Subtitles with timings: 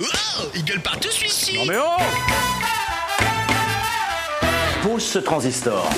[0.00, 0.06] Oh,
[0.54, 1.96] il gueule partout celui-ci Non mais oh
[4.80, 5.90] Pose ce transistor.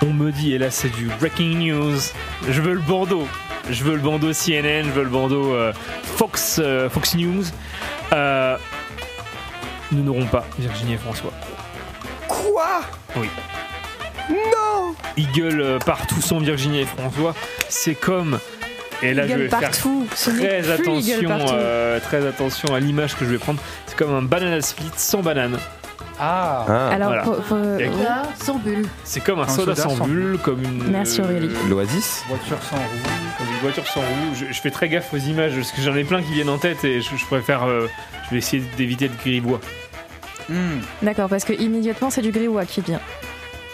[0.00, 1.98] On me dit, et là c'est du breaking news,
[2.48, 3.28] je veux le bandeau.
[3.70, 7.44] Je veux le bandeau CNN, je veux le bandeau euh, Fox, euh, Fox News.
[8.12, 8.56] Euh,
[9.92, 11.32] nous n'aurons pas Virginie et François.
[12.28, 12.80] Quoi?
[13.16, 13.28] Oui.
[14.30, 17.34] Non Ils gueulent partout sans Virginie et François.
[17.68, 18.38] C'est comme.
[19.02, 20.06] Et là, Il je vais partout.
[20.14, 23.60] Très attention, euh, très attention à l'image que je vais prendre.
[23.86, 25.58] C'est comme un banana split sans banane.
[26.20, 27.22] Ah, Ah, Alors, voilà.
[27.22, 27.58] pour- pour-
[28.40, 28.86] sans bulle.
[29.02, 30.84] C'est comme un, Un soda, soda sans sans bulle, comme une.
[30.90, 31.50] Merci, Aurélie.
[31.68, 32.82] l'Oasis voiture sans roue.
[33.62, 34.34] Comme une voiture sans roue.
[34.34, 36.58] Je, je fais très gaffe aux images parce que j'en ai plein qui viennent en
[36.58, 37.64] tête et je, je préfère.
[37.64, 37.86] euh,
[38.26, 39.60] je vais essayer d'éviter le grivois.
[40.48, 40.80] Hmm.
[41.02, 43.00] D'accord, parce que immédiatement c'est du grivois qui vient.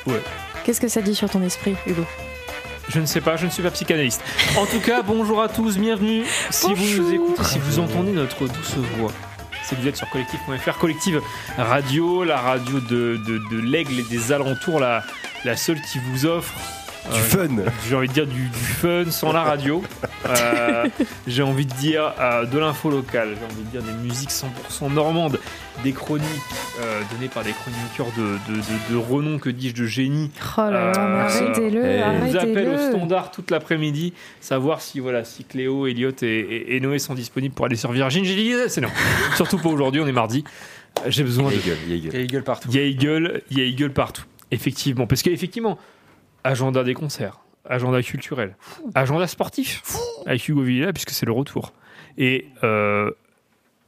[0.07, 0.21] Ouais.
[0.65, 2.05] Qu'est-ce que ça dit sur ton esprit, Hugo?
[2.89, 4.23] Je ne sais pas, je ne suis pas psychanalyste.
[4.57, 6.25] En tout cas, bonjour à tous, bienvenue.
[6.51, 7.13] Si vous nous Bonjour.
[7.33, 9.13] écoutez, si vous entendez notre douce voix,
[9.63, 11.21] c'est que vous êtes sur collectif.fr, collective
[11.59, 15.03] radio, la radio de, de, de l'aigle et des alentours, la,
[15.45, 16.55] la seule qui vous offre.
[17.13, 17.49] Du euh, fun
[17.89, 19.83] j'ai envie de dire du, du fun sans la radio.
[20.29, 20.87] Euh,
[21.27, 23.31] j'ai envie de dire euh, de l'info locale.
[23.39, 25.39] J'ai envie de dire des musiques 100% normandes,
[25.85, 26.27] des chroniques
[26.81, 30.31] euh, données par des chroniqueurs de, de, de- de renom, que dis-je, de génie.
[30.57, 34.81] Oh là là, Euh, mais arrêtez-le, eh, On vous appelle au standard toute l'après-midi, savoir
[34.83, 38.25] si voilà si Cléo, Elliot et, et- et Noé sont disponibles pour aller sur Virgin.
[38.25, 38.89] J'ai dit c'est non.
[39.37, 40.45] Surtout pas aujourd'hui, on est mardi.
[41.07, 41.55] J'ai besoin de.
[41.57, 42.17] Il gueule, il gueule.
[42.17, 42.69] Et il gueule partout.
[42.73, 44.25] Il y a Eagle, il y a Eagle partout.
[44.51, 45.79] Effectivement, parce qu'effectivement,
[46.45, 48.57] agenda des concerts, agenda culturel,
[48.95, 49.83] agenda sportif.
[50.27, 51.73] Avec Hugo Villa puisque c'est le retour.
[52.17, 53.11] Et euh,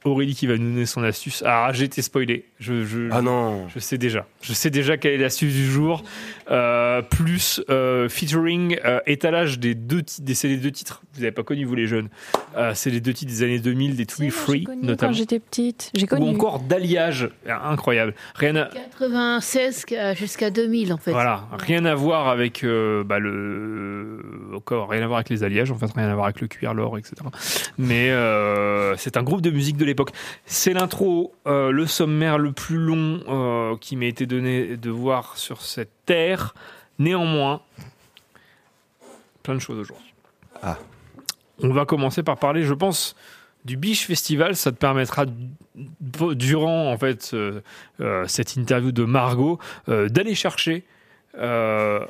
[0.04, 1.42] Aurélie qui va nous donner son astuce.
[1.46, 2.46] Ah, j'ai été spoilé.
[2.58, 4.26] Je, je, Ah non je sais déjà.
[4.40, 6.02] Je sais déjà quelle est l'astuce du jour.
[6.50, 10.24] Euh, plus euh, featuring euh, étalage des deux titres.
[10.24, 11.02] Des, c'est les deux titres.
[11.14, 12.08] Vous n'avez pas connu vous les jeunes.
[12.56, 15.12] Euh, c'est les deux titres des années 2000, des To Be Free connu notamment.
[15.12, 16.30] Quand j'étais petite, j'ai Ou connu.
[16.30, 18.14] encore d'alliage incroyable.
[18.34, 21.12] Rien à, 96 qu'à- jusqu'à 2000 en fait.
[21.12, 24.18] Voilà, rien à voir avec euh, bah, le
[24.54, 26.74] encore rien à voir avec les alliages, en fait rien à voir avec le cuir,
[26.74, 27.14] l'or, etc.
[27.78, 30.12] Mais euh, c'est un groupe de musique de l'époque.
[30.46, 35.36] C'est l'intro, euh, le sommaire le plus long euh, qui m'a été donné de voir
[35.36, 36.54] sur cette terre.
[36.98, 37.60] Néanmoins,
[39.42, 40.14] plein de choses aujourd'hui.
[40.62, 40.78] Ah.
[41.62, 43.16] On va commencer par parler, je pense,
[43.64, 44.56] du Biche Festival.
[44.56, 45.26] Ça te permettra,
[46.10, 47.60] durant en fait euh,
[48.26, 50.84] cette interview de Margot, d'aller chercher
[51.38, 52.04] euh,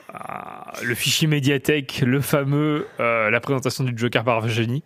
[0.82, 4.82] le fichier médiathèque, le fameux, euh, la présentation du Joker par Virginie.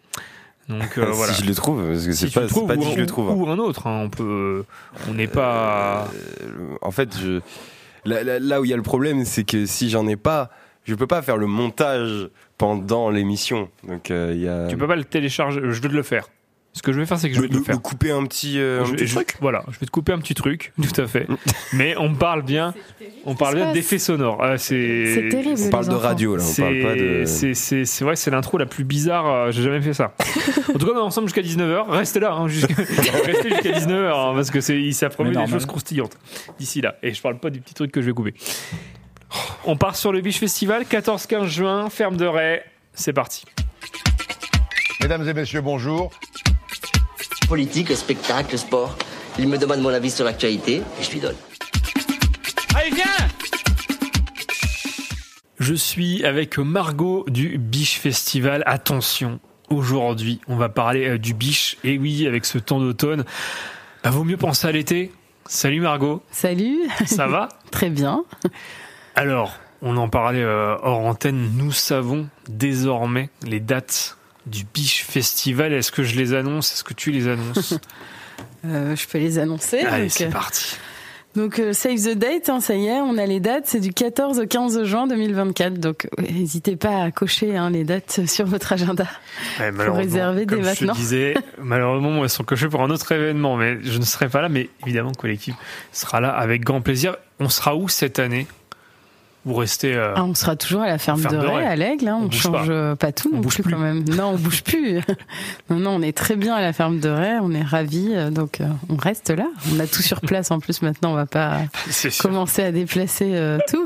[0.68, 1.32] Donc euh, voilà.
[1.34, 3.06] Si je le trouve, parce que Si c'est tu pas, trouves, pas dit je le
[3.06, 3.30] trouve.
[3.30, 3.34] hein.
[3.36, 4.64] ou un autre, hein, on peut,
[5.08, 6.08] on n'est pas.
[6.42, 7.40] Euh, en fait, je,
[8.04, 10.50] là, là- là où il y a le problème, c'est que si j'en ai pas,
[10.84, 13.68] je peux pas faire le montage pendant l'émission.
[13.86, 14.66] Donc euh, il y a.
[14.68, 15.60] Tu peux pas le télécharger.
[15.62, 16.28] Je te le faire.
[16.76, 17.80] Ce que je vais faire, c'est que je vais te le faire.
[17.80, 19.36] couper un petit, euh, un Je- petit je- truc.
[19.40, 21.28] Voilà, je vais te couper un petit truc, tout à fait.
[21.72, 22.74] Mais on parle bien,
[23.24, 24.38] on parle bien d'effets sonores.
[24.42, 25.60] Ah, c'est C'est terrible.
[25.66, 27.22] On parle les de radio là, on parle pas de.
[27.26, 29.26] C'est, vrai, c'est l'intro la plus bizarre.
[29.30, 30.14] euh, J'ai jamais fait ça.
[30.74, 31.88] en tout cas, on est ensemble jusqu'à 19h.
[31.90, 32.74] Restez là, hein, jusqu'à,
[33.24, 36.18] restez jusqu'à 19h, hein, parce que c'est, ça promet des choses croustillantes
[36.58, 36.96] d'ici là.
[37.04, 38.34] Et je parle pas du petit truc que je vais couper.
[39.64, 42.60] On part sur le Biche Festival, 14-15 juin, ferme de Ray.
[42.94, 43.44] C'est parti.
[45.00, 46.10] Mesdames et messieurs, bonjour.
[47.48, 48.96] Politique, spectacle, sport.
[49.38, 51.36] Il me demande mon avis sur l'actualité et je lui donne.
[55.58, 58.62] Je suis avec Margot du Biche Festival.
[58.66, 59.40] Attention,
[59.70, 61.78] aujourd'hui, on va parler euh, du Biche.
[61.84, 63.24] Et oui, avec ce temps d'automne,
[64.02, 65.10] bah, vaut mieux penser à l'été.
[65.46, 67.48] Salut Margot, Salut, ça va?
[67.70, 68.24] Très bien.
[69.14, 71.50] Alors, on en parlait euh, hors antenne.
[71.56, 75.72] Nous savons désormais les dates du Biche Festival.
[75.72, 76.72] Est-ce que je les annonce?
[76.72, 77.74] Est-ce que tu les annonces?
[78.66, 79.80] Euh, je peux les annoncer.
[79.80, 80.76] Allez, c'est euh, parti.
[81.36, 83.66] donc, euh, save the date, hein, ça y est, on a les dates.
[83.66, 85.74] C'est du 14 au 15 juin 2024.
[85.74, 89.06] Donc n'hésitez pas à cocher hein, les dates sur votre agenda.
[89.60, 90.94] Ouais, malheureusement, réserver dès comme je maintenant.
[90.94, 94.48] disais, malheureusement, elles sont cochées pour un autre événement, mais je ne serai pas là.
[94.48, 95.54] Mais évidemment, Collectif
[95.92, 97.16] sera là avec grand plaisir.
[97.40, 98.46] On sera où cette année?
[99.44, 99.94] Vous restez.
[99.94, 101.66] euh, Ah, on sera toujours à la ferme, Ferme de de Ray, Ray.
[101.66, 102.08] à l'Aigle.
[102.08, 102.96] Hein, On on, change pas.
[102.96, 103.72] pas tout On non bouge plus, plus.
[103.72, 104.04] quand même.
[104.08, 105.00] Non, on bouge plus.
[105.70, 107.38] non, non, on est très bien à la ferme de Ray.
[107.42, 108.10] On est ravis.
[108.12, 109.46] euh, Donc, euh, on reste là.
[109.74, 111.12] On a tout sur place en plus maintenant.
[111.12, 111.58] On va pas
[112.20, 113.84] commencer à déplacer euh, tout.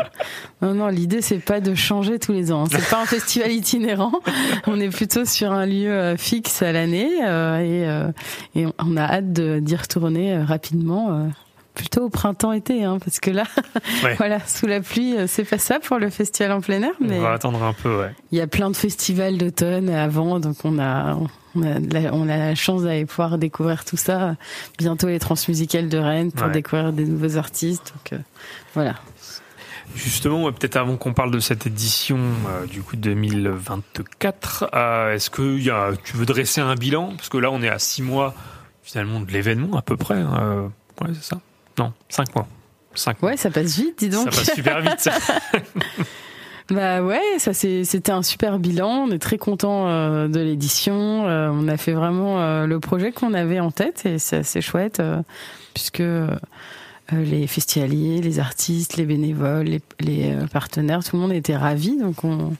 [0.62, 2.64] Non, non, l'idée c'est pas de changer tous les ans.
[2.64, 2.68] hein.
[2.70, 4.12] C'est pas un festival itinérant.
[4.66, 9.76] On est plutôt sur un lieu fixe à l'année et, et on- a hâte d'y
[9.76, 11.28] retourner rapidement.
[11.78, 13.44] Plutôt au printemps-été, hein, parce que là,
[14.04, 14.14] Ouais.
[14.16, 17.18] voilà, sous la pluie, euh, c'est pas ça pour le festival en plein air, mais
[17.18, 18.10] On va attendre un peu, ouais.
[18.32, 21.16] il y a plein de festivals d'automne avant, donc on a,
[21.54, 24.34] on a, la, on a la chance d'aller pouvoir découvrir tout ça.
[24.76, 26.52] Bientôt les transmusicales de Rennes pour Ouais.
[26.52, 27.94] découvrir des nouveaux artistes.
[27.94, 28.22] Donc euh,
[28.74, 28.96] voilà.
[29.94, 35.58] Justement, peut-être avant qu'on parle de cette édition euh, du coup 2024, euh, est-ce que
[35.58, 37.14] y a, tu veux dresser un bilan?
[37.16, 38.34] Parce que là, on est à six mois
[38.82, 40.16] finalement de l'événement à peu près.
[40.16, 40.38] hein.
[40.40, 40.62] Euh,
[41.04, 41.40] ouais, c'est ça?
[41.78, 42.46] Non, cinq mois.
[42.94, 43.30] Cinq mois.
[43.30, 44.32] Ouais, ça passe vite, dis donc.
[44.32, 44.98] Ça passe super vite.
[45.00, 45.12] ça.
[46.70, 49.06] Bah ouais, ça c'était un super bilan.
[49.08, 51.26] On est très content euh, de l'édition.
[51.26, 54.60] Euh, on a fait vraiment euh, le projet qu'on avait en tête et c'est assez
[54.60, 55.22] chouette euh,
[55.72, 56.02] puisque
[57.10, 61.96] les festivaliers, les artistes, les bénévoles, les, les, partenaires, tout le monde était ravi.
[61.96, 62.52] Donc on,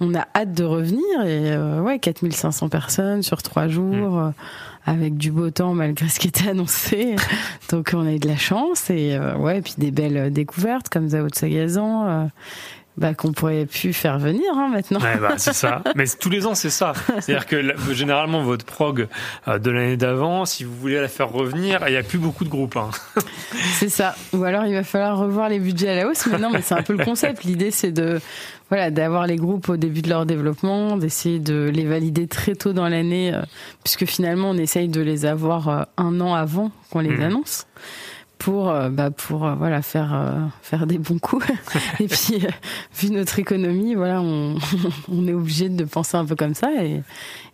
[0.00, 4.18] on a hâte de revenir et ouais, 4500 personnes sur trois jours.
[4.18, 4.30] euh,
[4.86, 7.16] avec du beau temps malgré ce qui était annoncé.
[7.70, 10.30] Donc on a eu de la chance et euh, ouais, et puis des belles euh,
[10.30, 12.24] découvertes comme Zao de Sagazan euh,
[12.96, 15.00] bah, qu'on pourrait plus faire venir hein, maintenant.
[15.00, 15.82] Ouais, bah, c'est ça.
[15.96, 16.92] Mais tous les ans, c'est ça.
[17.20, 19.08] C'est-à-dire que généralement, votre prog
[19.48, 22.44] euh, de l'année d'avant, si vous voulez la faire revenir, il n'y a plus beaucoup
[22.44, 22.76] de groupes.
[22.76, 22.90] hein.
[23.72, 24.14] C'est ça.
[24.32, 26.26] Ou alors il va falloir revoir les budgets à la hausse.
[26.26, 27.42] Mais non, mais c'est un peu le concept.
[27.44, 28.20] L'idée c'est de
[28.74, 32.72] voilà d'avoir les groupes au début de leur développement, d'essayer de les valider très tôt
[32.72, 33.42] dans l'année, euh,
[33.84, 37.22] puisque finalement on essaye de les avoir euh, un an avant qu'on les Mhm.
[37.22, 37.66] annonce.
[38.38, 41.46] Pour euh, bah pour euh, voilà faire euh, faire des bons coups
[42.00, 42.44] et puis
[42.98, 44.56] vu notre économie voilà on,
[45.10, 47.02] on est obligé de penser un peu comme ça et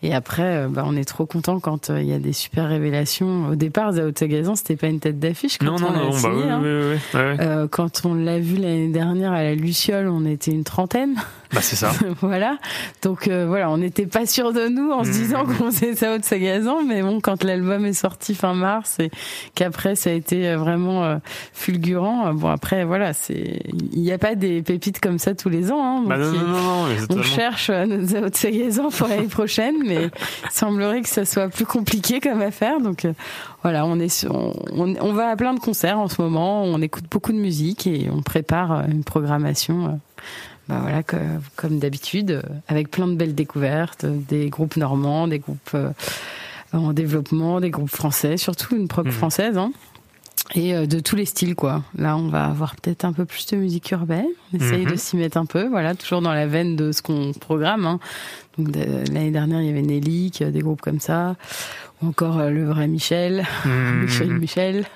[0.02, 3.54] et après bah on est trop content quand il y a des super révélations au
[3.54, 6.10] départ Zao Tagazan c'était pas une tête d'affiche quand Non, non, on l'a non.
[6.10, 6.60] Bah, signé, oui, hein.
[6.62, 7.20] oui, oui, oui.
[7.20, 7.36] Ouais.
[7.40, 11.14] Euh, quand on l'a vu l'année dernière à la Luciole, on était une trentaine.
[11.52, 11.90] Bah, c'est ça.
[12.20, 12.56] voilà.
[13.02, 15.14] Donc euh, voilà, on n'était pas sûr de nous en se Mhm.
[15.14, 19.10] disant qu'on faisait ça au Sagazan, mais bon, quand l'album est sorti fin mars et
[19.54, 21.16] qu'après ça a été euh, vraiment euh,
[21.52, 23.60] fulgurant, bon après voilà, c'est
[23.92, 25.82] il n'y a pas des pépites comme ça tous les ans.
[25.82, 29.76] Hein, Bah, non, non, non, mais on totalement- cherche euh, de Sagazan pour l'année prochaine,
[29.84, 32.80] mais il semblerait que ça soit plus compliqué comme affaire.
[32.80, 33.12] Donc euh,
[33.62, 34.34] voilà, on est sur-
[34.72, 37.86] on, on va à plein de concerts en ce moment, on écoute beaucoup de musique
[37.86, 40.00] et on prépare une programmation.
[40.68, 41.16] bah voilà, que-
[41.56, 45.76] comme d'habitude, avec plein de belles découvertes, des groupes normands, des groupes
[46.72, 49.12] en développement, des groupes français, surtout une prog Mhm.
[49.12, 49.58] française.
[49.58, 49.72] Hein.
[50.56, 51.82] Et euh, de tous les styles, quoi.
[51.96, 54.26] Là, on va avoir peut-être un peu plus de musique urbaine.
[54.52, 54.90] On essaye Mhm.
[54.90, 57.86] de s'y mettre un peu, voilà, toujours dans la veine de ce qu'on programme.
[57.86, 58.00] hein.
[58.58, 58.80] Donc de-
[59.12, 61.36] l'année dernière, il y avait Nelly, qui a des groupes comme ça,
[62.02, 64.00] ou encore euh, le vrai Michel, Mhm.
[64.02, 64.86] Michel Michel.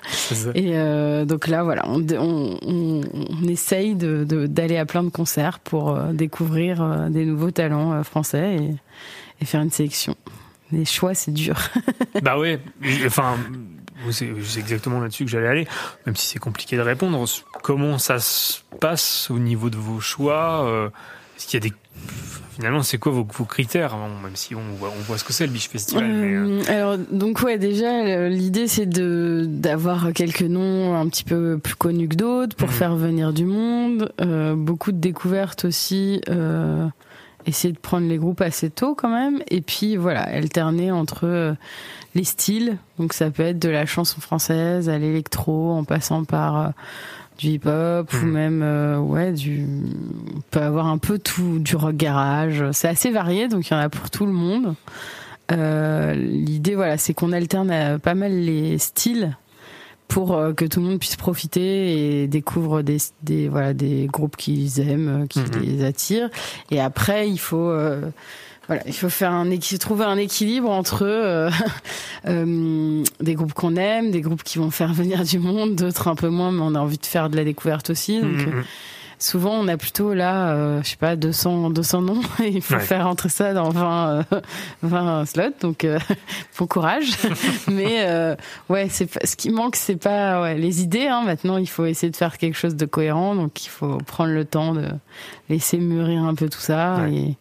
[0.55, 3.01] Et euh, donc là, voilà, on, on, on,
[3.41, 8.03] on essaye de- de- d'aller à plein de concerts pour euh, découvrir des nouveaux talents
[8.03, 8.75] français et,
[9.41, 10.15] et faire une sélection.
[10.71, 11.55] Les choix, c'est dur.
[12.23, 12.59] Bah ouais,
[13.05, 13.35] enfin,
[14.11, 15.67] c'est exactement là-dessus que j'allais aller,
[16.05, 17.23] même si c'est compliqué de répondre.
[17.61, 20.87] Comment ça se passe au niveau de vos choix euh,
[21.37, 21.75] Est-ce qu'il y a des...
[22.55, 25.33] Finalement, c'est quoi vos, vos critères Bon, Même si on voit, on voit ce que
[25.33, 26.05] c'est le Biche Festival.
[26.09, 31.57] euh, Euh, alors donc ouais déjà l'idée c'est de d'avoir quelques noms un petit peu
[31.61, 32.73] plus connus que d'autres pour Mhm.
[32.73, 36.87] faire venir du monde Euh, beaucoup de découvertes aussi euh,
[37.45, 39.41] essayer de prendre les groupes assez tôt quand même.
[39.49, 41.53] Et puis voilà alterner entre euh,
[42.15, 42.77] les styles.
[42.99, 46.69] Donc ça peut être de la chanson française à l'électro en passant par euh,
[47.37, 48.31] du hip-hop ou Mhm.
[48.31, 49.65] même euh, ouais du
[50.35, 52.63] on peut avoir un peu tout du rock garage.
[52.71, 54.75] C'est assez varié donc il y en a pour tout le monde.
[55.51, 59.37] Euh, L'idée, voilà, c'est qu'on alterne pas mal les styles
[60.07, 64.35] pour euh, que tout le monde puisse profiter et découvre des, des voilà des groupes
[64.37, 65.61] qu'ils aiment, euh, qui Mhm.
[65.61, 66.29] les attirent.
[66.71, 68.01] Et après, il faut euh,
[68.67, 69.47] voilà, il faut faire un
[69.79, 71.49] trouver un équilibre entre euh,
[72.27, 76.15] euh, des groupes qu'on aime, des groupes qui vont faire venir du monde, d'autres un
[76.15, 78.19] peu moins, mais on a envie de faire de la découverte aussi.
[78.19, 78.63] Donc, euh, mhm.
[79.25, 82.75] Souvent on a plutôt là euh, je sais pas 200 200 noms et il faut
[82.75, 82.79] Ouais.
[82.81, 84.41] faire rentrer ça dans 20 euh,
[84.83, 85.97] 20 slots donc euh,
[86.59, 87.09] bon courage
[87.67, 88.35] mais euh,
[88.69, 91.23] ouais c'est ce qui manque c'est pas ouais, les idées hein.
[91.25, 94.45] maintenant il faut essayer de faire quelque chose de cohérent donc il faut prendre le
[94.45, 94.87] temps de
[95.49, 97.13] laisser mûrir un peu tout ça Ouais.
[97.13, 97.37] et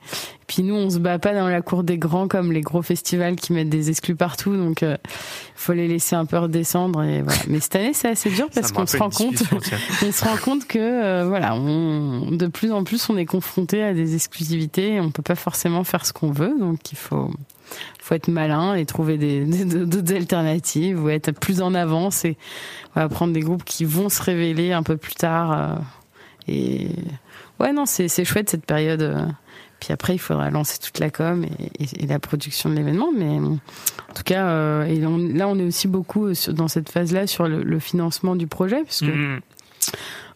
[0.46, 3.36] Puis nous, on se bat pas dans la cour des grands comme les gros festivals
[3.36, 4.98] qui mettent des exclus partout, donc il
[5.54, 7.02] faut les laisser un peu redescendre.
[7.02, 7.40] Et voilà.
[7.48, 9.42] Mais cette année, c'est assez dur parce qu'on se rend compte,
[10.06, 13.82] on se rend compte que euh, voilà, on, de plus en plus, on est confronté
[13.82, 14.94] à des exclusivités.
[14.94, 17.30] Et on peut pas forcément faire ce qu'on veut, donc il faut
[18.00, 22.36] faut être malin et trouver des d'autres alternatives ou être plus en avance et
[23.10, 25.52] prendre des groupes qui vont se révéler un peu plus tard.
[25.52, 25.76] euh,
[26.46, 26.90] et
[27.60, 29.34] ouais, non, c'est c'est chouette cette période.
[29.84, 31.44] Puis après, il faudra lancer toute la com
[31.78, 33.10] et, la production de l'événement.
[33.14, 37.46] Mais en tout cas, euh, là, on est aussi beaucoup euh, dans cette phase-là sur
[37.46, 39.04] le, financement du projet, puisque.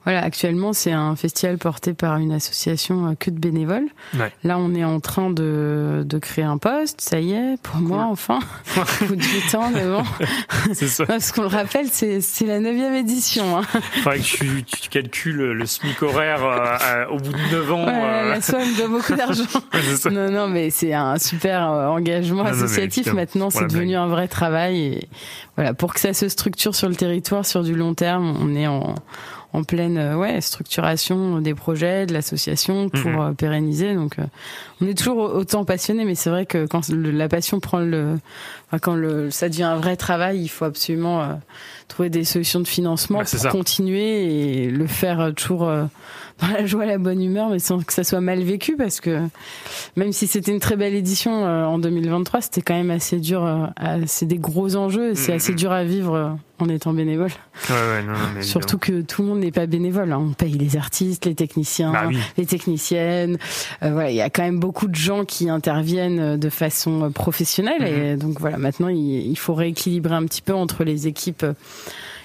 [0.08, 3.88] Voilà, actuellement, c'est un festival porté par une association euh, que de bénévoles.
[4.18, 4.32] Ouais.
[4.42, 8.06] Là, on est en train de, de créer un poste, ça y est, pour moi,
[8.10, 8.38] enfin.
[9.02, 10.02] Au bout de 8 ans, mais bon.
[10.72, 11.04] C'est ça.
[11.04, 13.58] Parce qu'on le rappelle, c'est c'est la neuvième édition.
[13.58, 13.62] Hein.
[14.02, 17.84] Faudrait que tu, tu calcules le SMIC horaire euh, au bout de 9 ans.
[17.84, 19.44] Ouais, euh, la somme doit beaucoup d'argent.
[19.74, 20.10] ouais.
[20.10, 23.12] Non, non, mais c'est un super euh, engagement Non, mais associatif.
[23.12, 24.80] Maintenant, c'est devenu un vrai travail.
[24.80, 25.08] Et
[25.56, 28.66] voilà, pour que ça se structure sur le territoire sur du long terme, on est
[28.66, 28.94] en,
[29.54, 33.18] en pleine euh, ouais, structuration des projets, de l'association pour Mhm.
[33.20, 33.94] euh, pérenniser.
[33.94, 34.24] Donc, euh,
[34.80, 38.18] on est toujours autant passionné, mais c'est vrai que quand la passion prend le,
[38.66, 41.40] enfin, quand le, ça devient un vrai travail, il faut absolument
[41.88, 43.48] trouver des solutions de financement Bah, pour ça.
[43.50, 45.72] continuer et le faire toujours
[46.40, 49.20] dans la joie, la bonne humeur, mais sans que ça soit mal vécu, parce que
[49.96, 53.44] même si c'était une très belle édition euh, en 2023, c'était quand même assez dur.
[53.44, 53.66] euh,
[54.06, 55.36] c'est des gros enjeux, et c'est Mhm.
[55.36, 56.28] assez dur à vivre euh,
[56.60, 57.30] en étant bénévole.
[57.70, 60.12] Ouais, ouais, non, non, mais Surtout que tout le monde n'est pas bénévole.
[60.12, 60.18] hein.
[60.30, 62.18] On paye les artistes, les techniciens, Bah oui.
[62.36, 63.38] les techniciennes.
[63.82, 67.04] Euh, voilà, il y a quand même beaucoup de gens qui interviennent euh, de façon
[67.04, 67.82] euh, professionnelle.
[67.86, 68.18] Et Mhm.
[68.18, 68.98] donc voilà, maintenant il,
[69.30, 71.52] il faut rééquilibrer un petit peu entre les équipes euh,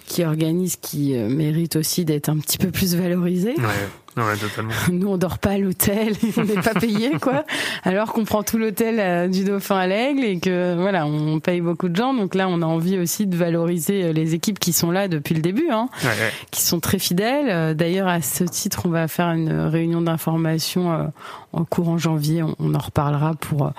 [0.05, 3.55] qui organisent, qui euh, méritent aussi d'être un petit peu plus valorisées.
[3.57, 4.71] Ouais, ouais, totalement.
[4.91, 7.45] Nous, on dort pas à l'hôtel, on n'est pas payé, quoi.
[7.83, 11.61] Alors qu'on prend tout l'hôtel euh, du Dauphin à l'Aigle et que, voilà, on paye
[11.61, 12.13] beaucoup de gens.
[12.13, 15.35] Donc là, on a envie aussi de valoriser euh, les équipes qui sont là depuis
[15.35, 16.31] le début, hein, Ouais, ouais.
[16.51, 17.75] qui sont très fidèles.
[17.75, 21.11] D'ailleurs, à ce titre, on va faire une réunion d'information
[21.53, 22.43] en courant janvier.
[22.43, 23.71] On, en reparlera pour,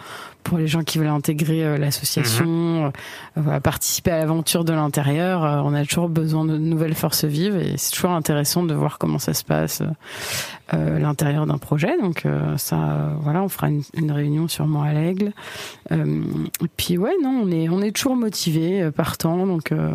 [0.45, 2.91] pour les gens qui veulent intégrer euh, l'association, euh,
[3.35, 5.43] voilà, participer à l'aventure de l'intérieur.
[5.45, 8.99] Euh, on a toujours besoin de nouvelles forces vives et c'est toujours intéressant de voir
[8.99, 9.87] comment ça se passe euh,
[10.75, 11.99] euh, l'intérieur d'un projet.
[12.01, 15.33] Donc euh, ça, euh, voilà, on fera une, une réunion sûrement à l'Aigle.
[15.91, 16.23] Euh,
[16.63, 19.47] et puis ouais, non, on est on est toujours motivé, euh, partant.
[19.47, 19.91] Donc euh,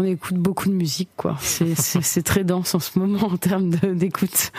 [0.00, 1.36] on écoute beaucoup de musique, quoi.
[1.40, 4.52] C'est très dense en ce moment en termes d'écoute.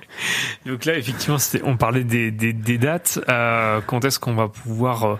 [0.66, 3.20] Donc là, effectivement, on parlait des, des, des dates.
[3.28, 5.14] Euh, quand est-ce qu'on va pouvoir euh,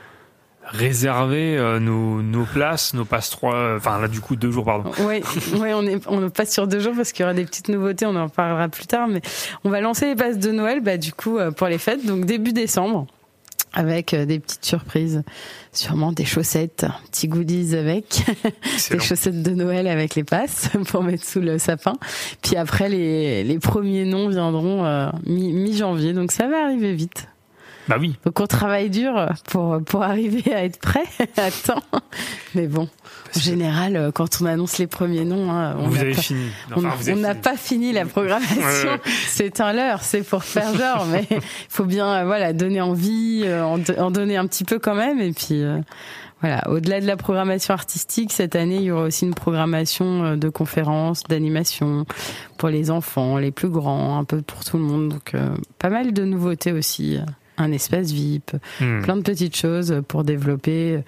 [0.65, 4.91] réserver euh, nos, nos places, nos passe 3 Enfin, là, du coup, deux jours, pardon.
[5.01, 5.23] Ouais,
[5.59, 8.07] ouais, on est on passe sur deux jours parce qu'il y aura des petites nouveautés.
[8.07, 9.21] On en parlera plus tard, mais
[9.65, 12.53] on va lancer les passes de Noël, bah du coup pour les fêtes, donc début
[12.53, 13.07] décembre.
[13.73, 15.23] Avec euh, des petites surprises,
[15.73, 18.23] sûrement des chaussettes, un petit goodies avec,
[18.91, 21.93] des chaussettes de Noël avec les passes pour mettre sous le sapin.
[22.43, 27.29] Puis après, les, les premiers noms viendront euh, mi- mi-janvier, donc ça va arriver vite.
[27.91, 28.17] Bah oui.
[28.25, 31.03] Donc on travaille dur pour, pour arriver à être prêt
[31.37, 31.83] à temps.
[32.55, 32.89] Mais bon,
[33.37, 36.47] en général, euh, quand on annonce les premiers noms, hein, on n'a pas- fini.
[36.77, 37.57] Enfin, on pas
[37.93, 38.61] la programmation.
[38.61, 39.01] Ouais, ouais.
[39.27, 43.43] C'est un leurre, c'est pour faire genre, mais il faut bien euh, voilà donner envie,
[43.45, 45.21] euh, en, do- en donner un petit peu quand même.
[45.21, 45.79] Et puis euh,
[46.41, 50.49] voilà, au-delà de la programmation artistique, cette année, il y aura aussi une programmation de
[50.49, 52.07] conférences, d'animation
[52.57, 55.09] pour les enfants, les plus grands, un peu pour tout le monde.
[55.11, 57.19] Donc euh, pas mal de nouveautés aussi.
[57.63, 59.03] Un espace VIP, Hmm.
[59.03, 61.01] plein de petites choses pour développer euh,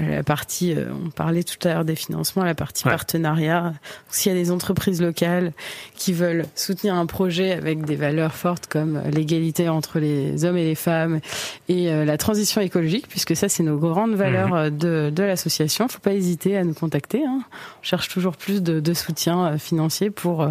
[0.00, 2.92] la partie, euh, on parlait tout à l'heure des financements, la partie Ouais.
[2.92, 3.74] partenariat.
[4.10, 5.52] S'il y a des entreprises locales
[5.96, 10.64] qui veulent soutenir un projet avec des valeurs fortes comme l'égalité entre les hommes et
[10.64, 11.20] les femmes
[11.68, 15.88] et euh, la transition écologique, puisque ça c'est nos grandes valeurs euh, de, de l'association,
[15.88, 17.24] faut pas hésiter à nous contacter.
[17.26, 17.42] hein.
[17.80, 20.48] On cherche toujours plus de, de soutien euh, financier pour euh,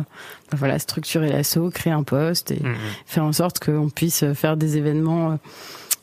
[0.51, 2.75] ben voilà structurer l'assaut, créer un poste et Hmm.
[3.07, 5.39] faire en sorte qu'on puisse faire des événements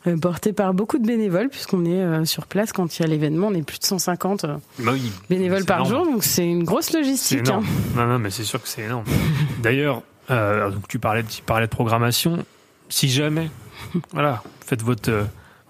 [0.07, 3.07] euh, portés par beaucoup de bénévoles, puisqu'on est euh, sur place quand il y a
[3.07, 5.11] l'événement, on est plus de 150 euh, Bah oui.
[5.29, 6.05] bénévoles par énorme.
[6.05, 7.49] jour, donc c'est une grosse logistique.
[7.49, 7.61] hein.
[7.95, 9.03] Non, non, mais c'est sûr que c'est énorme.
[9.61, 10.01] D'ailleurs,
[10.31, 12.45] euh, donc tu parlais, tu parlais de programmation.
[12.87, 13.49] Si jamais,
[14.13, 15.23] voilà, faites votre, euh,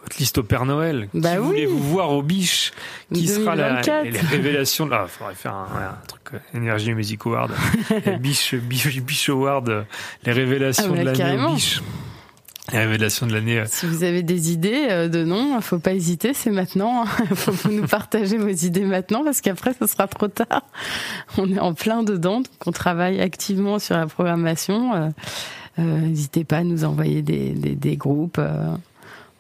[0.04, 1.10] votre liste au Père Noël.
[1.14, 1.46] Bah qui oui.
[1.48, 2.72] voulez-vous voir au biche
[3.14, 4.04] Qui sera la, 2024.
[4.06, 4.94] les révélations de...
[4.94, 5.68] Ah, faudrait faire un,
[6.08, 7.52] truc euh, Energy Music Award.
[8.20, 9.86] Biche, biche, biche Award.
[10.24, 11.82] Les révélations Ah, bah, de l'année biche.
[12.74, 17.06] Euh, Si vous avez des idées euh, de noms, faut pas hésiter, c'est maintenant.
[17.30, 20.64] Il faut vous nous partager vos idées maintenant parce qu'après, ce sera trop tard.
[21.38, 24.94] On est en plein dedans, donc on travaille activement sur la programmation.
[24.96, 25.10] Euh,
[25.78, 28.42] N'hésitez pas à nous envoyer des, des, des groupes.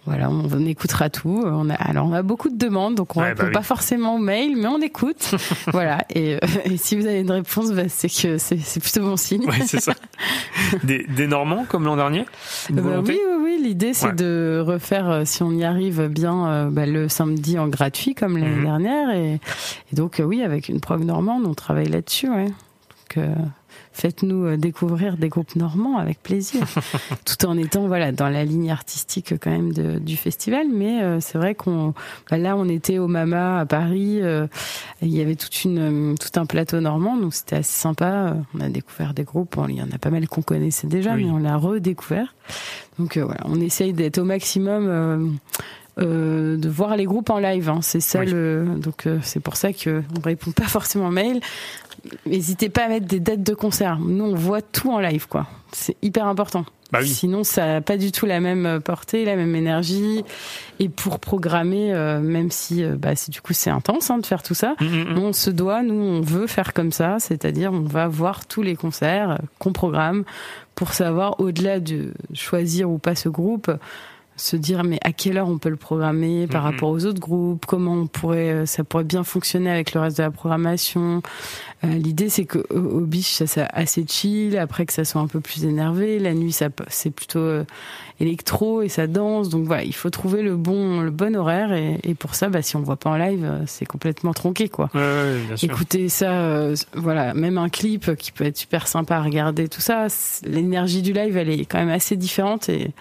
[0.09, 1.43] Voilà, on, écoutera tout.
[1.45, 3.53] On a, alors, on a beaucoup de demandes, donc on Ouais, répond bah oui.
[3.53, 5.35] pas forcément aux mails, mais on écoute.
[5.71, 5.99] voilà.
[6.13, 9.45] Et, euh, et si vous avez une réponse, bah, c'est que c'est plutôt bon signe.
[9.67, 9.93] C'est ça.
[10.83, 12.25] Des, des Normands comme l'an dernier?
[12.71, 13.59] Bah oui, oui, oui.
[13.63, 14.13] L'idée, c'est Ouais.
[14.13, 18.55] de refaire, euh, si on y arrive bien, euh, le samedi en gratuit comme l'année
[18.55, 18.63] Mhm.
[18.63, 19.09] dernière.
[19.11, 22.29] Et, et donc, oui, avec une prog normande, on travaille là-dessus.
[22.29, 22.45] Ouais.
[22.45, 23.27] Donc, euh,
[23.93, 26.62] faites-nous euh, découvrir des groupes normands avec plaisir,
[27.25, 30.67] tout en étant voilà dans la ligne artistique quand même de- du festival.
[30.74, 31.93] Mais euh, c'est vrai qu'on
[32.31, 34.19] bah, là, on était au Mama à Paris.
[34.22, 34.48] euh,
[35.01, 38.05] il y avait toute une, euh, tout un plateau normand, donc c'était assez sympa.
[38.05, 39.58] Euh, On a découvert des groupes.
[39.69, 41.25] Il y en a pas mal qu'on connaissait déjà, Oui.
[41.25, 42.34] mais on l'a redécouvert.
[42.98, 45.38] Donc euh, voilà, on essaye d'être au maximum.
[46.00, 46.03] Euh,
[46.56, 47.79] euh, de voir les groupes en live, hein.
[47.82, 48.27] c'est ça Oui.
[48.32, 48.65] le.
[48.77, 51.39] Donc euh, c'est pour ça que on répond pas forcément aux mails.
[52.25, 54.00] N'hésitez pas à mettre des dates de concert.
[54.00, 55.48] Nous on voit tout en live, quoi.
[55.74, 56.65] C'est hyper important.
[56.91, 57.08] Bah oui.
[57.08, 60.24] Sinon ça n'a pas du tout la même portée, la même énergie.
[60.79, 64.25] Et pour programmer, euh, même si, euh, bah, c'est- du coup c'est intense hein, de
[64.25, 65.13] faire tout ça, Mm, mm, mm.
[65.13, 68.63] nous, on se doit, nous, on veut faire comme ça, c'est-à-dire on va voir tous
[68.63, 70.24] les concerts euh, qu'on programme
[70.74, 73.70] pour savoir, au-delà de choisir ou pas ce groupe,
[74.39, 76.72] se dire mais à quelle heure on peut le programmer par Mhm.
[76.72, 80.17] rapport aux autres groupes, comment on pourrait, euh, ça pourrait bien fonctionner avec le reste
[80.17, 81.22] de la programmation?
[81.84, 85.22] Euh, L'idée c'est que au, au biche ça soit assez chill, après que ça soit
[85.22, 86.19] un peu plus énervé.
[86.19, 87.63] La nuit ça c'est plutôt euh,
[88.19, 92.00] électro et ça danse, donc voilà, il faut trouver le bon le bon horaire et,
[92.03, 94.89] et pour ça, bah, si on voit pas en live, euh, c'est complètement tronqué quoi.
[94.93, 95.69] Ouais, ouais, bien sûr.
[95.72, 99.81] Écoutez ça, euh, voilà, même un clip qui peut être super sympa à regarder, tout
[99.81, 102.91] ça, c'est- l'énergie du live, elle est quand même assez différente et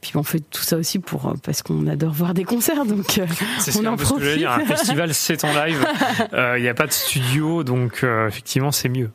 [0.00, 3.18] puis on fait tout ça aussi pour euh, parce qu'on adore voir des concerts, donc
[3.18, 3.26] euh,
[3.58, 4.52] C'est on en que j'allais dire.
[4.52, 4.76] Un profite.
[4.76, 5.86] festival, c'est en live.
[6.32, 9.10] Euh, Il n'y a pas de studio, donc euh, effectivement, c'est mieux.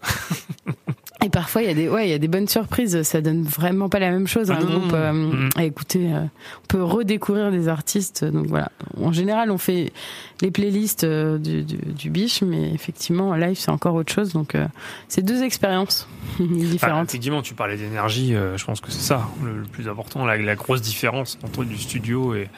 [1.23, 3.43] Et parfois il y a des ouais il y a des bonnes surprises, ça donne
[3.43, 6.11] vraiment pas la même chose Ah un non, groupe euh, à écouter.
[6.13, 6.19] euh,
[6.63, 8.71] on peut redécouvrir des artistes, donc voilà.
[9.01, 9.93] En général on fait
[10.41, 14.33] les playlists euh, du, du, du biche, mais effectivement en live c'est encore autre chose,
[14.33, 14.67] donc euh,
[15.07, 16.07] c'est deux expériences
[16.39, 17.09] différentes.
[17.09, 18.33] effectivement, tu parlais d'énergie.
[18.33, 21.77] je pense que c'est ça le, le plus important, la, la grosse différence entre du
[21.77, 22.49] studio et,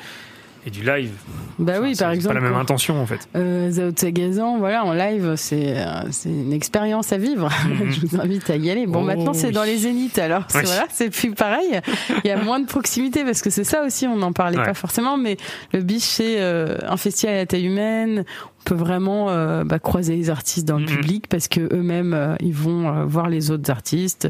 [0.65, 1.11] et du live.
[1.59, 2.35] bah Enfin, oui par exemple.
[2.35, 3.27] pas la même intention en fait.
[3.35, 7.49] Euh, Zao voilà, en live, c'est euh, c'est une expérience à vivre.
[7.65, 7.91] Mhm.
[7.91, 8.85] Je vous invite à y aller.
[8.87, 9.53] Bon, Oh, maintenant c'est oui.
[9.53, 10.61] dans les zéniths, alors Oui.
[10.65, 11.79] voilà, c'est plus pareil.
[12.23, 14.63] Il y a moins de proximité parce que c'est ça aussi, on n'en parlait Ouais.
[14.65, 15.37] pas forcément, mais
[15.73, 18.23] le biche c'est euh, un festival à taille humaine.
[18.67, 20.95] On peut vraiment euh, bah, croiser les artistes dans le Mhm.
[20.97, 24.27] public parce que eux-mêmes euh, ils vont euh, voir les autres artistes.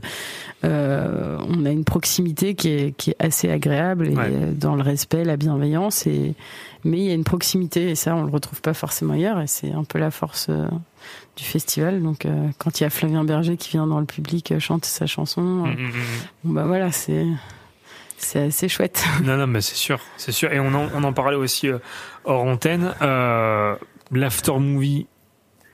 [0.63, 4.29] On a une proximité qui est, qui est assez agréable et Ouais.
[4.53, 6.33] dans le respect, la bienveillance et
[6.83, 9.47] mais il y a une proximité et ça on le retrouve pas forcément ailleurs et
[9.47, 10.49] c'est un peu la force
[11.37, 12.27] du festival donc
[12.59, 15.69] quand il y a Flavien Berger qui vient dans le public chanter sa chanson euh,
[15.69, 15.93] Mm, mm, mm.
[16.43, 17.25] bon, bah voilà c'est
[18.17, 20.51] c'est assez chouette Non, non, mais c'est sûr, c'est sûr.
[20.53, 21.67] Et on en, on en parlait aussi
[22.23, 22.93] hors antenne.
[23.01, 23.75] Euh,
[24.15, 25.07] L'after movie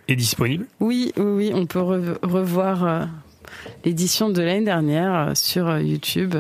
[0.08, 0.66] est disponible.
[0.80, 3.06] oui oui on peut re- revoir euh,
[3.86, 6.36] l'édition de l'année dernière euh, sur euh, YouTube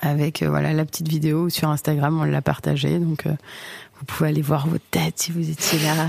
[0.00, 3.24] avec voilà la petite vidéo sur Instagram on l'a partagée donc
[3.98, 6.06] vous pouvez aller voir vos têtes si vous étiez là,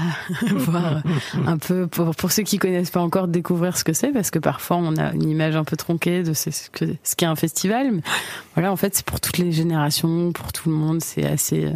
[0.55, 1.01] voir
[1.45, 4.39] un peu pour, pour ceux qui connaissent pas encore découvrir ce que c'est parce que
[4.39, 7.91] parfois on a une image un peu tronquée de ce que ce qu'est un festival.
[7.93, 8.01] Mais
[8.55, 11.71] voilà, en fait, c'est pour toutes les générations, pour tout le monde, c'est assez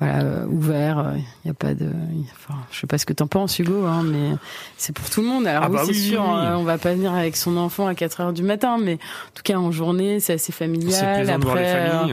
[0.00, 1.12] voilà euh, ouvert.
[1.44, 1.86] Il y a pas de,
[2.32, 4.30] enfin, je sais pas ce que t'en penses, Hugo, hein, mais
[4.76, 5.46] c'est pour tout le monde.
[5.46, 7.56] Alors Ah oui, bah c'est oui, sûr, oui, euh, on va pas venir avec son
[7.56, 11.28] enfant à 4 heures du matin, mais en tout cas en journée, c'est assez familial.
[11.30, 12.06] Après, euh,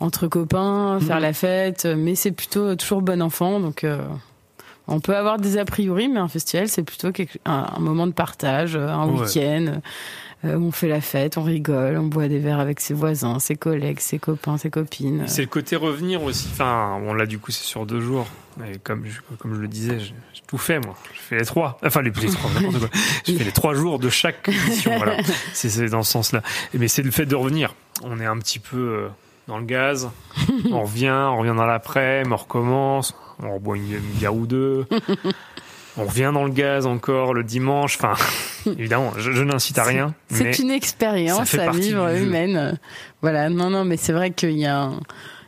[0.00, 1.22] entre copains, faire Mhm.
[1.22, 3.98] la fête, mais c'est plutôt toujours bon enfant, donc euh,
[4.88, 8.06] on peut avoir des a priori, mais un festival c'est plutôt quelque- un, un moment
[8.06, 9.20] de partage, euh, un Ouais.
[9.20, 9.80] week-end
[10.44, 13.54] euh, on fait la fête, on rigole, on boit des verres avec ses voisins, ses
[13.54, 15.24] collègues, ses copains, ses copines.
[15.26, 16.48] C'est le côté revenir aussi.
[16.52, 18.26] Enfin, bon, là, du coup, c'est sur deux jours.
[18.66, 20.14] Et comme je, comme je le disais, j'ai
[20.46, 20.96] tout fait, moi.
[21.14, 21.78] Je fais les trois.
[21.84, 22.88] Enfin, les, les trois, n'importe quoi.
[23.26, 25.16] Je fais les trois jours de chaque édition, voilà.
[25.52, 26.42] C'est dans ce sens-là.
[26.74, 27.74] Mais c'est le fait de revenir.
[28.02, 29.08] On est un petit peu euh,
[29.46, 30.10] dans le gaz.
[30.70, 33.14] On revient, on revient dans l'après, on recommence.
[33.42, 34.86] On reboit une, une bière ou deux.
[35.96, 37.98] On revient dans le gaz encore le dimanche.
[38.00, 38.14] Enfin,
[38.78, 40.14] évidemment, je, je n'incite à rien.
[40.30, 42.78] C'est une expérience à vivre humaine.
[43.20, 45.00] Voilà, non, non, mais c'est vrai qu'il y a un,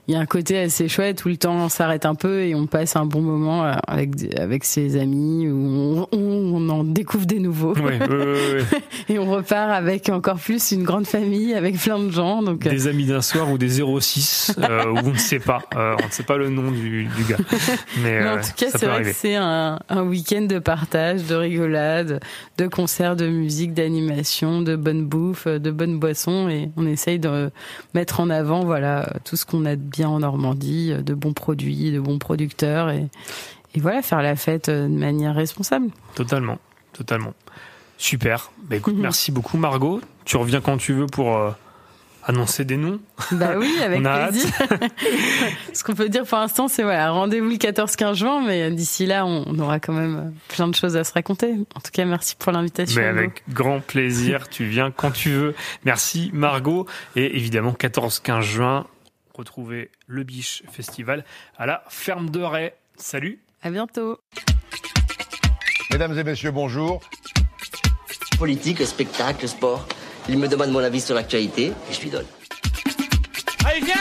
[0.06, 2.66] il y a un côté assez chouette où le temps s'arrête un peu et on
[2.66, 7.38] passe un bon moment euh, avec, avec ses amis, où on, on en découvre des
[7.38, 7.74] nouveaux.
[7.74, 8.80] Ouais, ouais, ouais, ouais.
[9.08, 12.42] Et on repart avec encore plus une grande famille, avec plein de gens.
[12.42, 15.62] Donc, euh, des amis d'un soir ou des 06 euh, où on ne sait pas
[15.74, 17.36] Euh, on ne sait pas le nom du, du gars
[18.02, 20.58] mais, mais en euh, tout cas, c'est vrai arriver que c'est un, un week-end de
[20.58, 22.20] partage, de rigolade,
[22.58, 26.48] de concerts, de musique, d'animation, de bonne bouffe, de bonnes boissons.
[26.48, 27.50] Et on essaye de
[27.94, 31.92] mettre en avant voilà, tout ce qu'on a bien en Normandie, euh, de bons produits,
[31.92, 33.06] de bons producteurs et,
[33.74, 35.88] et voilà, faire la fête euh, de manière responsable.
[36.14, 36.58] Totalement,
[36.92, 37.34] totalement.
[37.96, 38.50] Super.
[38.64, 39.02] Bah écoute, Mhm.
[39.02, 40.00] merci beaucoup Margot.
[40.24, 41.50] Tu reviens quand tu veux pour euh,
[42.26, 42.98] annoncer des noms.
[43.32, 44.50] Bah oui, avec plaisir.
[45.72, 49.24] Ce qu'on peut dire pour l'instant, c'est voilà, rendez-vous le 14-15 juin, mais d'ici là,
[49.26, 51.52] on, aura quand même plein de choses à se raconter.
[51.74, 53.00] En tout cas, merci pour l'invitation.
[53.00, 55.54] Mais avec grand plaisir, tu viens quand tu veux.
[55.84, 56.86] Merci Margot.
[57.14, 58.86] Et évidemment, 14-15 juin,
[59.38, 61.24] retrouvez le Biche Festival
[61.56, 62.72] à la Ferme de Ray.
[62.96, 64.18] Salut À bientôt.
[65.90, 67.00] Mesdames et messieurs, bonjour.
[68.38, 69.86] Politique, spectacle, sport.
[70.28, 72.26] Il me demande mon avis sur l'actualité et je lui donne.
[73.64, 73.94] Allez, viens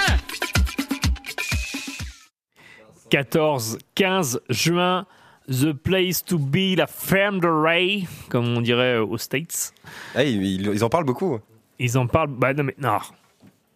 [3.12, 5.06] 14-15 juin,
[5.48, 9.74] The Place to Be, la Ferme de Ray, comme on dirait aux States.
[10.15, 11.39] Ah, ils, ils- ils en parlent beaucoup.
[11.80, 12.30] Ils en parlent.
[12.32, 12.98] Bah non, mais non.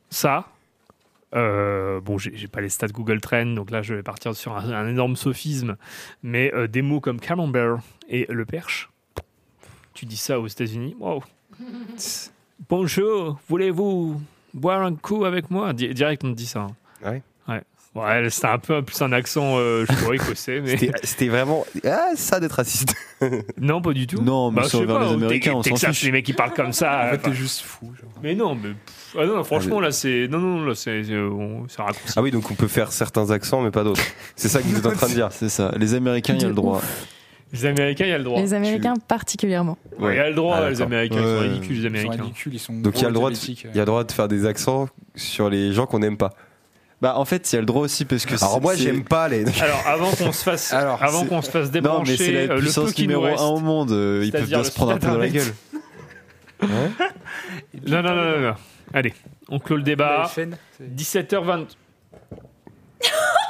[0.10, 0.46] Ça.
[1.36, 4.72] Euh, bon, j'ai pas les stats Google Trends, donc là je vais partir sur un,
[4.72, 5.76] un énorme sophisme.
[6.24, 7.78] Mais euh, des mots comme camembert
[8.10, 8.90] et le perche,
[9.94, 11.24] tu dis ça aux États-Unis, wow.
[12.70, 14.20] Bonjour, voulez-vous
[14.54, 15.74] boire un coup avec moi?
[15.74, 16.62] Di- Direct, on te dit ça.
[16.62, 16.76] hein.
[17.06, 17.22] Ouais.
[17.98, 18.22] Ouais.
[18.22, 22.10] Ouais, c'était un peu plus un accent, euh, je crois, écossais, mais C'était vraiment ah,
[22.16, 22.94] ça d'être raciste.
[23.60, 24.22] non, pas du tout.
[24.22, 26.04] Non, mais Bah, sur vers pas, les Américains, on s'en fiche.
[26.04, 27.06] les mecs qui parlent comme ça.
[27.08, 27.92] En fait, t'es juste fou.
[28.00, 28.12] genre.
[28.22, 28.70] mais non, mais
[29.18, 31.02] ah non, franchement là c'est non non là c'est
[31.78, 32.14] raccourci.
[32.16, 34.02] Ah oui, donc on peut faire certains accents, mais pas d'autres.
[34.36, 35.30] C'est ça que vous êtes en train de dire.
[35.32, 35.72] C'est ça.
[35.78, 36.82] Les Américains, il y a le droit.
[37.54, 38.40] Les Américains, il y a le droit.
[38.42, 39.78] Les Américains particulièrement.
[39.98, 40.82] Ouais, Il y a le droit, Ah, les.
[40.82, 41.48] Américains, ils sont Ouais.
[41.48, 42.24] ridicules, les Ils sont Américains.
[42.24, 43.68] ridicules, ils sont Donc il y a le droit, de, diabétiques.
[43.74, 46.34] il y a le droit de faire des accents sur les gens qu'on n'aime pas.
[47.00, 48.34] Bah, en fait, il y a le droit aussi parce que.
[48.44, 49.46] Alors moi, j'aime pas les.
[49.62, 52.54] Alors avant qu'on se fasse, Alors, avant qu'on se fasse Non, débrancher mais c'est la
[52.56, 53.40] euh, le peu numéro reste.
[53.44, 53.92] un au monde.
[53.92, 55.54] euh, Ils peuvent bien se prendre un peu dans la gueule.
[57.86, 58.56] Non non non non non.
[58.94, 59.14] Allez,
[59.48, 60.22] on clôt le débat.
[60.24, 61.68] La FN, c'est- 17h20.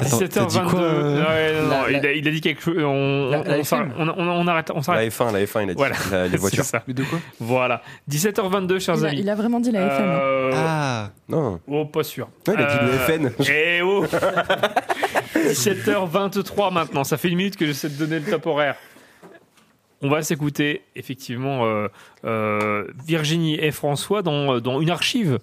[0.00, 0.70] Attends, t'as dit 17h22.
[0.70, 2.76] quoi, euh Ouais, La- il, a, il a dit quelque chose.
[2.78, 4.08] On, La- on, la on s'arrête- FM.
[4.16, 4.70] on, on- on arrête.
[4.70, 5.12] On La s'arrête.
[5.12, 5.78] F1, la F1, il a dit.
[5.78, 5.96] Voilà.
[6.10, 6.64] La- les voitures.
[6.64, 6.82] C'est ça.
[6.86, 7.18] Mais de quoi?
[7.40, 7.82] Voilà.
[8.10, 9.20] 17h22, chers Il a, amis.
[9.20, 10.08] il a vraiment dit la FM.
[10.08, 10.18] hein.
[10.20, 11.60] Euh, Ah, Non.
[11.66, 12.28] Oh, pas sûr.
[12.46, 13.32] Ouais, il a dit le FN.
[13.50, 14.04] Eh oh
[15.34, 18.76] 17h23 maintenant, ça fait une minute que j'essaie de donner le top horaire.
[20.02, 21.88] On va s'écouter effectivement euh,
[22.24, 25.38] euh, Virginie et François dans, dans une archive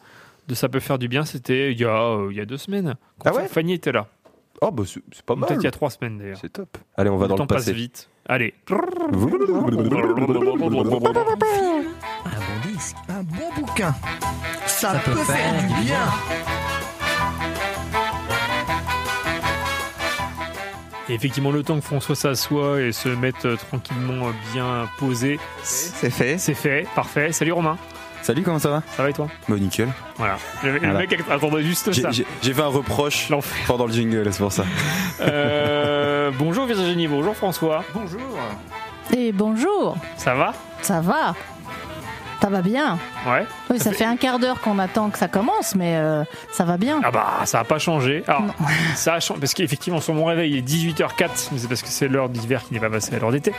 [0.47, 1.25] de Ça peut faire du bien.
[1.25, 2.95] C'était il, y a, euh, il y a deux semaines.
[3.19, 3.47] Quand Ah ouais?
[3.47, 4.07] Fanny était là.
[4.61, 5.59] Oh, bah c'est pas Peut-être mal.
[5.59, 6.37] il y a trois semaines d'ailleurs.
[6.41, 6.77] C'est top.
[6.97, 7.73] Allez, on va dans le le temps passe passé.
[7.73, 8.09] vite.
[8.27, 8.53] Allez.
[8.71, 8.87] Un bon
[12.67, 13.93] disque, un bon bouquin.
[14.65, 15.99] Ça, peut, faire, du bien.
[21.07, 25.39] Et effectivement, le temps que François s'assoit et se mette euh, tranquillement euh, bien posé,
[25.61, 26.39] C'est fait.
[26.39, 26.87] c'est fait.
[26.95, 27.31] Parfait.
[27.31, 27.77] Salut Romain.
[28.25, 29.87] Salut, comment ça va Ça va et toi Bah nickel.
[30.15, 30.37] Voilà.
[30.63, 30.93] Le, Voilà.
[30.95, 32.09] mec attendait juste J'ai- ça.
[32.09, 33.29] J'ai j'ai fait un reproche
[33.67, 34.65] pendant le jingle, c'est pour ça.
[35.21, 37.83] Euh, bonjour Virginie, bonjour François.
[37.93, 38.19] Bonjour.
[39.15, 40.55] Et bonjour, Ça va?
[40.81, 41.35] Ça va
[42.41, 43.45] Ça va bien Ouais.
[43.71, 44.05] Oui, ça, fait...
[44.05, 47.01] un quart d'heure qu'on attend que ça commence, mais euh, ça va bien.
[47.03, 48.23] Ah bah ça a pas changé.
[48.27, 48.53] Alors Non.
[48.95, 51.87] ça a changé parce qu'effectivement sur mon réveil il est 18h04, mais c'est parce que
[51.87, 53.51] c'est l'heure d'hiver qui n'est pas passée à l'heure d'été.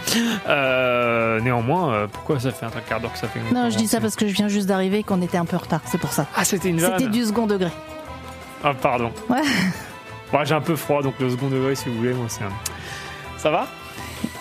[0.48, 3.88] Euh, néanmoins, euh, pourquoi ça fait un quart d'heure que ça fait Non, je dis
[3.88, 5.98] ça parce que je viens juste d'arriver et qu'on était un peu en retard, c'est
[5.98, 6.26] pour ça.
[6.36, 6.98] Ah c'était une vanne.
[6.98, 7.70] C'était du second degré.
[8.62, 9.10] Ah pardon.
[9.28, 9.42] Ouais.
[10.32, 12.52] Bon, j'ai un peu froid donc le second degré si vous voulez moi c'est un...
[13.38, 13.66] Ça va?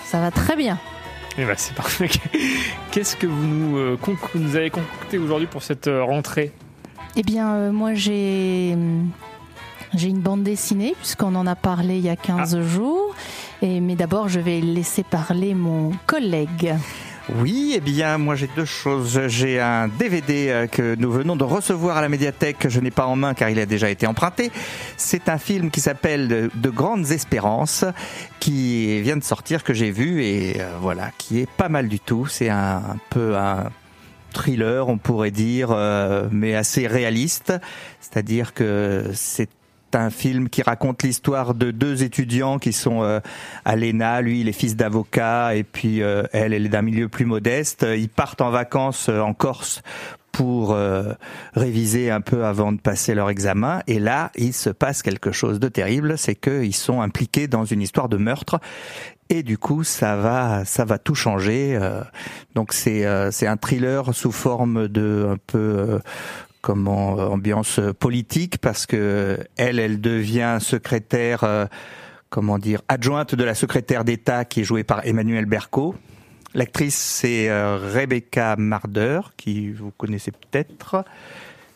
[0.03, 0.77] Ça va très bien.
[1.37, 2.09] Eh ben c'est parfait.
[2.91, 3.97] Qu'est-ce que vous nous, euh,
[4.35, 6.51] nous avez concocté aujourd'hui pour cette euh, rentrée?
[7.17, 9.09] Eh bien, euh, moi, j'ai hum,
[9.93, 13.15] j'ai une bande dessinée, puisqu'on en a parlé il y a 15 jours.
[13.61, 16.75] Et, mais d'abord, je vais laisser parler mon collègue.
[17.33, 19.19] Oui, eh bien, moi j'ai deux choses.
[19.27, 22.91] J'ai un DVD euh, que nous venons de recevoir à la médiathèque que je n'ai
[22.91, 24.51] pas en main car il a déjà été emprunté.
[24.95, 27.83] C'est un film qui s'appelle de, De grandes espérances
[28.39, 31.99] qui vient de sortir que j'ai vu et euh, voilà, qui est pas mal du
[31.99, 32.27] tout.
[32.27, 33.71] C'est un, un peu un
[34.31, 37.53] thriller, on pourrait dire, euh, mais assez réaliste.
[38.01, 39.49] C'est-à-dire que c'est
[39.95, 43.19] un film qui raconte l'histoire de deux étudiants qui sont euh,
[43.63, 44.21] à l'ENA.
[44.21, 47.85] Lui, il est fils d'avocat et puis euh, elle, elle est d'un milieu plus modeste.
[47.97, 49.81] Ils partent en vacances euh, en Corse
[50.31, 51.13] pour euh,
[51.53, 53.81] réviser un peu avant de passer leur examen.
[53.87, 57.81] Et là, il se passe quelque chose de terrible, c'est qu'ils sont impliqués dans une
[57.81, 58.59] histoire de meurtre.
[59.29, 61.79] Et du coup, ça va, ça va tout changer.
[62.53, 65.99] donc c'est c'est un thriller sous forme de un peu
[66.65, 71.67] comment euh, ambiance euh, politique parce que elle, elle devient secrétaire, euh,
[72.31, 75.93] comment dire, adjointe de la secrétaire d'État qui est jouée par Emmanuel Berco.
[76.55, 81.05] L'actrice c'est Rebecca Marder qui vous connaissez peut-être.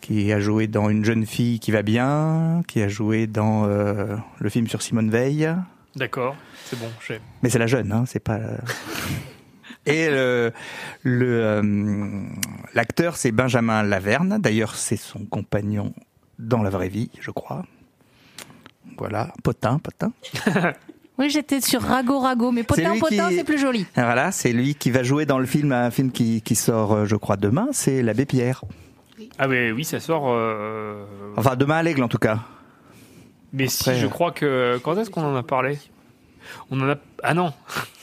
[0.02, 4.16] qui a joué dans Une jeune fille qui va bien, qui a joué dans euh,
[4.40, 5.54] le film sur Simone Veil.
[5.96, 7.20] D'accord, c'est bon, j'ai.
[7.44, 8.40] Mais c'est la jeune, hein, c'est pas.
[9.86, 10.52] Et le
[11.04, 12.24] le, euh,
[12.74, 14.38] l'acteur c'est Benjamin Laverne.
[14.40, 15.94] D'ailleurs, c'est son compagnon
[16.38, 17.64] dans la vraie vie, je crois.
[18.98, 20.12] Voilà, potin, potin.
[21.18, 23.86] Oui, j'étais sur Rago Rago, mais potin potin, qui- c'est plus joli.
[23.94, 27.06] Voilà, c'est lui qui va jouer dans le film, un film qui, qui sort, euh,
[27.06, 27.68] je crois, demain.
[27.74, 28.64] C'est l'abbé Pierre.
[29.38, 30.28] Ah mais oui, ça sort.
[30.30, 31.04] euh,
[31.36, 32.40] Enfin, demain à l'aigle en tout cas.
[33.52, 34.80] Mais Après, si, je crois que.
[34.82, 35.78] Quand est-ce qu'on en a parlé?
[36.72, 36.96] On en a.
[37.24, 37.54] Ah non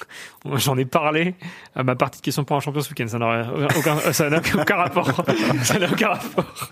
[0.57, 1.35] J'en ai parlé
[1.75, 3.09] à ma partie de questions pour un champion ce week-end.
[3.09, 5.11] Ça n'a aucun, ça n'a aucun rapport.
[5.65, 6.71] ça n'a aucun rapport.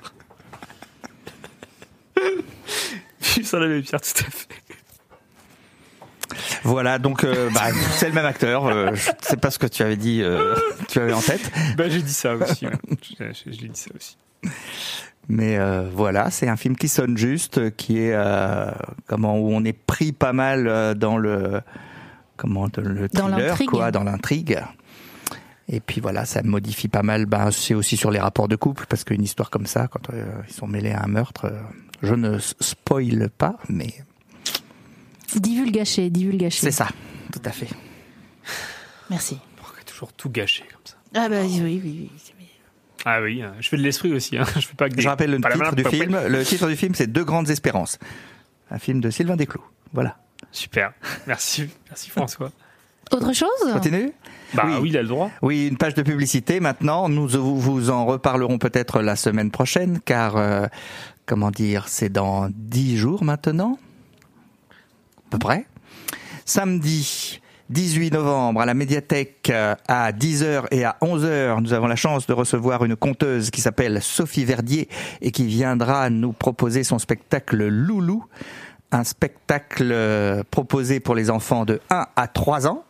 [3.20, 4.48] ça l'avait Pierre, tout à fait.
[6.62, 8.66] Voilà, donc euh, bah, c'est le même acteur.
[8.66, 10.54] euh, je sais pas ce que tu avais dit, euh,
[10.88, 11.50] tu avais en tête.
[11.76, 12.66] Bah, j'ai dit ça aussi.
[12.66, 12.72] ouais.
[13.18, 14.16] Je, je- je l'ai dit ça aussi.
[15.28, 18.70] Mais euh, voilà, c'est un film qui sonne juste, qui est euh,
[19.06, 21.60] comment où on est pris pas mal euh, dans le
[22.36, 23.68] comment dans le Dans thriller, l'intrigue.
[23.70, 24.58] quoi, dans l'intrigue.
[25.68, 27.24] Et puis voilà, ça modifie pas mal.
[27.24, 30.26] Ben, c'est aussi sur les rapports de couple, parce qu'une histoire comme ça, quand euh,
[30.46, 31.50] ils sont mêlés à un meurtre,
[32.02, 33.94] je ne spoil pas, mais
[35.36, 36.60] Divulgaché, divulgaché.
[36.60, 36.88] c'est ça,
[37.32, 37.68] tout à fait.
[39.10, 39.38] Merci.
[39.56, 42.10] Pourquoi toujours tout gâché comme ça Ah bah oui, oui, oui.
[43.04, 44.38] Ah oui, euh, je fais de l'esprit aussi.
[44.38, 44.44] Hein.
[44.54, 45.02] Je fais pas que des.
[45.02, 46.18] Je rappelle le pas titre du film.
[46.26, 47.98] Le titre du film, c'est Deux grandes espérances,
[48.70, 49.64] un film de Sylvain Desclous.
[49.92, 50.16] Voilà.
[50.50, 50.92] Super.
[51.26, 52.50] Merci, merci François.
[53.12, 54.12] Autre chose Continue.
[54.54, 55.30] Bah oui, il a le droit.
[55.42, 57.08] Oui, une page de publicité maintenant.
[57.08, 60.66] Nous vous vous en reparlerons peut-être la semaine prochaine, car euh,
[61.26, 63.78] comment dire, c'est dans dix jours maintenant,
[65.26, 65.66] à peu près.
[66.46, 67.40] Samedi
[67.70, 72.26] 18 novembre à la médiathèque euh, à 10h et à 11h, nous avons la chance
[72.26, 74.88] de recevoir une conteuse qui s'appelle Sophie Verdier
[75.22, 78.24] et qui viendra nous proposer son spectacle Loulou,
[78.92, 82.84] un spectacle euh, proposé pour les enfants de 1 à 3 ans.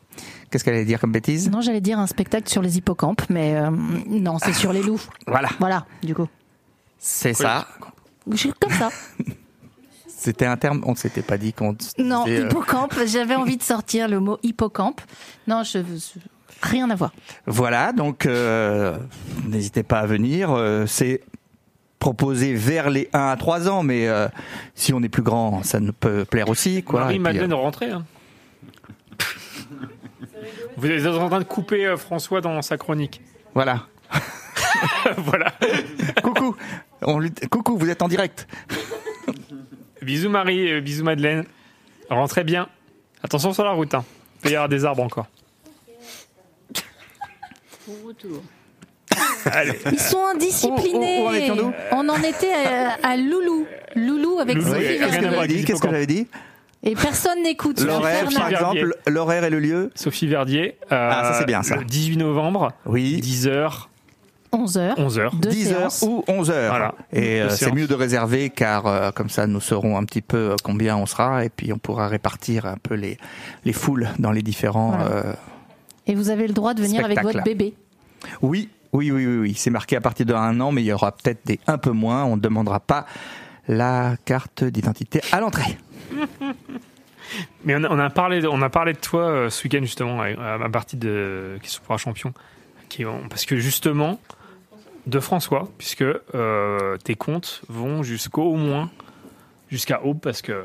[0.51, 1.51] Qu'est-ce qu'elle allait dire comme bêtise?
[1.51, 5.01] Non, j'allais dire un spectacle sur les hippocampes, mais euh, non, c'est sur les loups.
[5.27, 5.49] Voilà.
[5.61, 6.29] Voilà, du coup.
[6.99, 7.67] C'est ça.
[8.33, 8.91] Je- Comme ça.
[10.25, 11.77] C'était un terme, on ne s'était pas dit qu'on.
[11.99, 15.03] Non, disait, euh, hippocampe, j'avais envie de sortir le mot hippocampe.
[15.47, 16.19] Non, je, je-
[16.63, 17.13] rien à voir.
[17.47, 18.97] Voilà, donc euh,
[19.47, 20.51] n'hésitez pas à venir.
[20.51, 21.21] euh, c'est
[21.99, 24.29] proposé vers les 1 à 3 ans, mais euh,
[24.75, 26.83] si on est plus grand, ça nous peut plaire aussi.
[26.83, 27.01] Quoi.
[27.01, 27.91] Marie-Madeleine euh, rentrée.
[27.91, 28.05] Hein.
[30.77, 33.21] Vous êtes en train de couper euh, François dans sa chronique.
[33.55, 33.83] voilà.
[35.19, 35.53] voilà.
[36.23, 36.57] coucou,
[37.03, 38.47] on lui- coucou, vous êtes en direct.
[40.05, 41.45] Bisous Marie, euh, bisous Madeleine.
[42.11, 42.69] Rentrez bien.
[43.23, 43.95] Attention sur la route.
[43.95, 44.05] Hein.
[44.37, 45.27] Il peut y avoir des arbres encore.
[47.87, 48.43] Bon retour.
[49.47, 49.79] Allez.
[49.93, 51.19] Ils sont indisciplinés.
[51.21, 53.67] Où- où- où en étions-nous On en était à, à Loulou.
[53.95, 55.65] Loulou avec Loulou, Sophie Verdier.
[55.65, 56.27] Qu'est-ce que j'avais dit
[56.83, 57.81] Et personne n'écoute.
[57.81, 60.77] L'horaire, par exemple, l'horaire et le lieu Sophie Verdier.
[60.93, 61.77] euh, Ah, ça, c'est bien, ça.
[61.77, 63.21] Le 18 novembre, Oui.
[63.23, 63.89] 10h,
[64.55, 64.95] 11h.
[64.97, 65.39] 11h.
[65.41, 66.03] Deux 10 heures séances.
[66.03, 66.71] ou 11 heures.
[66.71, 66.95] Voilà.
[67.13, 70.37] Et euh, c'est mieux de réserver car euh, comme ça nous saurons un petit peu
[70.53, 73.19] euh, combien on sera et puis on pourra répartir un peu les,
[73.65, 74.91] les foules dans les différents.
[74.91, 75.07] Voilà.
[75.11, 75.33] euh,
[76.07, 77.75] Et vous avez le droit de venir avec votre bébé?
[78.43, 79.55] Oui, oui, oui, oui, oui.
[79.57, 81.91] C'est marqué à partir de un an, mais il y aura peut-être des un peu
[81.91, 82.25] moins.
[82.25, 83.07] On ne demandera pas
[83.69, 85.79] la carte d'identité à l'entrée.
[87.65, 89.81] Mais on a, on a parlé, de, on a parlé de toi euh, ce week-end
[89.81, 92.33] justement à, à ma partie de qui pour un champion,
[92.89, 94.21] qui parce que justement
[95.07, 98.91] de François, puisque euh, tes comptes vont jusqu'au au moins
[99.71, 100.65] jusqu'à Aube, parce que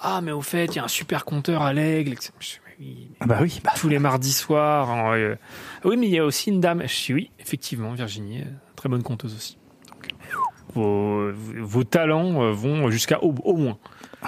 [0.00, 2.16] ah mais au fait il y a un super compteur à l'aigle.
[3.20, 4.90] Ah bah oui, bah, tous les mardis soirs.
[4.90, 5.36] en, euh,
[5.84, 6.82] oui mais il y a aussi une dame.
[6.86, 9.56] Je dis oui effectivement Virginie, euh, très bonne conteuse aussi.
[9.88, 10.08] Donc,
[10.74, 13.78] vos, vos talents vont jusqu'à Aube au moins.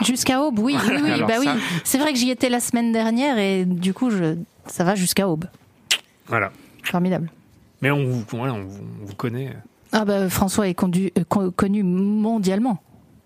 [0.03, 1.49] Jusqu'à Aube, oui, oui, oui, bah oui.
[1.85, 5.29] C'est vrai que j'y étais la semaine dernière et du coup, je, ça va jusqu'à
[5.29, 5.45] Aube.
[6.27, 6.51] Voilà.
[6.83, 7.31] Formidable.
[7.85, 9.55] Mais on vous, voilà, on vous, on vous connaît.
[9.93, 12.79] Ah bah François est condu- euh, con- connu mondialement.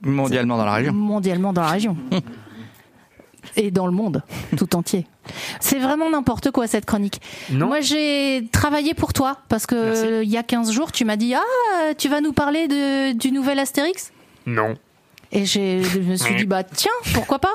[0.02, 0.92] mondialement dans la région.
[0.92, 1.96] Mondialement dans la région.
[3.56, 4.22] Et dans le monde
[4.56, 5.06] tout entier.
[5.60, 7.20] C'est vraiment n'importe quoi cette chronique.
[7.50, 7.68] Non.
[7.68, 10.06] Moi j'ai travaillé pour toi parce que Merci.
[10.24, 13.30] il y a 15 jours tu m'as dit Ah, tu vas nous parler de, du
[13.32, 14.12] nouvel Astérix?
[14.44, 14.74] Non.
[15.30, 17.52] Et je me suis dit, bah tiens, pourquoi pas?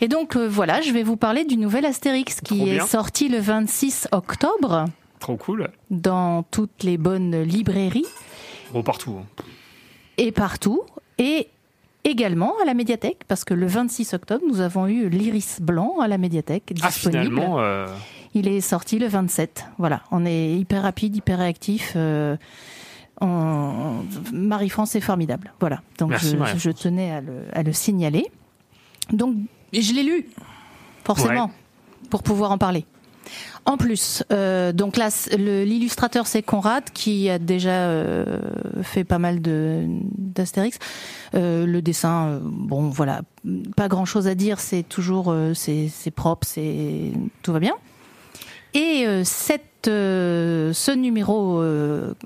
[0.00, 2.86] Et donc euh, voilà, je vais vous parler du nouvel Astérix qui Trop est bien.
[2.86, 4.86] sorti le 26 octobre
[5.22, 5.70] Trop cool.
[5.90, 8.04] dans toutes les bonnes librairies
[8.72, 9.16] Bon, partout.
[9.20, 9.42] hein.
[10.18, 10.82] et partout.
[11.18, 11.48] Et
[12.04, 16.08] également à la médiathèque, parce que le 26 octobre, nous avons eu l'Iris Blanc à
[16.08, 17.22] la médiathèque Ah, disponible.
[17.36, 17.86] finalement, euh,
[18.34, 19.66] Il est sorti le 27.
[19.78, 21.92] Voilà, on est hyper rapide, hyper réactif.
[21.96, 22.36] euh,
[23.20, 25.52] On- Marie-France est formidable.
[25.60, 25.80] Voilà.
[25.98, 28.26] Donc Merci, je, tenais à le, à le signaler.
[29.12, 29.36] Donc
[29.72, 30.26] je l'ai lu,
[31.04, 31.50] forcément,
[32.10, 32.84] pour pouvoir en parler.
[33.64, 38.40] En plus, euh, donc là, l'illustrateur c'est Conrad qui a déjà euh,
[38.82, 39.84] fait pas mal de
[40.18, 40.78] d'Astérix.
[41.34, 43.22] Euh, le dessin, bon voilà,
[43.76, 44.58] pas grand chose à dire.
[44.58, 47.74] C'est toujours, c'est propre, c'est tout va bien.
[48.74, 51.62] Et cette, ce numéro,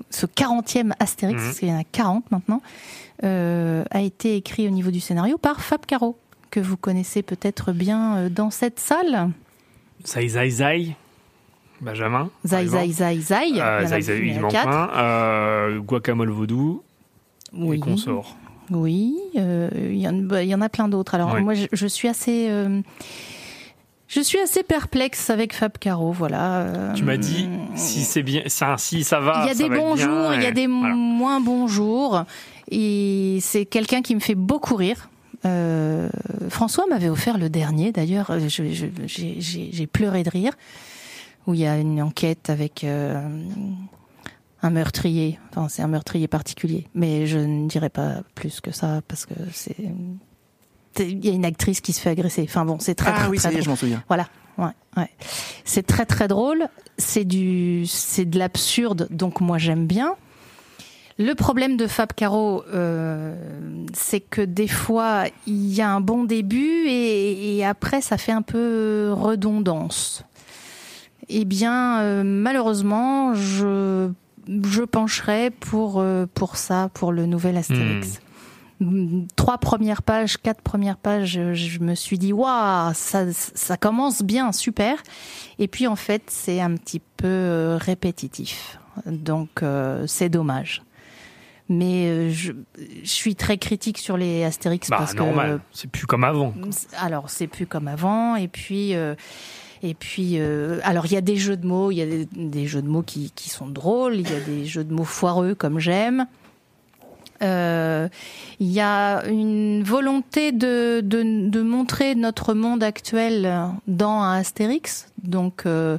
[0.09, 1.45] ce 40e Astérix, Mhm.
[1.47, 2.61] parce qu'il y en a 40 maintenant,
[3.23, 6.17] a été écrit au niveau du scénario par Fab Caro,
[6.49, 9.29] que vous connaissez peut-être bien dans cette salle.
[10.07, 10.95] Zai Zai Zai,
[11.81, 12.29] Benjamin.
[12.45, 12.91] Zai Zai.
[12.91, 14.89] Zai Zai, il y en Euh, a Zai Zai, il manque un.
[14.95, 16.81] Euh, Guacamole Vaudou
[17.53, 17.75] Oui.
[17.77, 18.35] et Consort.
[18.69, 21.15] Oui, euh, il y, en- bah, il y en a plein d'autres.
[21.15, 22.81] Alors moi, je, je suis assez, euh,
[24.07, 26.11] je suis assez perplexe avec Fab Caro.
[26.11, 26.91] Voilà.
[26.95, 29.43] Tu m'as dit si c'est bien, ça, si ça va.
[29.43, 30.95] Il y a des bons jours, il y a des voilà.
[30.95, 32.23] moins bons jours.
[32.69, 35.09] Et c'est quelqu'un qui me fait beaucoup rire.
[35.45, 36.09] Euh,
[36.49, 40.53] François m'avait offert le dernier, d'ailleurs, euh, j'ai pleuré de rire,
[41.45, 43.21] où il y a une enquête avec euh,
[44.61, 45.39] un meurtrier.
[45.51, 49.33] Enfin, c'est un meurtrier particulier, mais je ne dirai pas plus que ça parce que
[49.53, 49.75] c'est.
[50.99, 52.41] Il y a une actrice qui se fait agresser.
[52.49, 53.67] Enfin bon, c'est très Ah très, oui, très je drôle.
[53.69, 54.03] m'en souviens.
[54.07, 55.09] Voilà, ouais, ouais.
[55.63, 56.67] C'est très très drôle.
[56.97, 60.15] C'est du, c'est de l'absurde, donc moi j'aime bien.
[61.19, 63.35] Le problème de Fab Caro, euh,
[63.93, 68.31] c'est que des fois il y a un bon début et, et après ça fait
[68.31, 70.23] un peu redondance.
[71.29, 74.09] Eh bien, euh, malheureusement, je
[74.47, 78.21] je pencherai pour euh, pour ça, pour le nouvel Astérix.
[78.79, 83.75] Mm, Trois premières pages, quatre premières pages, je, je me suis dit waouh, ça ça
[83.75, 85.01] commence bien, super.
[85.57, 90.83] Et puis en fait, c'est un petit peu répétitif, donc euh, c'est dommage.
[91.69, 92.53] Mais euh, je,
[93.03, 95.57] je suis très critique sur les Astérix Bah, parce normal.
[95.57, 96.53] que C'est plus comme avant.
[96.97, 99.15] alors c'est plus comme avant et puis euh,
[99.83, 102.25] et puis euh, alors il y a des jeux de mots, il y a des,
[102.25, 105.03] des jeux de mots qui, qui sont drôles, il y a des jeux de mots
[105.03, 106.25] foireux comme j'aime.
[107.41, 108.07] Euh,
[108.59, 115.09] Il y a une volonté de, montrer notre monde actuel dans un Astérix.
[115.23, 115.97] Donc euh,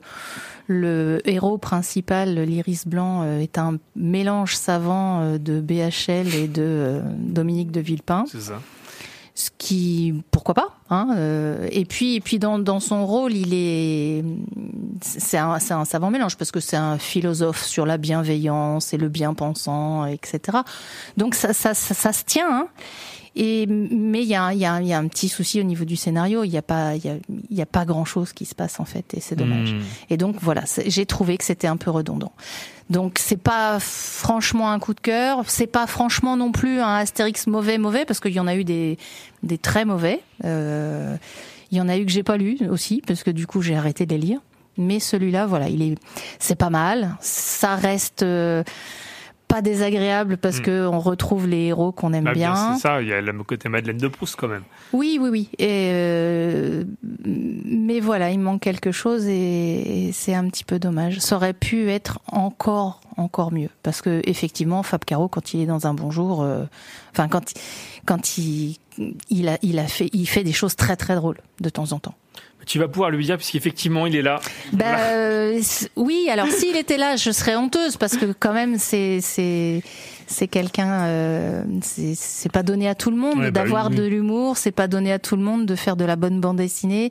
[0.67, 7.71] le héros principal, l'Iris Blanc, euh, est un mélange savant de BHL et de Dominique
[7.71, 8.61] de Villepin C'est ça.
[9.39, 13.55] Ce qui pourquoi pas hein, euh, et puis et puis dans, dans son rôle il
[13.55, 14.25] est
[15.01, 19.09] c'est un, un savant mélange parce que c'est un philosophe sur la bienveillance et le
[19.09, 20.59] bien pensant etc
[21.17, 22.69] donc ça ça, ça, ça se tient hein.
[23.39, 26.51] Et mais il y y, y a un petit souci au niveau du scénario il
[26.51, 27.17] y a pas il y a,
[27.51, 29.81] y a pas grand chose qui se passe en fait et c'est dommage Hmm.
[30.11, 32.33] et donc voilà, j'ai trouvé que c'était un peu redondant.
[32.91, 37.47] Donc c'est pas franchement un coup de cœur, c'est pas franchement non plus un Astérix
[37.47, 38.99] mauvais mauvais parce qu'il y en a eu des
[39.43, 40.21] des très mauvais.
[40.45, 41.17] Euh,
[41.71, 43.77] il y en a eu que j'ai pas lu aussi parce que du coup j'ai
[43.77, 44.41] arrêté de les lire.
[44.81, 45.97] Mais celui-là, voilà, il est
[46.39, 47.17] c'est pas mal.
[47.21, 48.63] Ça reste euh,
[49.49, 50.63] pas désagréable parce Mm.
[50.63, 52.75] que on retrouve les héros qu'on aime Bah, bien, bien.
[52.75, 53.01] c'est ça.
[53.03, 54.63] Il y a le côté Madeleine de Proust quand même.
[54.93, 55.49] Oui, oui, oui.
[55.59, 56.85] Et euh,
[57.25, 61.19] mais voilà, il manque quelque chose et, et c'est un petit peu dommage.
[61.21, 63.71] Ça aurait pu être encore, encore mieux.
[63.83, 66.65] Parce que effectivement, Fab Caro, quand il est dans un bon jour, euh,
[67.13, 67.55] enfin quand
[68.07, 68.77] quand il
[69.31, 71.99] il a il a fait il fait des choses très très drôles de temps en
[71.99, 72.15] temps.
[72.69, 74.41] Tu vas pouvoir lui dire puisqu'effectivement il est là.
[74.75, 75.61] Ben euh,
[75.97, 79.83] oui, alors s'il était là, je serais honteuse parce que quand même c'est c'est
[80.27, 83.97] c'est quelqu'un euh, c'est c'est pas donné à tout le monde Ouais, bah d'avoir oui.
[83.97, 86.59] de l'humour, c'est pas donné à tout le monde de faire de la bonne bande
[86.59, 87.09] dessinée.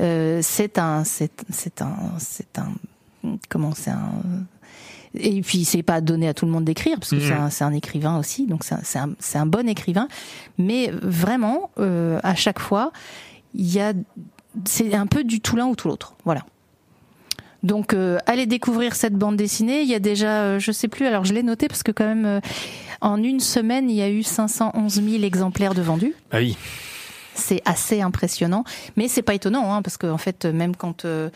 [0.00, 2.72] Euh, c'est un c'est c'est un c'est un
[3.48, 4.10] comment c'est un
[5.18, 7.64] et puis c'est pas donné à tout le monde d'écrire parce que c'est un, c'est
[7.64, 10.08] un écrivain aussi, donc c'est un, c'est un, c'est un bon écrivain.
[10.58, 12.92] Mais vraiment, euh, à chaque fois,
[13.54, 13.94] il y a
[14.64, 16.14] c'est un peu du tout l'un ou tout l'autre.
[16.24, 16.42] Voilà.
[17.62, 19.82] Donc euh, allez découvrir cette bande dessinée.
[19.82, 22.04] Il y a déjà, euh, je sais plus, alors je l'ai noté parce que quand
[22.06, 22.40] même, euh,
[23.00, 26.14] en une semaine, il y a eu 511 000 exemplaires de vendus.
[26.30, 26.56] Bah oui.
[27.34, 28.64] C'est assez impressionnant,
[28.96, 31.28] mais c'est pas étonnant, hein, parce qu'en fait, même quand euh,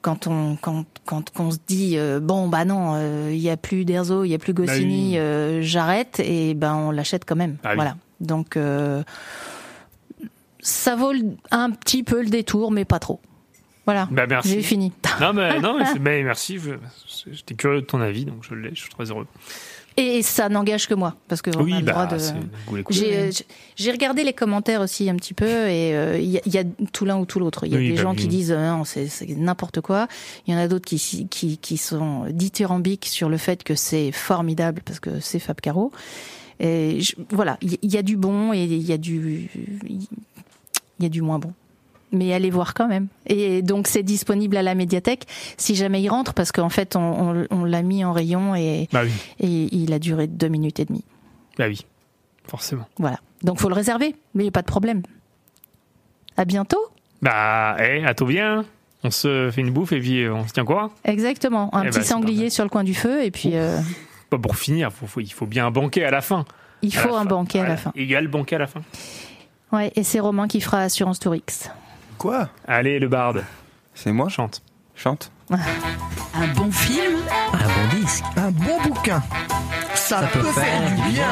[0.00, 3.56] quand on quand quand on se dit euh, bon bah non, euh, il y a
[3.56, 5.18] plus d'Erzo, il y a plus Goscinny, oui.
[5.18, 7.56] euh, j'arrête, et ben on l'achète quand même.
[7.62, 7.74] Ah oui.
[7.76, 7.96] Voilà.
[8.20, 9.04] Donc euh,
[10.62, 11.12] ça vaut
[11.50, 13.20] un petit peu le détour, mais pas trop.
[13.84, 14.08] Voilà.
[14.12, 14.50] Bah merci.
[14.54, 14.92] J'ai fini.
[15.20, 16.58] Non mais non mais, merci.
[17.30, 18.70] J'étais curieux de ton avis donc je l'ai.
[18.74, 19.26] Je suis très heureux.
[19.98, 22.16] Et ça n'engage que moi, parce que on Oui, a le bah, droit de.
[22.76, 23.30] les couleurs.
[23.76, 26.56] J'ai regardé les commentaires aussi un petit peu, et euh, il y, a- il y
[26.56, 26.64] a
[26.94, 27.66] tout l'un ou tout l'autre.
[27.66, 28.16] Il y a Oui, des bah gens oui.
[28.16, 30.08] qui disent euh, non, c'est c'est n'importe quoi.
[30.46, 34.12] Il y en a d'autres qui, qui, qui sont dithyrambiques sur le fait que c'est
[34.12, 35.92] formidable parce que c'est Fab Caro.
[36.58, 39.50] Et je- voilà, il y, il y a du bon et il y a du,
[40.98, 41.52] il y a du moins bon.
[42.14, 43.08] Mais allez voir quand même.
[43.26, 45.24] Et donc c'est disponible à la médiathèque
[45.56, 47.00] si jamais il rentre, parce qu'en fait on,
[47.40, 50.78] on- on l'a mis en rayon et, Bah oui, et il a duré deux minutes
[50.80, 51.04] et demie.
[51.56, 51.86] bah oui,
[52.46, 52.86] forcément.
[52.98, 53.18] Voilà.
[53.42, 55.02] Donc faut le réserver, mais il n'y a pas de problème.
[56.36, 56.78] À bientôt.
[57.22, 58.64] Bah, eh, à tout bien.
[59.04, 61.74] On se fait une bouffe et puis euh, on se tient quoi Exactement.
[61.74, 63.78] Un Eh petit c'est sanglier sur le coin du feu et puis euh,
[64.30, 66.44] Bah, Pour finir, faut- faut- il faut bien un banquet à la fin.
[66.82, 67.24] il À faut la un fin.
[67.24, 67.80] banquet à la Voilà.
[67.80, 67.92] fin.
[67.96, 68.82] Il y a le banquet à la fin.
[69.72, 71.70] Ouais, et c'est Romain qui fera Assurance Tourix.
[72.18, 72.48] Quoi?
[72.68, 73.44] Allez, le barde,
[73.94, 74.28] C'est moi?
[74.28, 74.62] Chante.
[74.94, 77.18] Chante Un bon film,
[77.52, 79.22] un bon disque, un bon bouquin.
[79.94, 81.28] Ça, peut, faire, du bien.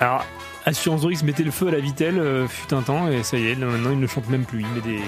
[0.00, 0.24] Alors,
[0.66, 3.48] Assurance Dorix mettait le feu à la vitelle, euh, fut un temps, et ça y
[3.48, 4.60] est, maintenant il ne chante même plus.
[4.60, 4.98] Il met des,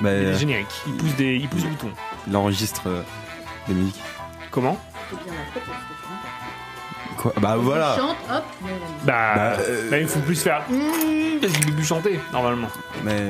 [0.00, 1.92] Bah, il met des euh, génériques, il pousse des, il pousse des boutons.
[2.26, 3.02] Il enregistre euh,
[3.68, 4.02] des musiques.
[4.50, 4.78] Comment?
[7.32, 8.44] Quoi Bah voilà Chante, hop.
[9.04, 12.68] Bah, Bah, euh, il faut plus faire Mmh parce qu'il peut plus chanter, normalement.
[13.04, 13.20] Mais.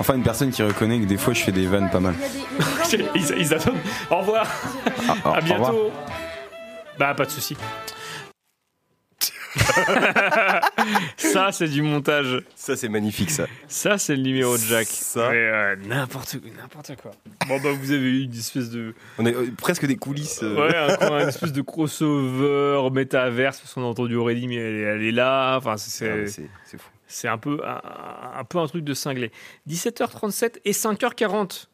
[0.00, 2.14] Enfin, une personne qui reconnaît que des fois je fais des vannes pas mal.
[3.14, 3.74] ils, ils attendent.
[4.10, 4.46] Au revoir,
[5.08, 5.42] Ah, au- à au revoir.
[5.42, 5.90] bientôt.
[6.98, 7.56] Bah, pas de souci.
[11.16, 12.42] ça, c'est du montage.
[12.54, 13.46] Ça, c'est magnifique, ça.
[13.68, 14.86] Ça, c'est le numéro de Jack.
[14.88, 15.30] Ça.
[15.30, 17.10] Euh, n'importe n'importe quoi.
[17.46, 18.94] Bon, bah, vous avez eu une espèce de.
[19.18, 20.40] On est euh, presque des coulisses.
[20.42, 20.54] euh.
[20.68, 24.80] Ouais, un, une espèce de crossover métaverse, parce qu'on a entendu Aurélie, mais elle, est-
[24.82, 25.56] elle est là.
[25.56, 26.08] Enfin, c'est.
[26.10, 26.88] Ah, c'est c'est fou.
[27.10, 27.80] C'est un peu un,
[28.40, 29.32] un peu un truc de cinglé.
[29.68, 31.66] 17h37 et 5h40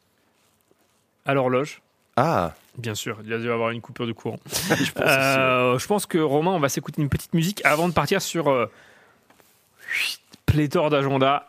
[1.25, 1.81] à l'horloge.
[2.15, 4.39] Ah, Bien sûr, il a dû y avoir une coupure de courant.
[4.45, 5.03] je pense.
[5.07, 8.49] Euh, je pense que Romain, on va s'écouter une petite musique avant de partir sur
[8.49, 8.65] euh,
[10.45, 11.47] pléthore d'agenda.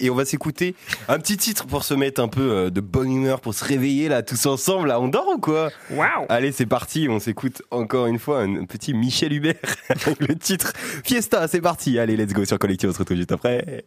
[0.00, 0.74] Et on va s'écouter
[1.08, 4.08] un petit titre pour se mettre un peu euh, de bonne humeur, pour se réveiller
[4.08, 4.88] là tous ensemble.
[4.88, 5.70] Là, on dort ou quoi?
[5.90, 7.08] Waouh Allez, c'est parti.
[7.08, 9.56] On s'écoute encore une fois un petit Michel Hubert
[9.88, 10.72] avec le titre
[11.04, 11.46] Fiesta.
[11.48, 11.98] C'est parti.
[11.98, 12.90] Allez, let's go sur Collectif.
[12.90, 13.84] On se retrouve juste après.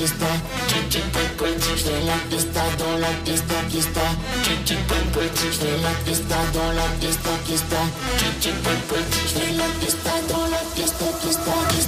[0.00, 0.26] pista,
[0.66, 4.00] chichi de la pista, dans la pista, pista,
[4.42, 7.80] chichi de la pista, dans la pista, pista,
[8.18, 11.79] chichi de la pista, dans la pista, pista.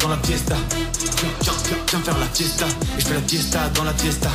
[0.00, 0.54] Dans la fiesta.
[1.88, 2.66] Viens, faire la fiesta.
[2.96, 4.30] Et je fais la fiesta dans la fiesta.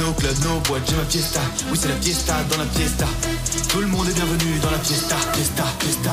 [0.00, 1.40] Nos clubs, nos boîtes, j'ai ma fiesta.
[1.70, 3.06] Oui, c'est la fiesta dans la fiesta.
[3.68, 6.10] Tout le monde est bienvenu dans la fiesta, fiesta, fiesta,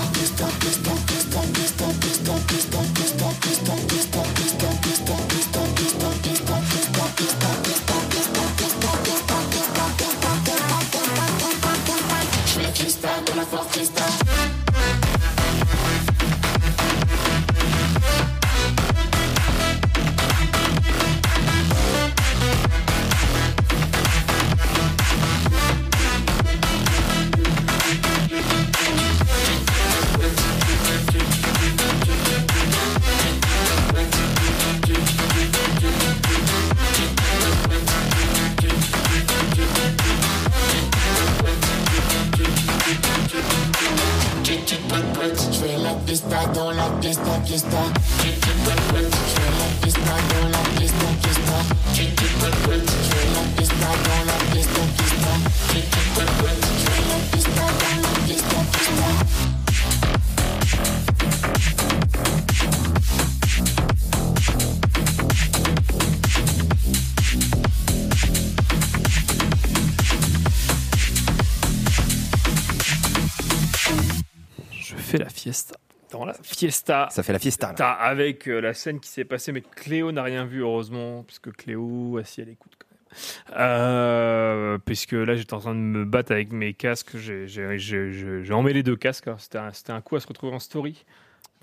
[76.81, 77.07] fiesta.
[77.11, 77.73] Ça fait la fiesta.
[77.77, 77.91] là.
[77.91, 82.17] Avec euh, la scène qui s'est passée, mais Cléo n'a rien vu, heureusement, puisque Cléo,
[82.19, 83.59] ah, si elle écoute quand même.
[83.59, 87.17] Euh, puisque là, j'étais en train de me battre avec mes casques.
[87.17, 89.27] J'ai- emmêlé deux casques.
[89.27, 89.35] hein.
[89.37, 91.05] C'était un, coup à se retrouver en story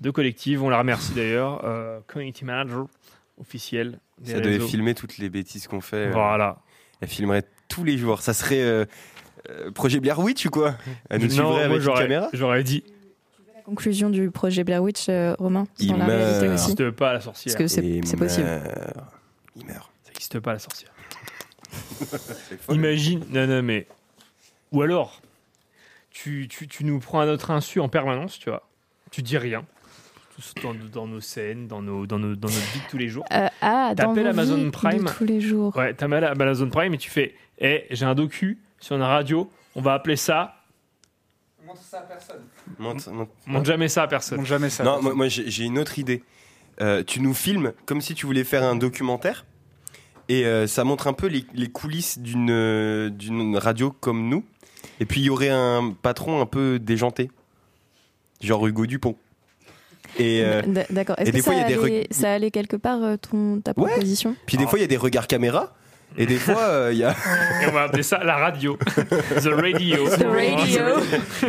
[0.01, 0.63] de collective.
[0.63, 1.65] On la remercie d'ailleurs.
[1.65, 2.85] Euh, community manager
[3.39, 3.99] officiel.
[4.19, 6.11] des Ça devait filmer toutes les bêtises qu'on fait.
[6.11, 6.59] Voilà.
[7.01, 8.21] Elle filmerait tous les jours.
[8.21, 8.87] Ça serait
[9.73, 10.75] projet Blair Witch ou quoi?
[11.09, 12.29] Elle nous Non, suivrait avec une caméra?
[12.33, 12.83] J'aurais dit.
[13.69, 16.55] La conclusion du projet Blair Witch, euh, Romain, Il dans la réalité meurt.
[16.59, 16.69] aussi.
[16.71, 17.53] n'existe pas la sorcière.
[17.55, 18.47] Parce que c'est Il c'est possible.
[18.47, 18.65] meurt.
[19.55, 19.91] Il meurt.
[20.03, 20.89] Ça n'existe pas la sorcière.
[22.71, 23.85] Imagine, non, non, mais.
[24.71, 25.21] Ou alors,
[26.09, 28.67] tu, tu, tu nous prends à notre insu en permanence, tu vois.
[29.11, 29.63] Tu dis rien.
[30.35, 33.07] Tous Dans, dans nos scènes, dans, nos, dans, nos, dans notre vie de tous les
[33.07, 33.25] jours.
[33.31, 35.05] Euh, ah, dans T'appelles vos Amazon vies de Prime.
[35.15, 35.77] tous les jours.
[35.77, 39.03] Ouais, t'as mal à Amazon Prime et tu fais Eh, j'ai un docu sur une
[39.03, 40.55] radio, on va appeler ça.
[41.69, 42.41] Montre ça à personne.
[43.47, 44.37] Montre jamais ça à personne.
[44.39, 44.83] Montre jamais ça.
[44.83, 46.23] Non, moi, moi, j'ai une autre idée.
[46.81, 49.45] Euh, tu nous filmes comme si tu voulais faire un documentaire.
[50.29, 54.43] Et euh, ça montre un peu les, les coulisses d'une euh, d'une radio comme nous.
[54.99, 57.29] Et puis il y aurait un patron un peu déjanté.
[58.41, 59.15] Genre Hugo Dupont.
[60.17, 61.17] Et euh, D'accord.
[61.19, 63.03] et Est-ce des que fois, ça, il y a des allait, ça allait quelque part,
[63.03, 63.91] euh, ton, ta Ouais.
[63.91, 64.35] proposition?
[64.47, 65.75] Puis des fois il y a des regards caméra.
[66.17, 67.11] Et des fois euh, il y a
[67.61, 68.77] Et on va appeler ça la radio.
[68.77, 70.07] The radio.
[70.09, 70.99] The radio.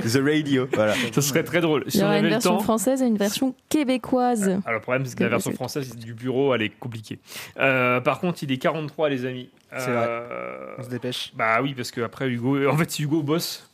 [0.01, 0.69] The Radio.
[0.73, 0.95] Voilà.
[1.13, 1.83] Ça serait très drôle.
[1.87, 2.63] Il Si y on aura une version temps.
[2.63, 4.45] française et une version québécoise.
[4.49, 7.19] Alors, le problème, c'est que la version française du bureau, elle est compliquée.
[7.59, 9.49] Euh, par contre, il est 43, les amis.
[9.77, 11.33] C'est Euh, On se dépêche.
[11.35, 12.69] Bah oui, parce qu'après, Hugo.
[12.69, 13.67] En fait, si Hugo bosse.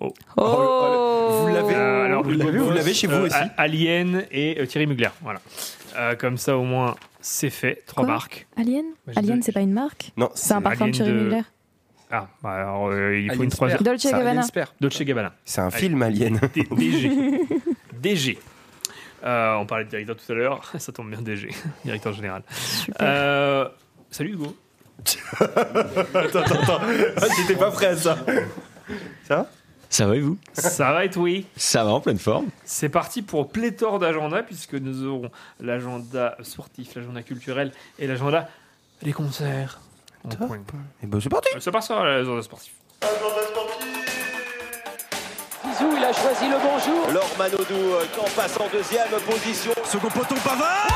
[0.00, 0.12] Oh.
[0.38, 3.36] Oh, Vous l'avez Euh, alors, Vous Hugo l'avez- vous bosse, l'avez chez vous euh, aussi
[3.58, 5.10] Alien et euh, Thierry Mugler.
[5.20, 5.40] Voilà.
[5.98, 7.82] Euh, comme ça, au moins, c'est fait.
[7.86, 8.46] Trois Quoi marques.
[8.56, 11.42] Alien Bah, Alien, c'est pas une marque Non, C'est un parfum de Thierry Mugler
[12.10, 13.80] Ah, bah alors, euh, il faut Alien une troisième.
[13.82, 14.42] Dolce Ça, Gabbana.
[14.80, 15.34] Dolce Gabbana.
[15.44, 15.76] C'est un Allez.
[15.76, 16.40] film Alien.
[16.54, 17.10] D- DG.
[18.00, 18.38] DG.
[19.24, 20.72] Euh, on parlait de directeur tout à l'heure.
[20.78, 21.48] Ça tombe bien, DG.
[21.84, 22.42] Directeur général.
[22.50, 22.96] Super.
[23.00, 23.68] Euh,
[24.10, 24.56] salut Hugo.
[25.40, 26.80] attends, attends, attends.
[27.16, 28.18] Ah, J'étais pas prêt à ça.
[29.24, 29.50] Ça va?
[29.92, 30.38] Ça va et vous?
[30.54, 32.46] Ça va et oui Ça va en pleine forme.
[32.64, 35.30] C'est parti pour pléthore d'agenda puisque nous aurons
[35.60, 38.48] l'agenda sportif, l'agenda culturel et l'agenda
[39.02, 39.80] des concerts.
[40.30, 40.48] Top.
[41.02, 41.50] Et ben c'est parti.
[41.54, 42.72] Euh, C'est parti l'agenda sportif.
[45.62, 47.12] Zizou, il a choisi le bonjour.
[47.12, 49.72] Laure Manodou euh, qui en passe en deuxième position.
[49.84, 50.86] Second poteau Pavard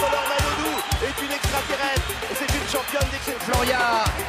[0.00, 1.99] Laure Manodou est une extraterrestre
[2.70, 3.52] championne d'exception.
[3.52, 3.78] Floria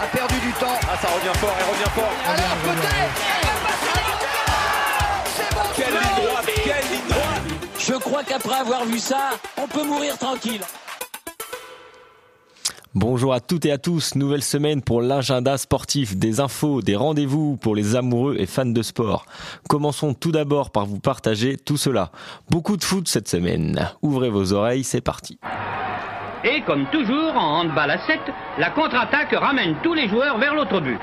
[0.02, 0.80] a perdu du temps.
[0.84, 2.14] Ah ça revient fort, elle revient fort.
[2.26, 3.14] Alors peut-être
[5.36, 7.42] C'est bon Quelle ligne droite, quelle ligne droite
[7.80, 10.62] Je crois qu'après avoir vu ça, on peut mourir tranquille.
[12.94, 17.56] Bonjour à toutes et à tous, nouvelle semaine pour l'agenda sportif, des infos, des rendez-vous
[17.56, 19.26] pour les amoureux et fans de sport.
[19.70, 22.12] Commençons tout d'abord par vous partager tout cela.
[22.50, 23.90] Beaucoup de foot cette semaine.
[24.02, 25.40] Ouvrez vos oreilles, c'est parti.
[26.44, 28.20] Et comme toujours en handball à 7,
[28.58, 31.00] la contre-attaque ramène tous les joueurs vers l'autre but.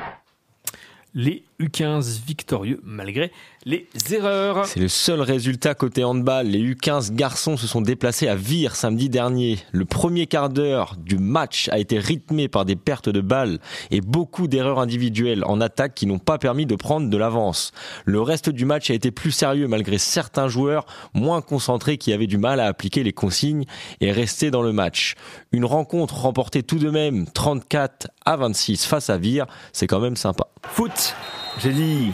[1.60, 3.32] U15 victorieux malgré
[3.64, 4.64] les erreurs.
[4.66, 6.46] C'est le seul résultat côté handball.
[6.46, 9.58] Les U15 garçons se sont déplacés à Vire samedi dernier.
[9.72, 13.58] Le premier quart d'heure du match a été rythmé par des pertes de balles
[13.90, 17.72] et beaucoup d'erreurs individuelles en attaque qui n'ont pas permis de prendre de l'avance.
[18.04, 22.28] Le reste du match a été plus sérieux malgré certains joueurs moins concentrés qui avaient
[22.28, 23.64] du mal à appliquer les consignes
[24.00, 25.16] et rester dans le match.
[25.50, 30.16] Une rencontre remportée tout de même 34 à 26 face à Vire, c'est quand même
[30.16, 30.46] sympa.
[30.62, 31.14] Foot,
[31.58, 32.12] j'ai dit.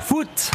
[0.00, 0.50] Foot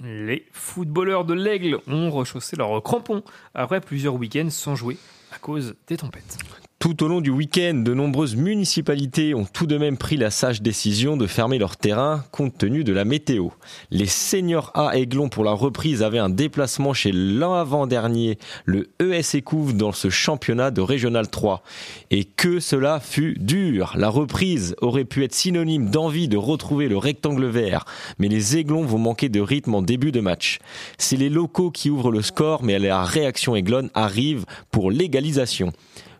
[0.00, 3.22] Les footballeurs de l'Aigle ont rechaussé leurs crampons
[3.54, 4.98] après plusieurs week-ends sans jouer
[5.32, 6.38] à cause des tempêtes.
[6.82, 10.62] Tout au long du week-end, de nombreuses municipalités ont tout de même pris la sage
[10.62, 13.50] décision de fermer leur terrain compte tenu de la météo.
[13.92, 19.76] Les seniors A Aiglon pour la reprise avaient un déplacement chez l'avant-dernier, le ES Couve
[19.76, 21.62] dans ce championnat de Régional 3.
[22.10, 23.94] Et que cela fut dur.
[23.96, 27.84] La reprise aurait pu être synonyme d'envie de retrouver le rectangle vert,
[28.18, 30.58] mais les Aiglons vont manquer de rythme en début de match.
[30.98, 35.72] C'est les locaux qui ouvrent le score, mais la réaction aiglonne arrive pour l'égalisation.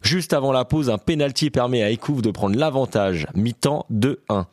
[0.03, 4.47] Juste avant la pause, un pénalty permet à Écouve de prendre l'avantage, mi-temps 2-1.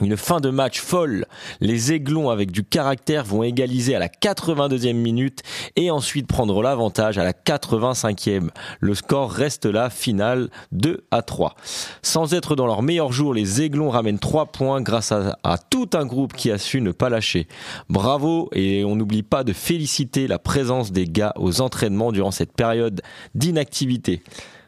[0.00, 1.26] Une fin de match folle.
[1.60, 5.42] Les Aiglons avec du caractère vont égaliser à la 82e minute
[5.76, 8.48] et ensuite prendre l'avantage à la 85e.
[8.80, 11.54] Le score reste là, final 2 à 3.
[12.00, 16.06] Sans être dans leur meilleur jour, les Aiglons ramènent 3 points grâce à tout un
[16.06, 17.46] groupe qui a su ne pas lâcher.
[17.90, 22.54] Bravo et on n'oublie pas de féliciter la présence des gars aux entraînements durant cette
[22.54, 23.02] période
[23.34, 24.22] d'inactivité.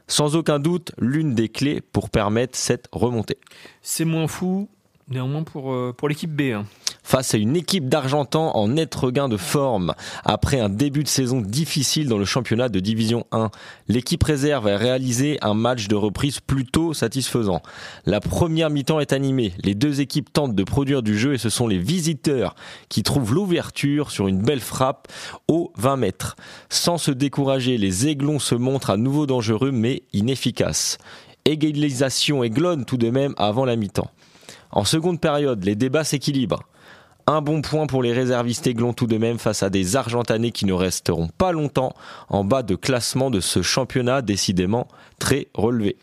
[0.07, 3.39] Sans aucun doute, l'une des clés pour permettre cette remontée.
[3.81, 4.69] C'est moins fou,
[5.09, 6.53] néanmoins, pour, euh, pour l'équipe B.
[6.53, 6.65] hein.
[7.03, 9.95] face à une équipe d'Argentins en net regain de forme.
[10.25, 13.51] Après un début de saison difficile dans le championnat de Division 1,
[13.89, 17.61] l'équipe réserve a réalisé un match de reprise plutôt satisfaisant.
[18.07, 21.51] La première mi-temps est animée, les deux équipes tentent de produire du jeu et ce
[21.51, 22.55] sont les visiteurs
[22.89, 25.09] qui trouvent l'ouverture sur une belle frappe
[25.47, 26.37] au 20 mètres.
[26.71, 30.99] Sans se décourager, les Aiglons se montrent à nouveau dangereux mais inefficaces.
[31.45, 34.11] Égalisation aiglonne tout de même avant la mi-temps.
[34.75, 36.65] En seconde période, les débats s'équilibrent.
[37.29, 40.67] Un bon point pour les réservistes aiglons tout de même face à des Argentanais qui
[40.67, 41.95] ne resteront pas longtemps
[42.29, 44.89] en bas de classement de ce championnat décidément
[45.21, 45.97] très relevé.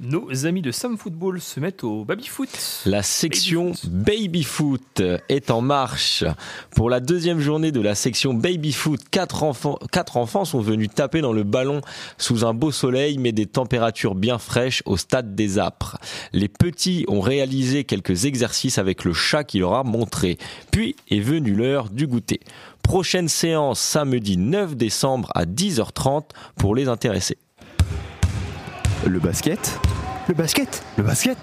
[0.00, 2.48] Nos amis de Sam Football se mettent au baby-foot.
[2.86, 6.24] La section Baby Foot est en marche.
[6.70, 10.88] Pour la deuxième journée de la section Baby Foot, quatre enfants, quatre enfants sont venus
[10.94, 11.80] taper dans le ballon
[12.16, 15.98] sous un beau soleil mais des températures bien fraîches au stade des Apres.
[16.32, 20.38] Les petits ont réalisé quelques exercices avec le chat qui leur a montré.
[20.70, 22.40] Puis est venue l'heure du goûter.
[22.82, 26.26] Prochaine séance samedi 9 décembre à 10h30
[26.56, 27.38] pour les intéressés.
[29.06, 29.80] Le basket.
[30.28, 30.82] Le basket.
[30.96, 31.38] Le basket.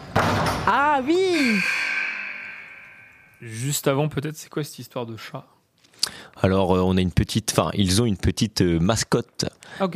[0.67, 1.57] Ah oui.
[3.41, 5.45] Juste avant, peut-être, c'est quoi cette histoire de chat?
[6.41, 9.45] Alors, euh, on a une petite, enfin, ils ont une petite euh, mascotte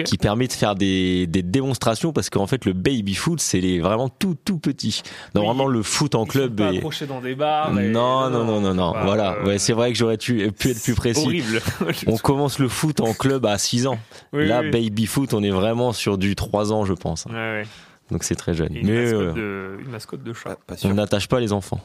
[0.06, 3.80] qui permet de faire des, des démonstrations parce qu'en fait, le baby foot, c'est les
[3.80, 5.02] vraiment tout, tout petit.
[5.36, 6.78] Normalement, le foot en club Pas est.
[6.78, 7.78] accroché dans des bars.
[7.80, 8.92] et- Non, non, non, non, non.
[8.92, 9.36] Bah, voilà.
[9.38, 11.26] euh, Ouais, c'est vrai que j'aurais pu, être plus précis.
[11.26, 11.62] horrible.
[12.08, 14.00] On commence le foot en club à 6 ans.
[14.34, 14.72] Oui, Là, oui.
[14.72, 17.26] baby foot, on est vraiment sur du 3 ans, je pense.
[17.26, 17.64] Ouais, ouais.
[18.12, 18.76] Donc c'est très jeune.
[18.76, 20.58] Une, Mais mascotte euh, de, une mascotte de chat.
[20.66, 21.80] Pas sûr, on n'attache pas les enfants.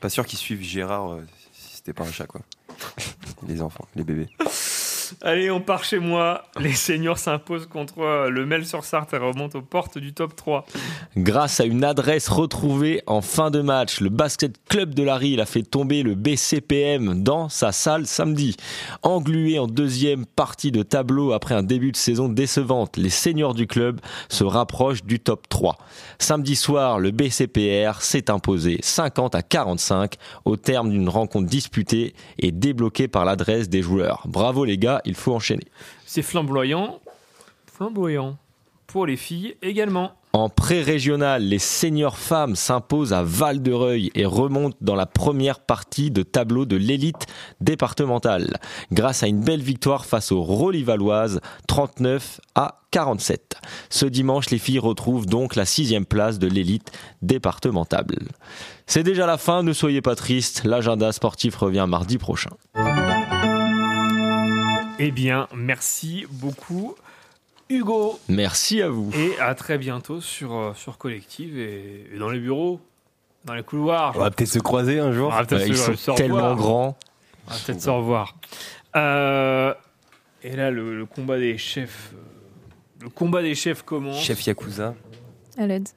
[0.00, 1.20] pas sûr qu'ils suivent Gérard euh,
[1.86, 2.40] c'était pas un chat, quoi.
[3.46, 4.28] les enfants, les bébés.
[5.22, 6.44] Allez, on part chez moi.
[6.58, 10.34] Les seniors s'imposent contre euh, le Mel sur Sarthe et remontent aux portes du top
[10.36, 10.66] 3.
[11.16, 15.46] Grâce à une adresse retrouvée en fin de match, le basket club de Larry a
[15.46, 18.56] fait tomber le BCPM dans sa salle samedi.
[19.02, 23.66] Englué en deuxième partie de tableau après un début de saison décevante, les seniors du
[23.66, 25.76] club se rapprochent du top 3.
[26.18, 32.52] Samedi soir, le BCPR s'est imposé 50 à 45 au terme d'une rencontre disputée et
[32.52, 34.22] débloquée par l'adresse des joueurs.
[34.26, 35.66] Bravo les gars, il faut enchaîner.
[36.06, 37.00] C'est flamboyant.
[37.66, 38.36] Flamboyant.
[38.86, 40.12] Pour les filles également.
[40.36, 46.22] En pré-régional, les seniors femmes s'imposent à Val-de-Reuil et remontent dans la première partie de
[46.22, 47.24] tableau de l'élite
[47.62, 48.58] départementale,
[48.92, 53.56] grâce à une belle victoire face aux Rolly-Valoises, 39 à 47.
[53.88, 56.92] Ce dimanche, les filles retrouvent donc la sixième place de l'élite
[57.22, 58.28] départementale.
[58.86, 62.50] C'est déjà la fin, ne soyez pas tristes, l'agenda sportif revient mardi prochain.
[64.98, 66.94] Eh bien, merci beaucoup,
[67.68, 68.18] Hugo.
[68.28, 69.10] Merci à vous.
[69.14, 72.80] Et à très bientôt sur, euh, sur Collective et, et dans les bureaux,
[73.44, 74.14] dans les couloirs.
[74.16, 75.28] On va peut-être se croiser un jour.
[75.28, 76.96] On va peut-être Ouais, ils se- sont se tellement grands.
[77.46, 78.36] On va peut-être se revoir.
[78.96, 79.74] Euh,
[80.42, 82.12] et là, le, le combat des chefs.
[82.14, 84.18] euh, Le combat des chefs commence.
[84.22, 84.94] Chef Yakuza.
[85.58, 85.88] À l'aide.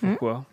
[0.00, 0.44] Pourquoi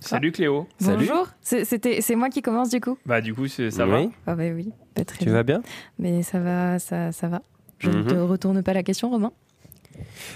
[0.00, 0.68] Salut Cléo.
[0.80, 1.28] Bonjour.
[1.40, 2.98] C'est- C'était, c'est moi qui commence du coup?
[3.06, 4.10] Bah du coup, c'est- ça Oui.
[4.26, 4.70] Ah bah oui.
[5.04, 5.32] Très Tu bien.
[5.34, 5.62] vas bien?
[5.98, 7.42] Mais ça va, ça, ça va.
[7.78, 8.06] Je ne Mhm.
[8.06, 9.32] te retourne pas la question, Romain.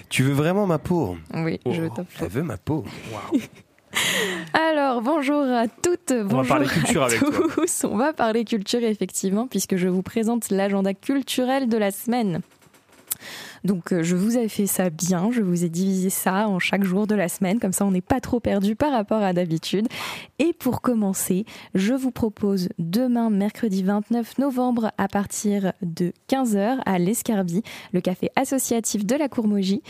[0.09, 1.17] Tu veux vraiment ma peau?
[1.35, 2.85] Oui, je t'en Elle veut ma peau.
[4.53, 7.31] Alors, bonjour à toutes, bonjour parler culture à avec toi.
[7.55, 7.85] tous.
[7.85, 12.41] On va parler culture, effectivement, puisque je vous présente l'agenda culturel de la semaine.
[13.65, 16.85] Donc, euh, je vous ai fait ça bien, je vous ai divisé ça en chaque
[16.85, 19.87] jour de la semaine, comme ça on n'est pas trop perdu par rapport à d'habitude.
[20.39, 21.45] Et pour commencer,
[21.75, 28.31] je vous propose demain, mercredi 29 novembre, à partir de 15h à l'Escarbie, le café
[28.37, 29.83] associatif de la Courmogie.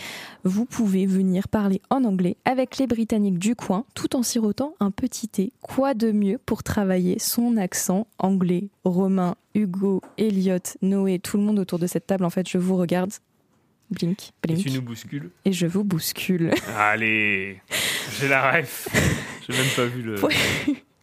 [0.45, 4.91] Vous pouvez venir parler en anglais avec les Britanniques du coin tout en sirotant un
[4.91, 5.53] petit thé.
[5.63, 8.69] Quoi de mieux pour travailler son accent anglais?
[8.85, 12.77] Romain, Hugo, Elliot, Noé, tout le monde autour de cette table, en fait, je vous
[12.77, 13.13] regarde.
[13.91, 14.63] Blink, Et blink.
[14.65, 15.31] tu nous bouscules.
[15.45, 16.53] Et je vous bouscule.
[16.77, 17.61] Allez,
[18.21, 18.89] j'ai la ref.
[19.49, 20.15] J'ai même pas vu le.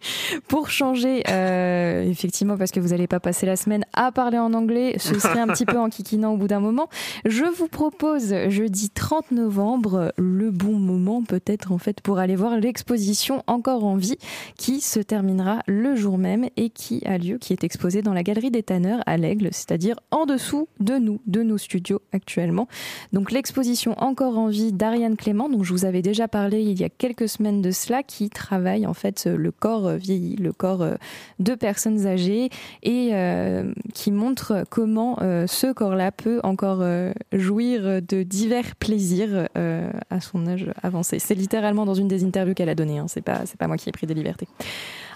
[0.47, 4.53] Pour- changer, euh, effectivement, parce que vous n'allez pas passer la semaine à parler en
[4.53, 6.89] anglais, ce serait un petit peu en kikinant au bout d'un moment.
[7.25, 12.57] Je vous propose jeudi 30 novembre le bon moment peut-être en fait pour aller voir
[12.57, 14.17] l'exposition Encore en vie
[14.57, 18.23] qui se terminera le jour même et qui a lieu, qui est exposée dans la
[18.23, 22.67] galerie des Tanneurs à l'Aigle, c'est-à-dire en dessous de nous, de nos studios actuellement.
[23.13, 26.83] Donc l'exposition Encore en vie d'Ariane Clément, dont je vous avais déjà parlé il y
[26.83, 30.95] a quelques semaines de cela, qui travaille en fait le corps vieilli, le corps euh,
[31.39, 32.49] de personnes âgées
[32.83, 39.47] et euh, qui montre comment euh, ce corps-là peut encore euh, jouir de divers plaisirs
[39.57, 41.19] euh, à son âge avancé.
[41.19, 43.91] C'est littéralement dans une des interviews qu'elle a données, hein, c'est pas moi qui ai
[43.91, 44.47] pris des libertés.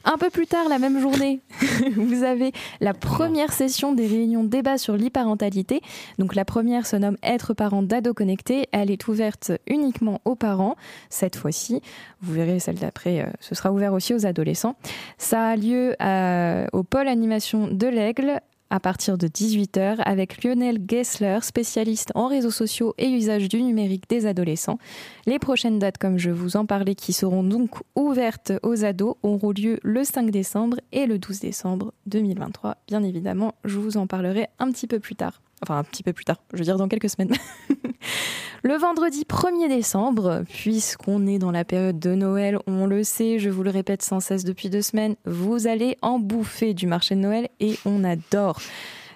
[0.04, 1.41] Un peu plus tard, la même journée,
[1.95, 5.82] vous avez la première session des réunions débat sur l'e-parentalité.
[6.18, 8.68] Donc la première se nomme Être parent d'ado connecté.
[8.72, 10.76] Elle est ouverte uniquement aux parents.
[11.10, 11.82] Cette fois-ci,
[12.22, 14.76] vous verrez celle d'après, euh, ce sera ouvert aussi aux adolescents.
[15.20, 18.39] Ça a lieu à- au pôle animation de l'Aigle
[18.72, 24.09] à partir de 18h avec Lionel Gessler, spécialiste en réseaux sociaux et usage du numérique
[24.09, 24.80] des adolescents.
[25.28, 29.51] Les prochaines dates, comme je vous en parlais, qui seront donc ouvertes aux ados, auront
[29.51, 32.78] lieu le 5 décembre et le 12 décembre 2023.
[32.88, 35.41] Bien évidemment, je vous en parlerai un petit peu plus tard.
[35.62, 37.36] Enfin, un petit peu plus tard, je veux dire dans quelques semaines.
[38.64, 43.49] Le vendredi 1er décembre, puisqu'on est dans la période de Noël, on le sait, je
[43.49, 47.22] vous le répète sans cesse depuis deux semaines, vous allez en bouffer du marché de
[47.22, 48.59] Noël et on adore.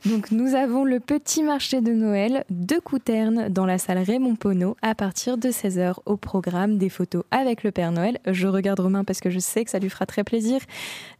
[0.05, 4.77] Donc nous avons le petit marché de Noël de Couterne dans la salle Raymond Pono
[4.83, 8.19] à partir de 16h au programme des photos avec le Père Noël.
[8.27, 10.59] Je regarde Romain parce que je sais que ça lui fera très plaisir.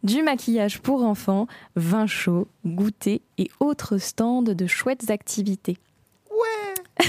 [0.04, 5.78] Du maquillage pour enfants, vin chaud, goûter et autres stands de chouettes activités.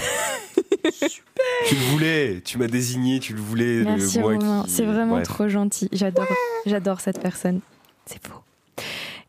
[1.67, 3.83] Tu le voulais, tu m'as désigné, tu le voulais.
[3.83, 5.89] Merci le moi Romain, qui- c'est vraiment trop gentil.
[5.91, 6.25] J'adore,
[6.65, 7.59] j'adore cette personne.
[8.05, 8.39] C'est faux.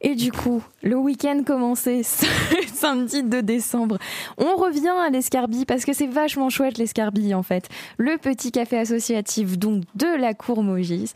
[0.00, 2.02] Et du coup, le week-end commençait
[2.72, 3.98] samedi 2 décembre.
[4.36, 7.68] On revient à l'escarbille parce que c'est vachement chouette l'escarbille en fait.
[7.96, 11.12] Le petit café associatif donc de la cour Mogis.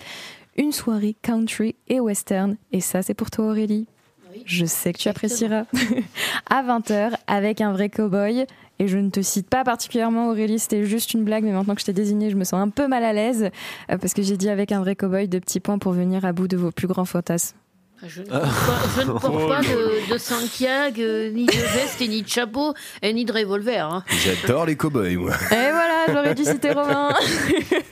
[0.57, 2.57] Une soirée country et western.
[2.73, 3.87] Et ça, c'est pour toi Aurélie.
[4.45, 5.65] Je sais que tu apprécieras.
[6.51, 8.47] à 20h avec un vrai cow-boy.
[8.79, 11.81] Et je ne te cite pas particulièrement Aurélie, c'était juste une blague, mais maintenant que
[11.81, 13.51] je t'ai désigné, je me sens un peu mal à l'aise
[13.91, 16.33] euh, parce que j'ai dit avec un vrai cow-boy de petits points pour venir à
[16.33, 17.57] bout de vos plus grands fantasmes.
[18.07, 21.53] Je ne porte pas, je ne porte Oh pas de, de Santiago, euh, ni de
[21.53, 23.87] veste, et ni de chapeau, et ni de revolver.
[23.87, 24.05] Hein.
[24.25, 25.33] J'adore les cow-boys, moi.
[25.51, 27.11] Et voilà, j'aurais dû citer Romain.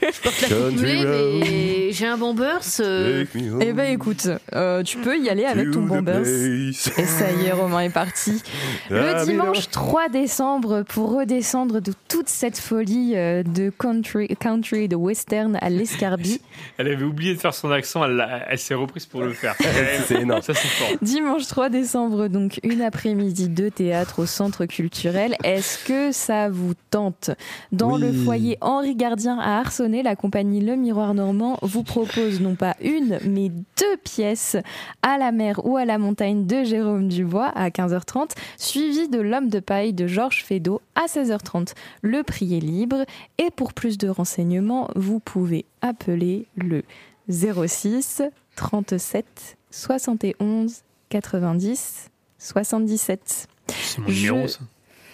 [0.01, 2.79] Je porte la mais j'ai un bon burst.
[2.81, 3.25] euh,
[3.61, 6.25] Eh ben écoute, euh, tu peux y aller avec ton bombers.
[6.27, 8.41] Et ça y est, Romain est parti.
[8.89, 14.87] Le Ah, dimanche 3 décembre, pour redescendre de toute cette folie euh, de country, country
[14.87, 16.41] de western à l'escarbie,
[16.77, 19.55] Elle avait oublié de faire son accent, elle, elle s'est reprise pour le faire.
[20.07, 20.41] C'est énorme.
[20.41, 20.89] Ça, c'est fort.
[21.01, 25.35] Dimanche 3 décembre, donc une après-midi de théâtre au centre culturel.
[25.43, 27.31] Est-ce que ça vous tente?
[27.71, 28.01] Dans Oui.
[28.01, 32.75] le foyer Henri Gardien à Arcenay, la compagnie Le Miroir Normand vous propose non pas
[32.81, 34.57] une, mais deux pièces
[35.01, 39.49] à la mer ou à la montagne de Jérôme Dubois à 15h30, suivi de L'homme
[39.49, 41.73] de paille de Georges Feydeau à 16h30.
[42.01, 43.05] Le prix est libre
[43.37, 46.83] et pour plus de renseignements, vous pouvez appeler le
[47.29, 48.23] 06
[48.55, 53.47] 37 71 90 77.
[53.67, 54.59] C'est mon Je- numéro, ça.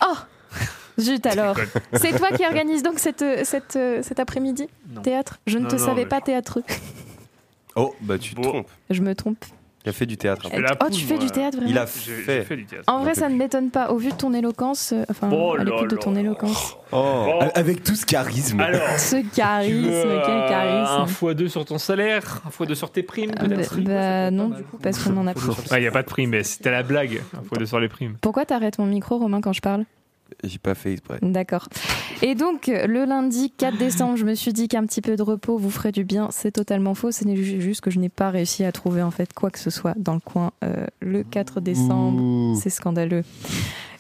[0.06, 0.16] Oh
[1.00, 1.56] Zut alors.
[1.94, 3.74] C'est toi qui organise donc cette, cette,
[4.04, 4.68] cet après-midi.
[5.04, 5.40] Théâtre?
[5.46, 6.64] Je ne Non, te non, savais pas théâtreux.
[7.76, 8.70] Oh, bah tu te trompes.
[8.90, 9.46] Je me trompe.
[9.88, 10.50] Il a fait du théâtre.
[10.54, 11.24] la Oh, tu fais moi.
[11.24, 12.42] du théâtre vraiment Il a J'ai- j'ai fait.
[12.44, 12.84] fait du théâtre.
[12.88, 13.90] En vrai, ça ne m'étonne pas.
[13.92, 16.76] Au vu de ton éloquence, euh, enfin, Oh à l'écoute de ton éloquence.
[16.92, 18.60] Oh, avec tout ce charisme.
[18.60, 19.92] Alors, Ce charisme, veux,
[20.26, 21.02] quel euh, charisme.
[21.04, 23.78] un fois deux sur ton salaire, un fois deux sur tes primes, Ah, peut-être.
[23.78, 25.52] bah, bah, non, du coup, parce qu'on en a plus.
[25.72, 27.22] Il n'y a pas de prime, mais c'était la blague.
[27.34, 28.18] Un fois deux sur les primes.
[28.20, 29.86] Pourquoi t'arrêtes mon micro, Romain, quand je parle?
[30.44, 31.20] J'ai pas fait exprès.
[31.22, 31.68] D'accord.
[32.22, 35.58] Et donc, le lundi 4 décembre, je me suis dit qu'un petit peu de repos
[35.58, 36.30] vous ferait du bien.
[36.32, 37.12] C'est totalement faux.
[37.12, 39.60] Ce n'est ju- juste que je n'ai pas réussi à trouver en fait quoi que
[39.60, 42.56] ce soit dans le coin euh, le 4 décembre.
[42.62, 43.24] C'est scandaleux.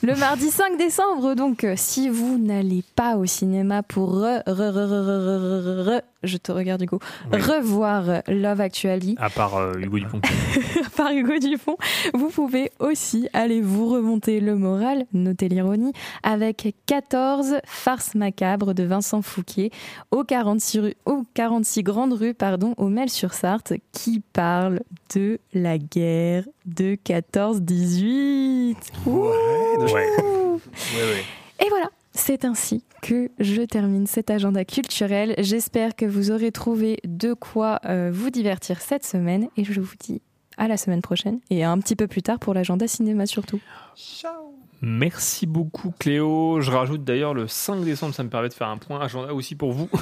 [0.03, 6.01] Le mardi 5 décembre, donc, si vous n'allez pas au cinéma pour re, re, re,
[6.24, 6.99] je te regarde Hugo,
[7.32, 7.39] Oui.
[7.41, 10.22] revoir euh, Love Actually, À part euh, Hugo Dupont.
[10.95, 11.78] par Hugo Dupont,
[12.13, 15.93] vous pouvez aussi aller vous remonter le moral, notez l'ironie,
[16.24, 19.72] avec 14 farces macabres de Vincent Fouquier
[20.11, 24.82] au 46, rue, au 46 Grande Rue pardon, au Mel-sur-Sarthe qui parle
[25.15, 28.76] de la guerre de 14-18.
[29.05, 29.28] Ouh.
[29.80, 31.24] Ouais.
[31.63, 31.88] Et voilà,
[32.20, 35.36] C'est ainsi que je termine cet agenda culturel.
[35.38, 39.93] J'espère que vous aurez trouvé de quoi euh, vous divertir cette semaine et je vous
[39.99, 40.24] dis
[40.57, 43.59] à la semaine prochaine et un petit peu plus tard pour l'agenda cinéma surtout.
[44.82, 46.59] Merci beaucoup Cléo.
[46.59, 49.55] Je rajoute d'ailleurs le 5 décembre, ça me permet de faire un point agenda aussi
[49.55, 49.88] pour vous.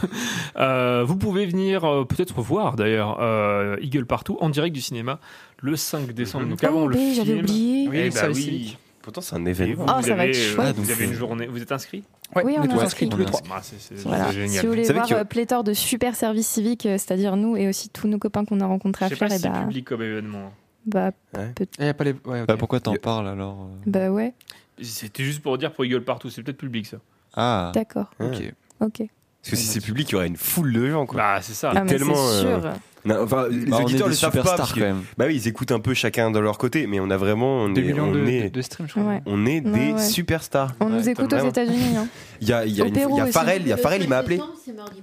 [0.57, 5.19] Euh, vous pouvez venir euh, peut-être voir d'ailleurs euh, Eagle Partout en direct du cinéma
[5.61, 6.47] le 5 décembre.
[6.47, 7.39] Donc avant Oh, le oui, j'avais film.
[7.43, 7.83] oublié.
[7.83, 8.77] Eh Oui, bah ça oui.
[9.05, 9.85] Pourtant, c'est un événement.
[9.87, 10.75] Oh, Vous ça va avez, être euh, chouette.
[10.75, 11.45] Vous avez une journée.
[11.45, 12.03] Vous êtes inscrit
[12.35, 13.07] Oui, on est inscrit.
[13.07, 13.39] tous les trois.
[13.53, 14.25] Ah, c'est- c'est- Voilà.
[14.27, 14.49] c'est génial.
[14.49, 17.55] Si vous voulez Vous voir que- euh, pléthore de super services civiques, euh, c'est-à-dire nous
[17.55, 19.47] et aussi tous nos copains qu'on a rencontrés à Je sais pas faire, si et
[19.47, 20.51] c'est bah, public comme événement.
[20.87, 21.11] bah,
[21.55, 22.13] peut- Y a pas les...
[22.25, 22.47] ouais, ok.
[22.47, 24.33] Bah, pourquoi t'en parles alors euh bah ouais,
[24.81, 26.97] C'était juste pour dire pour Eagle Partout, c'est peut-être public ça.
[27.35, 27.71] Ah.
[27.75, 28.09] d'accord.
[28.19, 28.51] Ok.
[28.81, 28.97] Ok.
[28.97, 31.05] Parce que si c'est public, il y aurait une foule de gens.
[31.05, 31.17] Quoi.
[31.17, 31.71] Bah, c'est ça.
[31.75, 32.15] Ah, tellement.
[32.15, 32.73] c'est sûr.
[33.05, 34.37] Non, enfin, les Bah, auditeurs des le savent pas.
[34.39, 35.03] superstars, parce que- quand même.
[35.17, 37.59] Bah oui, ils écoutent un peu chacun de leur côté, mais on a vraiment.
[37.63, 39.03] On Deux est, millions on de, est, de, de streams, je crois.
[39.03, 39.21] Ouais.
[39.25, 40.01] on est des ouais.
[40.01, 40.73] superstars.
[40.79, 41.47] On nous écoute aux.
[41.47, 41.95] États-Unis.
[41.97, 42.07] Hein.
[42.41, 43.25] Il y a, il y a, une- il y a.
[43.27, 44.39] Farrell, il y a Farrell, il m'a appelé.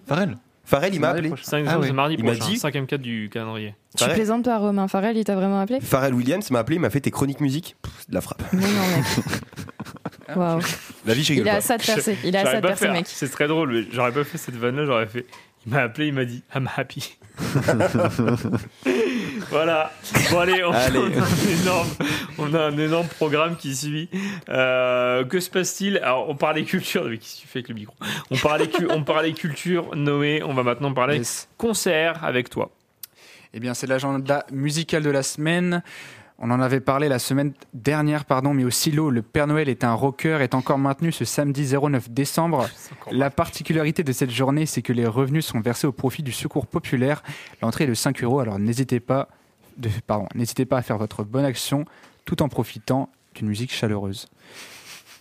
[0.07, 1.29] Farrell Farrell, il m'a appelé.
[1.43, 1.93] 5 décembre, Ah ouais.
[1.93, 2.57] mardi Il m'a dit.
[2.57, 3.75] 5ème 4 du calendrier.
[3.97, 5.81] Tu Farrell, plaisantes toi, Romain Farrell, il t'a vraiment appelé?
[5.81, 7.77] Farrell Williams m'a appelé, il m'a fait tes chroniques musique.
[7.83, 8.43] Pff, c'est de la frappe.
[8.53, 9.05] Mais non, mec.
[10.37, 10.61] Waouh.
[11.05, 11.61] La vie, je rigole Il a pas.
[11.61, 12.17] ça de percer.
[12.25, 13.07] Il a ça de percer, fait- mec.
[13.09, 15.27] C'est très drôle, mais j'aurais pas fait cette vanne-là, j'aurais fait.
[15.67, 17.17] Il m'a appelé, il m'a dit I'm happy.
[19.51, 19.93] voilà.
[20.31, 20.99] Bon allez, on, Allez.
[20.99, 21.89] on a un énorme,
[22.39, 24.09] on a un énorme programme qui suit.
[24.49, 25.99] Euh, que se passe-t-il?
[25.99, 27.95] Alors on parlait culture, mais qu'est-ce que tu fais avec le micro?
[28.31, 30.43] On parlait, cu- on parlait culture, Noé.
[30.43, 31.49] On va maintenant parler Yes.
[31.59, 32.71] concert avec toi.
[33.55, 35.83] Eh bien, c'est l'agenda musical de la semaine.
[36.45, 39.85] On en avait parlé la semaine dernière, pardon, mais au silo, le Père Noël est
[39.85, 42.69] un rocker est encore maintenu ce samedi 09 décembre.
[43.13, 46.67] La particularité de cette journée, c'est que les revenus sont versés au profit du secours
[46.67, 47.23] populaire.
[47.63, 49.29] L'entrée est de 5 euros, alors n'hésitez pas,
[49.77, 51.85] de, pardon, n'hésitez pas à faire votre bonne action
[52.25, 54.27] tout en profitant d'une musique chaleureuse.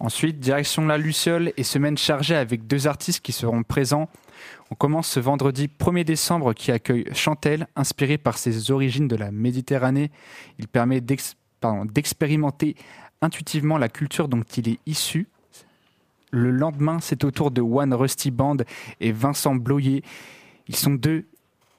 [0.04, 4.10] Ensuite, direction la Luciole et semaine chargée avec deux artistes qui seront présents.
[4.72, 9.30] On commence ce vendredi 1er décembre qui accueille Chantel, inspiré par ses origines de la
[9.30, 10.10] Méditerranée.
[10.58, 12.76] Il permet d'expérimenter
[13.22, 15.28] intuitivement la culture dont il est issu.
[16.32, 18.58] Le lendemain, c'est au tour de One Rusty Band
[19.02, 20.04] et Vincent Bloyer.
[20.68, 21.28] Ils sont deux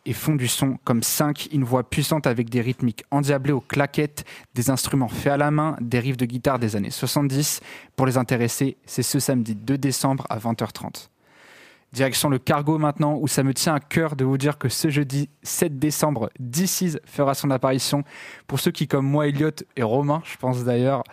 [0.04, 4.24] et font du son comme cinq, une voix puissante avec des rythmiques endiablées aux claquettes,
[4.54, 7.60] des instruments faits à la main, des riffs de guitare des années 70.
[7.96, 11.08] Pour les intéressés, c'est ce samedi 2 décembre à 20h30.
[11.92, 14.88] Direction le cargo maintenant, où ça me tient à cœur de vous dire que ce
[14.88, 18.02] jeudi 7 décembre, DC's fera son apparition.
[18.46, 21.04] Pour ceux qui, comme moi, Elliot et Romain, je pense d'ailleurs,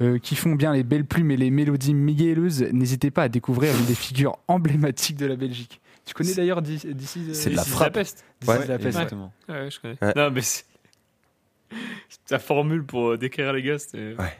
[0.00, 3.76] euh, qui font bien les belles plumes et les mélodies mielleuses, n'hésitez pas à découvrir
[3.76, 5.82] une des figures emblématiques de la Belgique.
[6.04, 7.96] Tu connais d'ailleurs DC's euh, C'est de la frappe.
[7.96, 8.06] Ouais, is
[8.46, 8.86] la peste.
[8.86, 9.32] exactement.
[9.48, 9.96] Ouais, je connais.
[10.02, 10.12] Ouais.
[10.16, 10.64] Non, mais c'est.
[12.26, 14.14] Ta formule pour euh, décrire les gars, c'était.
[14.18, 14.36] Ouais.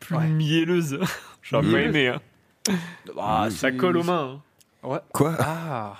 [0.00, 0.26] Plus Ouais.
[0.26, 0.98] mielleuse.
[1.42, 2.08] J'aurais pas aimé.
[2.08, 2.20] Hein.
[3.18, 4.40] Ah, Ça colle aux mains.
[4.84, 4.88] hein.
[4.88, 5.00] Ouais.
[5.12, 5.96] Quoi Ah.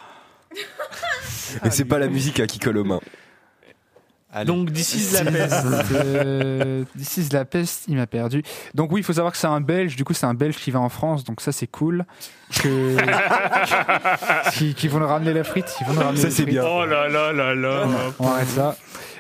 [1.63, 3.01] Mais c'est pas la musique hein, qui colle aux mains.
[4.35, 4.47] Allez.
[4.47, 5.65] Donc, d'ici la peste.
[5.93, 8.43] Euh, This is la peste, il m'a perdu.
[8.75, 10.73] Donc oui, il faut savoir que c'est un Belge, du coup c'est un Belge qui
[10.73, 12.05] va en France, donc ça c'est cool.
[12.61, 12.97] Que...
[14.51, 16.65] qui, qui vont nous ramener la frite, ils vont nous ramener Ça, c'est bien.
[16.67, 17.87] Oh là là là là.
[18.19, 18.77] On arrête ça.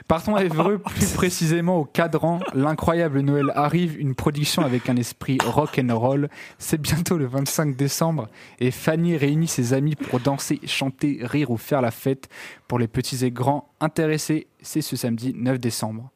[0.07, 2.41] Partons à Évreux, plus précisément au cadran.
[2.53, 6.29] L'incroyable Noël arrive, une production avec un esprit rock and roll.
[6.59, 8.29] C'est bientôt le 25 décembre
[8.61, 12.29] et Fanny réunit ses amis pour danser, chanter, rire ou faire la fête.
[12.69, 16.11] Pour les petits et grands intéressés, c'est ce samedi 9 décembre.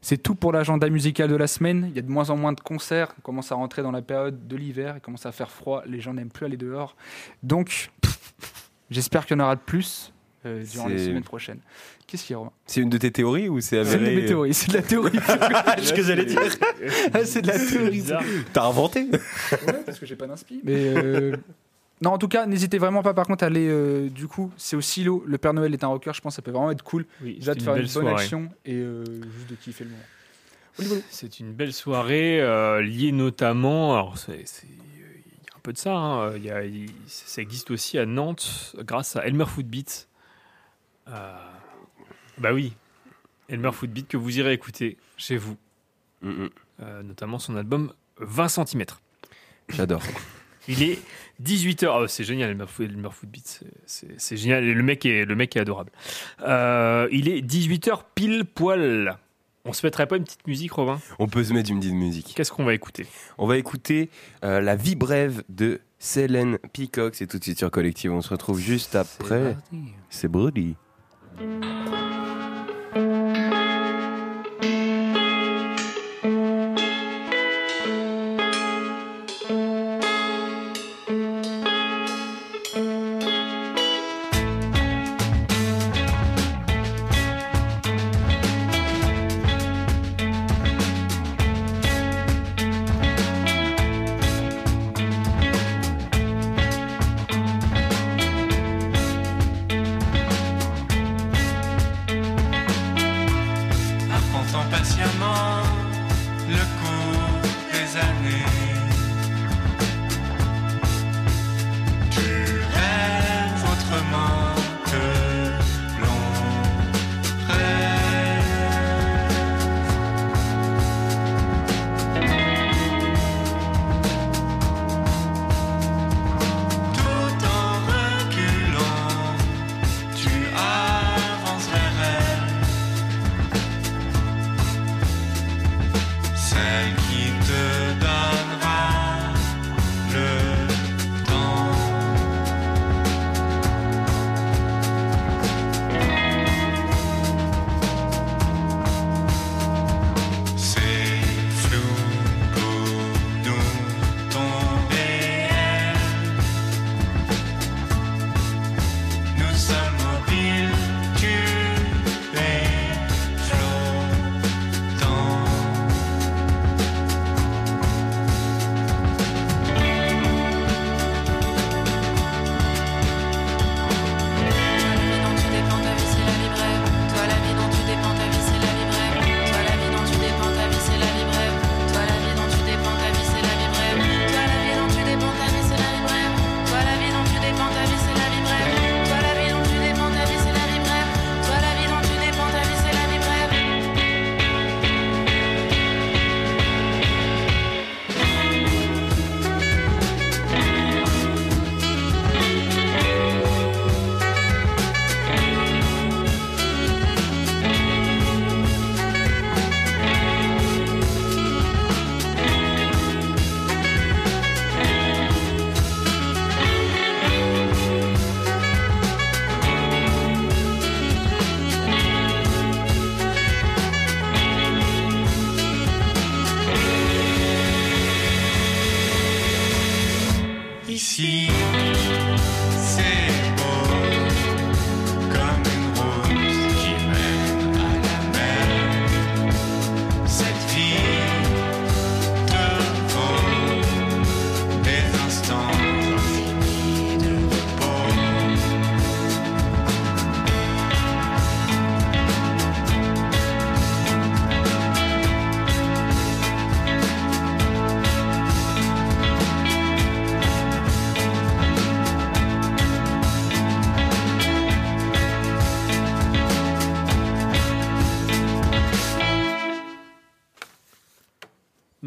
[0.00, 1.86] C'est tout pour l'agenda musical de la semaine.
[1.90, 3.14] Il y a de moins en moins de concerts.
[3.18, 4.94] On commence à rentrer dans la période de l'hiver.
[4.98, 5.82] Il commence à faire froid.
[5.86, 6.94] Les gens n'aiment plus aller dehors.
[7.42, 7.90] Donc,
[8.90, 10.12] j'espère qu'il y en aura de plus
[10.46, 11.60] euh, durant les semaines prochaines.
[12.14, 14.06] Qu'est-ce qu'il y a, Romain C'est une de tes théories ou c'est C'est une de
[14.06, 14.54] avéré mes théories.
[14.54, 15.18] C'est de la théorie.
[15.82, 16.40] ce que j'allais dire.
[17.24, 18.04] C'est de la théorie.
[18.52, 20.60] T'as inventé Ouais, parce que j'ai pas d'inspi.
[20.62, 21.36] Mais euh,
[22.00, 23.14] non, en tout cas, n'hésitez vraiment pas.
[23.14, 23.66] Par contre, à aller.
[23.68, 25.24] euh, du coup, c'est au silo.
[25.26, 26.12] Le Père Noël est un rocker.
[26.14, 27.04] Je pense que ça peut vraiment être cool.
[27.22, 28.22] Oui, Déjà de une faire une belle bonne soirée.
[28.22, 31.02] action et euh, juste de kiffer le moment.
[31.10, 33.94] C'est une belle soirée euh, liée notamment.
[33.94, 34.76] Alors, c'est, c'est- il
[35.46, 35.92] y a un peu de ça.
[35.94, 40.08] hein, il y a- il- ça existe aussi à Nantes grâce à Elmer Footbeat.
[41.08, 41.32] Euh,
[42.38, 42.74] bah oui,
[43.48, 45.56] Elmer Footbeat que vous irez écouter chez vous,
[46.24, 46.46] Mm,
[46.80, 48.84] euh, notamment son album 20 cm.
[49.68, 50.02] J'adore.
[50.66, 50.98] Il est
[51.42, 52.08] 18h.
[52.08, 53.64] c'est génial, Elmer, Elmer Footbeat.
[53.86, 54.64] C'est, génial.
[54.64, 55.92] Et le mec est, le mec est adorable.
[56.40, 59.18] Euh, il est 18h pile poil.
[59.66, 60.98] On se mettrait pas une petite musique, Robin?
[61.18, 62.32] On peut se mettre une petite musique.
[62.34, 63.06] Qu'est-ce qu'on va écouter?
[63.38, 64.10] On va écouter
[64.42, 67.14] euh, La vie brève de Célène Peacock.
[67.14, 68.12] C'est tout de suite sur Collective.
[68.12, 69.56] On se retrouve juste après.
[70.08, 70.76] C'est Brody.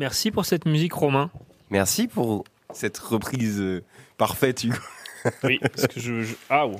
[0.08, 1.30] Merci pour cette musique, Romain.
[1.70, 3.84] Merci pour cette reprise euh,
[4.18, 4.78] parfaite, Hugo.
[5.44, 6.22] Oui, parce que je.
[6.24, 6.80] je- Ah, oh.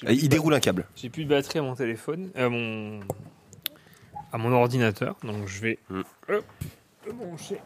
[0.00, 0.86] Plus Il déroule un câble.
[0.96, 3.00] J'ai plus de batterie à mon téléphone, à mon,
[4.32, 6.06] à mon ordinateur, donc je vais hop,
[7.06, 7.58] le brancher.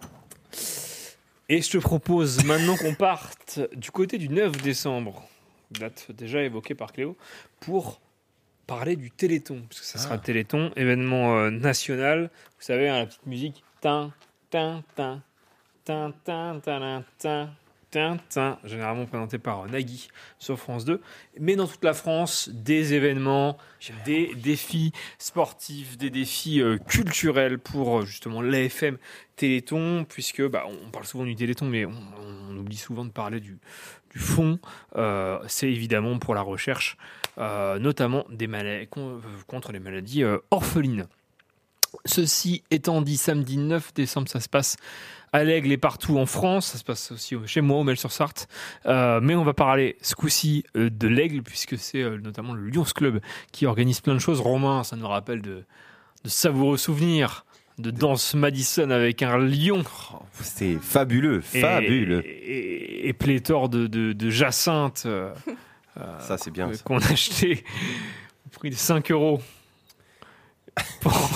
[1.48, 5.22] Et je te propose maintenant qu'on parte du côté du 9 décembre,
[5.70, 7.16] date déjà évoquée par Cléo,
[7.60, 8.00] pour
[8.66, 10.16] parler du Téléthon, parce que ça sera Ah.
[10.16, 12.22] le Téléthon, événement euh, national.
[12.58, 13.62] Vous savez, hein, la petite musique.
[13.80, 14.10] Tin,
[17.90, 18.58] Tintin.
[18.64, 21.00] Généralement présenté par euh, Nagui sur France 2,
[21.38, 23.58] mais dans toute la France, des événements,
[24.06, 28.96] des défis sportifs, des défis euh, culturels pour euh, justement l'AFM
[29.36, 33.58] Téléthon, puisque bah, on parle souvent du Téléthon, mais on, oublie souvent de parler du,
[34.14, 34.58] fond.
[35.46, 36.96] C'est évidemment pour la recherche,
[37.36, 38.24] notamment
[39.46, 41.06] contre les maladies orphelines.
[42.04, 44.76] Ceci étant dit, samedi 9 décembre, ça se passe
[45.32, 46.66] à l'Aigle et partout en France.
[46.68, 48.48] Ça se passe aussi chez moi, au Mel-sur-Sarthe.
[48.86, 52.68] Euh, mais on va parler ce coup-ci euh, de l'Aigle, puisque c'est euh, notamment le
[52.68, 53.20] Lions Club
[53.52, 54.40] qui organise plein de choses.
[54.40, 55.64] Romain, ça nous rappelle de,
[56.24, 57.44] de savoureux souvenirs
[57.78, 59.84] de danse Madison avec un lion.
[60.40, 62.22] C'est fabuleux, fabuleux.
[62.26, 65.02] Et, et pléthore de, de, de jacinthe.
[65.04, 65.30] euh,
[66.20, 66.70] Ça, c'est bien.
[66.84, 67.64] Qu'on a acheté
[68.46, 69.42] au prix de 5 euros.
[71.02, 71.12] Pour,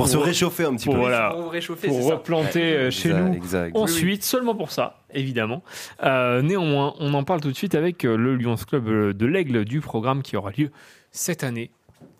[0.00, 1.00] Pour se réchauffer un petit pour, peu.
[1.00, 2.14] Voilà, Pour réchauffer, pour ça.
[2.14, 3.34] replanter euh, chez Exact, nous.
[3.34, 3.76] exact.
[3.76, 5.62] Ensuite, seulement pour ça, évidemment.
[6.02, 9.64] Euh, néanmoins, on en parle tout de suite avec euh, le Lions Club de l'Aigle
[9.64, 10.70] du programme qui aura lieu
[11.10, 11.70] cette année.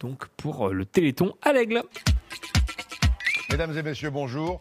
[0.00, 1.82] Donc pour le Téléthon à l'Aigle.
[3.50, 4.58] Mesdames et messieurs, bonjour.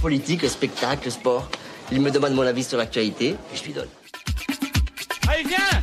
[0.00, 1.48] Politique, spectacle, sport.
[1.92, 3.88] Il me demande mon avis sur l'actualité et je lui donne.
[5.28, 5.73] Allez, viens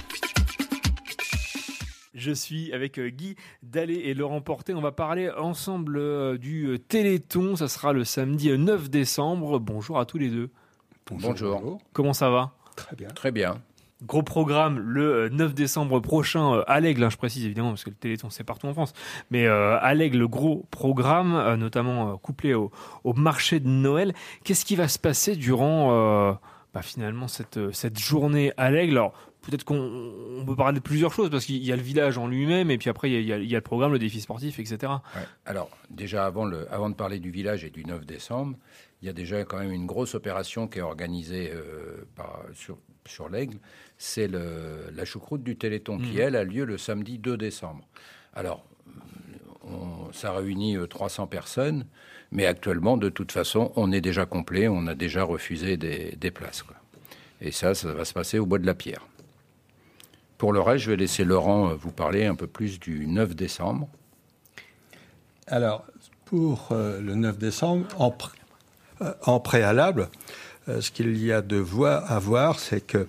[2.14, 4.74] Je suis avec euh, Guy Dallet et Laurent Porté.
[4.74, 7.56] On va parler ensemble euh, du euh, Téléthon.
[7.56, 9.60] Ça sera le samedi euh, 9 décembre.
[9.60, 10.50] Bonjour à tous les deux.
[11.10, 11.80] Bonjour.
[11.94, 12.52] Comment ça va?
[12.76, 13.08] Très bien.
[13.10, 13.62] Très bien.
[14.04, 17.92] Gros programme le euh, 9 décembre prochain à l'Aigle, hein, je précise évidemment parce que
[17.92, 18.94] le Téléthon c'est partout en France,
[19.30, 22.72] mais à l'Aigle, le gros programme, notamment couplé au,
[23.04, 24.14] au marché de Noël.
[24.44, 26.34] Qu'est-ce qui va se passer durant euh,
[26.74, 28.98] bah, finalement cette, cette journée à l'Aigle?
[28.98, 29.76] Alors peut-être qu'on
[30.40, 32.78] on peut parler de plusieurs choses parce qu'il y a le village en lui-même et
[32.78, 34.78] puis après il y, a, il y le programme, le défi sportif, etc.
[35.16, 35.22] Ouais.
[35.46, 38.56] Alors, déjà, avant, le, avant de parler du village et du 9 décembre,
[39.02, 42.78] il y a déjà quand même une grosse opération qui est organisée euh, par, sur,
[43.08, 43.58] sur l'Aigle.
[43.98, 46.20] C'est la choucroute du Téléthon qui, Mhm.
[46.20, 47.88] elle, a lieu le samedi 2 décembre.
[48.34, 48.64] Alors,
[49.64, 51.86] on- ça réunit euh, 300 personnes,
[52.32, 56.32] mais actuellement, de toute façon, on est déjà complet, on a déjà refusé des, des
[56.32, 56.64] places.
[56.64, 56.76] quoi.
[57.42, 59.08] Et ça, ça va se passer au Bois de la Pierre.
[60.42, 63.36] Pour le reste, je vais laisser Laurent euh, vous parler un peu plus du 9
[63.36, 63.88] décembre.
[65.46, 65.86] Alors,
[66.26, 68.12] pour euh, le 9 décembre, en,
[69.04, 70.10] euh, préalable,
[70.66, 73.06] ce qu'il y a de voi- à voir, c'est que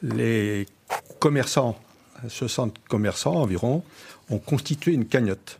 [0.00, 0.68] les
[1.18, 1.76] commerçants,
[2.28, 3.82] 60 commerçants environ,
[4.30, 5.58] ont constitué une cagnotte.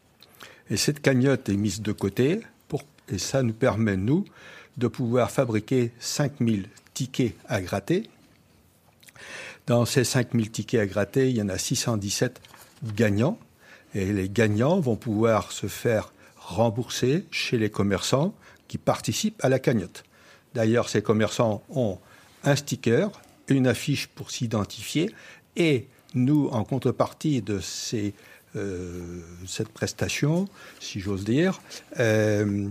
[0.70, 4.24] Et cette cagnotte est mise de côté, pour, et ça nous permet, nous,
[4.76, 8.08] de pouvoir fabriquer 5000 tickets à gratter.
[9.66, 12.40] Dans ces 5000 tickets à gratter, il y en a 617
[12.94, 13.38] gagnants.
[13.94, 18.34] Et les gagnants vont pouvoir se faire rembourser chez les commerçants
[18.68, 20.04] qui participent à la cagnotte.
[20.54, 21.98] D'ailleurs, ces commerçants ont
[22.44, 23.10] un sticker,
[23.48, 25.10] une affiche pour s'identifier,
[25.56, 27.60] et nous, en contrepartie de
[28.54, 30.46] euh, cette prestation,
[30.80, 31.60] si j'ose dire,
[31.98, 32.68] euh,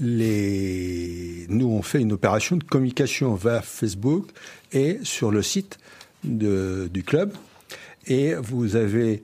[0.00, 4.26] nous on fait une opération de communication vers Facebook
[4.72, 5.78] et sur le site
[6.24, 7.32] du club.
[8.06, 9.22] Et vous avez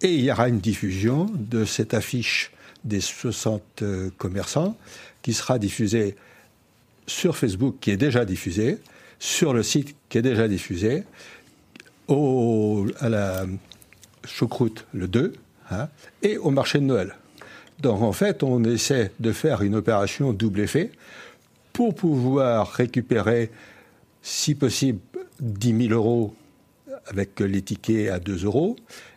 [0.00, 2.52] et il y aura une diffusion de cette affiche
[2.84, 4.76] des 60 euh, commerçants
[5.22, 6.14] qui sera diffusée
[7.06, 8.78] sur Facebook, qui est déjà diffusée,
[9.18, 11.02] sur le site qui est déjà diffusé,
[12.06, 13.46] au, à la
[14.24, 15.32] choucroute le 2,
[15.70, 15.88] hein,
[16.22, 17.16] et au marché de Noël.
[17.80, 20.90] Donc en fait, on essaie de faire une opération double effet
[21.72, 23.50] pour pouvoir récupérer,
[24.22, 24.98] si possible,
[25.40, 26.34] 10 000 euros
[27.06, 28.76] avec les tickets à 2 euros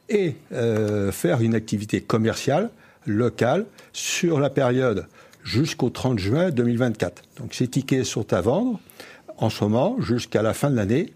[0.09, 2.69] et euh, faire une activité commerciale
[3.07, 5.07] locale sur la période
[5.43, 7.23] jusqu'au 30 juin 2024.
[7.37, 8.79] Donc ces tickets sont à vendre
[9.37, 11.13] en ce moment jusqu'à la fin de l'année,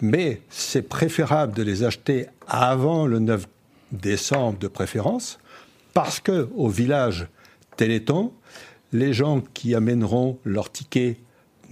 [0.00, 3.46] mais c'est préférable de les acheter avant le 9
[3.92, 5.38] décembre de préférence
[5.96, 7.26] parce que au village
[7.78, 8.30] Téléthon,
[8.92, 11.16] les gens qui amèneront leur ticket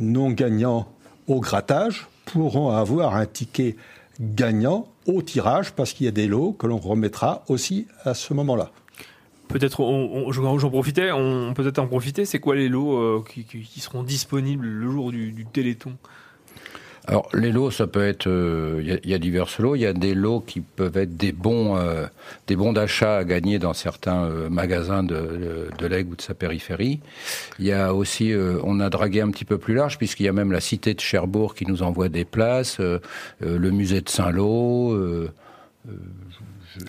[0.01, 0.89] non gagnant
[1.27, 3.77] au grattage pourront avoir un ticket
[4.19, 8.33] gagnant au tirage parce qu'il y a des lots que l'on remettra aussi à ce
[8.33, 8.71] moment-là.
[9.49, 11.11] Peut-être, on- j'en profitais,
[11.55, 12.25] peut-être en profiter.
[12.25, 13.45] C'est quoi les lots euh, qui,
[13.79, 15.99] seront disponibles le jour du Téléthon?
[17.07, 18.27] Alors, les lots, ça peut être.
[18.29, 19.75] euh, Il y, a- il y a divers lots.
[19.77, 22.07] Il y a des lots qui peuvent être des bons, euh,
[22.47, 26.33] des bons d'achat à gagner dans certains euh, magasins de, de, l'Aigle ou de sa
[26.35, 27.01] périphérie.
[27.59, 28.33] Il y a aussi.
[28.33, 30.95] euh, on a dragué un petit peu plus large, puisqu'il y a même la cité
[30.95, 33.01] de Cherbourg qui nous envoie des places, euh,
[33.43, 34.93] euh, le musée de Saint-Lô.
[34.95, 35.29] euh,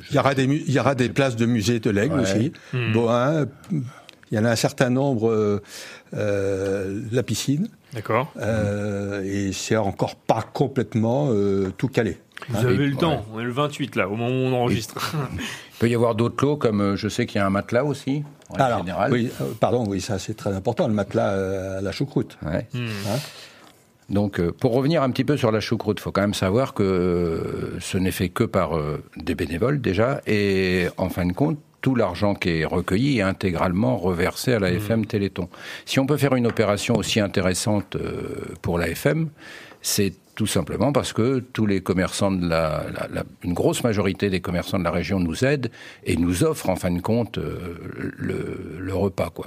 [0.10, 2.22] Il y aura des, il y aura des places de musée de l'Aigle Ouais.
[2.22, 2.54] aussi.
[2.74, 2.94] Hmm.
[2.94, 5.30] Bohain, il y en a un certain nombre.
[5.30, 5.62] euh,
[6.14, 7.68] euh, la piscine.
[7.96, 8.32] D'accord.
[8.38, 12.18] Euh, et c'est encore pas complètement euh, tout calé.
[12.50, 12.66] Vous Hein.
[12.66, 15.16] avez le temps, on est le 28 là, au moment où on enregistre.
[15.40, 17.84] Il peut y avoir d'autres lots, comme euh, je sais qu'il y a un matelas
[17.86, 19.12] aussi, en Alors, général.
[19.14, 22.38] oui, euh, pardon, oui, ça c'est très important, le matelas euh, à la choucroute.
[22.46, 22.68] Ouais.
[22.74, 22.88] Hmm.
[23.08, 23.18] Hein
[24.10, 26.74] Donc, euh, pour revenir un petit peu sur la choucroute, il faut quand même savoir
[26.74, 31.34] que euh, ce n'est fait que par euh, des bénévoles déjà, et en fin de
[31.34, 35.50] compte, tout l'argent qui est recueilli est intégralement reversé à la FM Téléthon.
[35.86, 39.30] Si on peut faire une opération aussi intéressante euh, pour la FM,
[39.84, 44.32] c'est tout simplement parce que tous les commerçants de la, la- la- une grosse majorité
[44.32, 45.70] des commerçants de la région nous aident
[46.06, 47.76] et nous offrent en fin de compte euh,
[48.18, 49.46] le, le repas quoi.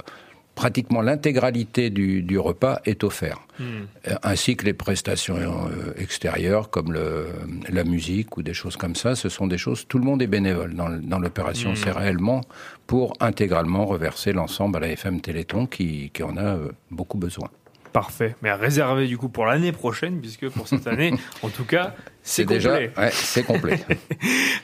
[0.59, 6.93] Pratiquement l'intégralité du, du repas est offert, Euh, ainsi que les prestations euh, extérieures comme
[6.93, 7.27] le,
[7.69, 9.15] la musique ou des choses comme ça.
[9.15, 9.85] Ce sont des choses.
[9.87, 11.71] Tout le monde est bénévole dans, l'opération.
[11.71, 11.75] Mm.
[11.75, 12.41] C'est réellement
[12.87, 17.49] pour intégralement reverser l'ensemble à la FM Téléthon qui, qui en a euh, beaucoup besoin.
[17.93, 18.35] Parfait.
[18.43, 22.45] Mais réservé du coup pour l'année prochaine, puisque pour cette année, en tout cas, c'est
[22.45, 23.79] déjà, ouais, c'est complet.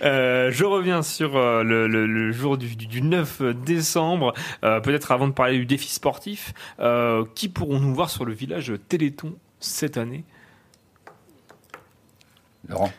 [0.01, 4.33] Euh, je reviens sur euh, le, le- le jour du, du 9 décembre.
[4.63, 8.73] Euh, Peut-être avant de parler du défi sportif, euh, qui pourrons-nous voir sur le village
[8.89, 10.23] Téléthon cette année?
[12.67, 12.91] Laurent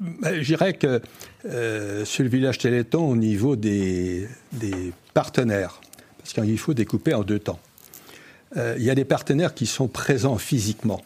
[0.00, 1.00] Ben, Je dirais que
[1.44, 5.80] euh, sur le village Téléthon, au niveau des, des partenaires,
[6.18, 7.60] parce qu'il faut découper en deux temps.
[8.56, 11.02] Euh, il y a des partenaires qui sont présents physiquement,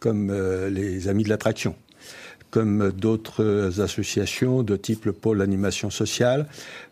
[0.00, 1.74] comme euh, les Amis de l'Attraction,
[2.50, 6.46] comme d'autres associations de type le pôle animation sociale,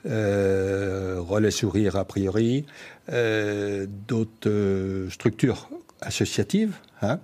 [0.06, 2.66] euh, Relais Sourire a priori,
[3.08, 5.68] d'autres structures
[6.00, 6.74] associatives.
[7.02, 7.18] hein.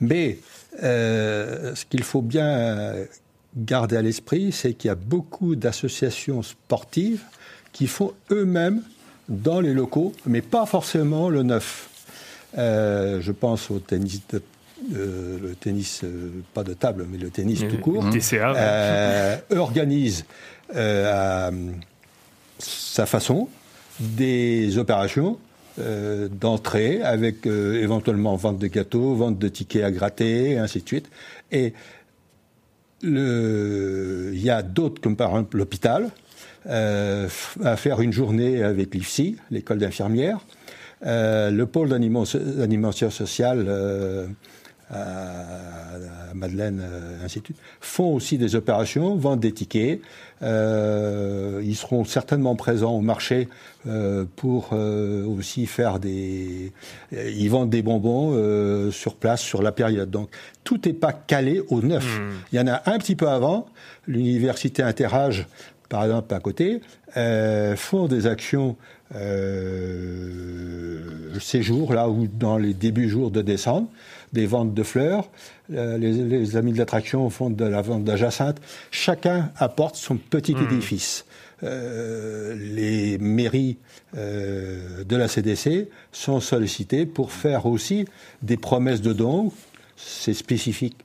[0.00, 0.38] Mais
[0.80, 2.94] ce qu'il faut bien
[3.56, 7.22] garder à l'esprit, c'est qu'il y a beaucoup d'associations sportives
[7.72, 8.82] qui font eux-mêmes
[9.28, 11.89] dans les locaux, mais pas forcément le neuf.
[12.58, 14.42] Euh, je pense au tennis, de-
[14.94, 18.08] euh, le tennis euh, pas de table, mais le tennis tout court.
[18.10, 18.58] TCA, ouais.
[18.58, 20.24] Euh, organise
[20.74, 21.50] à
[22.58, 23.48] sa façon
[23.98, 25.38] des opérations
[26.30, 31.08] d'entrée avec éventuellement vente de gâteaux, vente de tickets à gratter, et ainsi de suite.
[31.52, 31.72] Et
[33.02, 36.10] il y a d'autres, comme par exemple l'hôpital,
[36.68, 40.40] à faire une journée avec l'IFSI, l'école d'infirmières,
[41.02, 42.24] le pôle d'anima-
[42.56, 44.26] d'animation sociale euh,
[44.90, 47.48] à, Madeleine, euh, suite,
[47.80, 50.00] font aussi des opérations, vendent des tickets.
[50.42, 53.48] Euh, ils seront certainement présents au marché
[53.86, 56.72] euh, pour euh, aussi faire des.
[57.12, 60.10] euh, Ils vendent des bonbons euh, sur place sur la période.
[60.10, 60.30] Donc
[60.64, 62.20] tout n'est pas calé au neuf.
[62.52, 63.66] Il y en a un petit peu avant.
[64.06, 65.46] L'université Interage,
[65.88, 66.80] par exemple, à côté,
[67.16, 68.76] euh, font des actions
[69.14, 70.98] euh,
[71.40, 73.88] ces jours-là ou dans les débuts jours de décembre,
[74.32, 75.28] des ventes de fleurs.
[75.72, 78.60] Euh, les, les amis de l'attraction font de la vente d'ajacinthe.
[78.90, 80.64] Chacun apporte son petit Hmm.
[80.64, 81.24] édifice.
[81.62, 83.76] Euh, les mairies
[84.14, 88.06] de la CDC sont sollicitées pour faire aussi
[88.42, 89.52] des promesses de dons.
[89.96, 90.96] C'est spécifique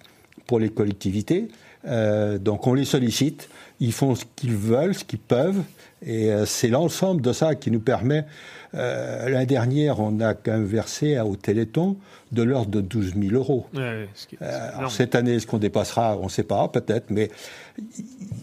[0.47, 1.49] pour les collectivités.
[1.87, 3.49] Euh, donc on les sollicite,
[3.79, 5.61] ils font ce qu'ils veulent, ce qu'ils peuvent,
[6.05, 8.25] et euh, c'est l'ensemble de ça qui nous permet.
[8.73, 11.97] Euh, L'année dernière, on a quand même versé au Téléthon
[12.31, 13.67] de l'ordre de 12 000 euros.
[13.75, 16.17] Ouais, ce qui est- c'est Euh, alors cette année, est-ce qu'on dépassera?
[16.17, 17.29] On ne sait pas, peut-être, mais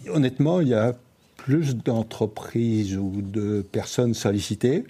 [0.09, 0.93] honnêtement, il y a
[1.37, 4.85] plus d'entreprises ou de personnes sollicitées.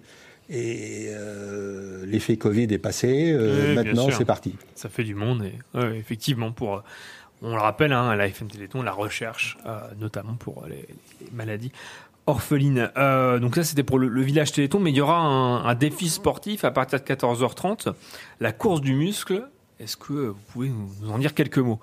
[0.49, 3.31] Et euh, l'effet Covid est passé.
[3.31, 4.53] euh, Oui, maintenant, c'est parti.
[4.75, 6.83] Ça fait du monde et ouais, effectivement pour,
[7.43, 10.87] on le rappelle, hein, à la FM Téléthon, la recherche, euh, notamment pour les,
[11.21, 11.71] les maladies
[12.25, 12.89] orphelines.
[12.97, 15.75] Euh, donc ça c'était pour le, le village Téléthon, mais il y aura un, un
[15.75, 17.93] défi sportif à partir de 14h30,
[18.39, 19.47] la course du muscle.
[19.79, 21.79] Est-ce que vous pouvez nous, en dire quelques mots?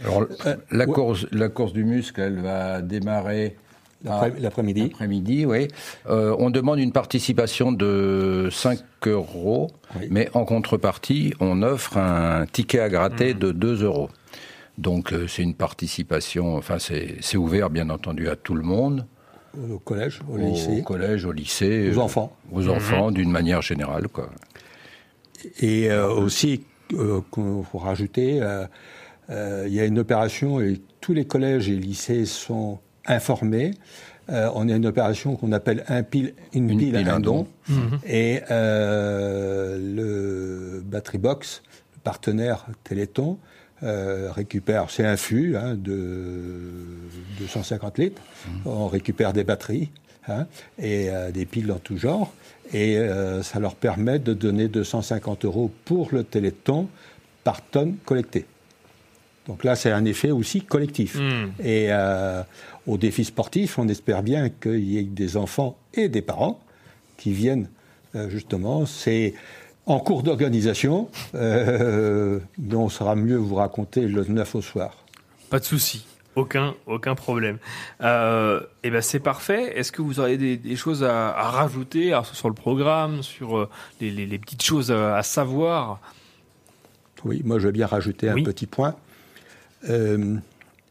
[0.00, 3.56] Alors, Euh, la, course, la course du muscle, elle va démarrer
[4.04, 4.82] L'après-midi.
[4.82, 5.68] L'après-midi, oui.
[6.08, 9.70] Euh, on demande une participation de 5 euros,
[10.10, 14.10] mais en contrepartie, on offre un ticket à gratter de 2 euros.
[14.78, 19.06] Donc euh, c'est une participation, enfin c'est c'est ouvert bien entendu à tout le monde.
[19.70, 20.82] Au collège, au, Au lycée.
[20.82, 21.90] collège, au lycée.
[21.92, 22.34] Aux euh, enfants.
[22.50, 24.08] Aux enfants, d'une manière générale.
[24.08, 24.30] Quoi.
[25.60, 26.64] Et euh, aussi,
[26.94, 28.66] euh, qu'on faut rajouter, euh,
[29.30, 33.72] euh, il y a une opération et tous les collèges et lycées sont informés.
[34.30, 37.46] Euh, on a une opération qu'on appelle un pile, une, Une pile, pile, un don.
[37.68, 37.74] don.
[37.74, 37.98] Mhm.
[38.06, 41.62] Et euh, le Battery Box,
[41.94, 43.38] le partenaire Téléthon,
[43.82, 46.70] euh, récupère, c'est un fût hein, de
[47.40, 48.22] 250 litres.
[48.64, 49.90] On récupère des batteries
[50.28, 50.46] hein,
[50.78, 52.32] et euh, des piles dans tout genre.
[52.72, 56.88] Et euh, ça leur permet de donner 250 euros pour le Téléthon
[57.42, 58.46] par tonne collectée.
[59.48, 61.16] Donc là, c'est un effet aussi collectif.
[61.16, 61.50] Mm.
[61.64, 62.42] Et euh,
[62.86, 66.60] au défi sportif, on espère bien qu'il y ait des enfants et des parents
[67.16, 67.68] qui viennent
[68.14, 68.86] euh, justement.
[68.86, 69.34] C'est
[69.86, 75.04] en cours d'organisation, euh, mais on saura mieux vous raconter le 9 au soir.
[75.50, 76.06] Pas de souci.
[76.34, 77.58] Aucun, aucun problème.
[78.00, 79.78] Euh, et ben c'est parfait.
[79.78, 83.58] Est-ce que vous auriez des, des choses à, à rajouter alors, sur le programme, sur
[83.58, 83.68] euh,
[84.00, 86.00] les, les- les petites choses à, à savoir?
[87.24, 88.94] Oui, moi je veux bien rajouter un petit point.
[89.90, 90.36] Euh,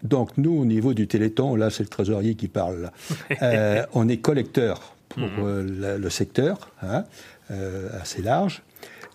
[0.03, 2.91] donc nous, au niveau du Téléthon, là c'est le trésorier qui parle.
[3.41, 5.29] Euh, on est collecteur pour Mhm.
[5.39, 7.03] euh, le secteur, hein,
[7.51, 8.61] euh, assez large.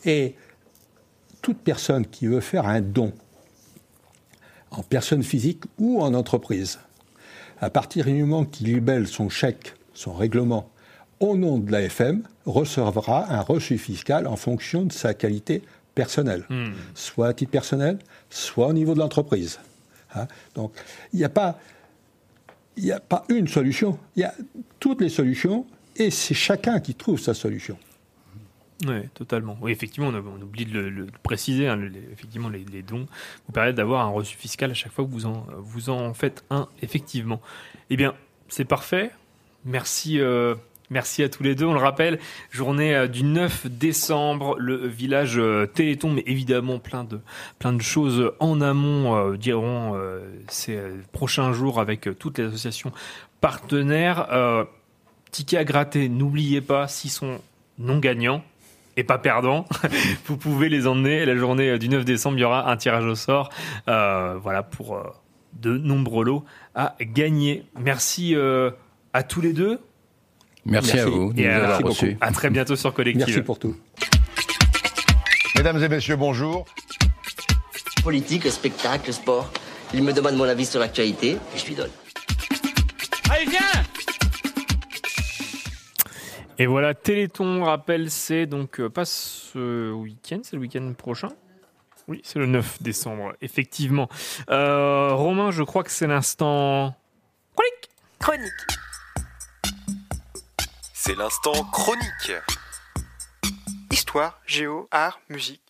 [0.04, 0.34] Et
[1.42, 3.12] toute personne qui veut faire un don,
[4.70, 6.78] en personne physique ou en entreprise,
[7.60, 10.68] à partir du moment qu'il libelle son chèque, son règlement,
[11.20, 15.62] au nom de l'AFM, recevra un reçu fiscal en fonction de sa qualité
[15.94, 16.72] personnelle, Hmm.
[16.94, 17.98] soit à titre personnel,
[18.28, 19.58] soit au niveau de l'entreprise.
[20.16, 20.28] Hein.
[20.54, 20.72] Donc,
[21.12, 21.58] il n'y a pas,
[22.76, 23.98] il n'y a pas une solution.
[24.16, 24.34] Il y a
[24.80, 25.66] toutes les solutions,
[25.96, 27.78] et c'est chacun qui trouve sa solution.
[28.86, 29.56] Oui, totalement.
[29.62, 31.66] Oui, effectivement, on, oublie de le, préciser.
[31.66, 33.06] hein, le- les- effectivement, les, les dons
[33.46, 36.44] vous permettent d'avoir un reçu fiscal à chaque fois que vous en, vous en faites
[36.50, 37.40] un, effectivement.
[37.88, 38.14] Eh bien,
[38.48, 39.10] c'est parfait.
[39.64, 40.54] Merci, euh,
[40.90, 41.66] merci à tous les deux.
[41.66, 42.18] On le rappelle,
[42.50, 47.20] journée euh, du 9 décembre, le village euh, Téléthon, mais évidemment plein de,
[47.80, 50.00] choses en amont euh, diront
[50.48, 50.80] ces
[51.12, 52.92] prochains jours avec toutes les associations
[53.40, 54.28] partenaires.
[54.32, 54.64] Euh,
[55.30, 57.40] tickets à gratter, n'oubliez pas, s'ils sont
[57.78, 58.42] non gagnants
[58.96, 59.66] et pas perdants,
[60.24, 61.24] vous pouvez les emmener.
[61.26, 63.50] La journée du 9 décembre, il y aura un tirage au sort
[63.86, 65.02] voilà, pour
[65.60, 66.44] de nombreux lots
[66.74, 67.64] à gagner.
[67.78, 68.34] Merci
[69.12, 69.80] à tous les deux.
[70.66, 72.16] Merci, à vous de Et nous à, avoir reçus.
[72.20, 73.24] à très bientôt sur Collective.
[73.26, 73.76] Merci pour tout.
[75.56, 76.66] Mesdames et messieurs, bonjour.
[78.02, 79.50] Politique, spectacle, sport.
[79.94, 81.90] Il me demande mon avis sur l'actualité et je lui donne.
[83.30, 83.60] Allez, viens
[86.58, 91.28] Et voilà, Téléthon, rappel, c'est donc euh, pas ce week-end, c'est le week-end prochain?
[92.08, 94.08] Oui, c'est le 9 décembre, effectivement.
[94.50, 96.94] Euh, Romain, je crois que c'est l'instant.
[97.54, 98.85] Chronique Chronique.
[101.06, 102.32] C'est l'instant chronique.
[103.92, 105.62] Histoire, géo, art, musique.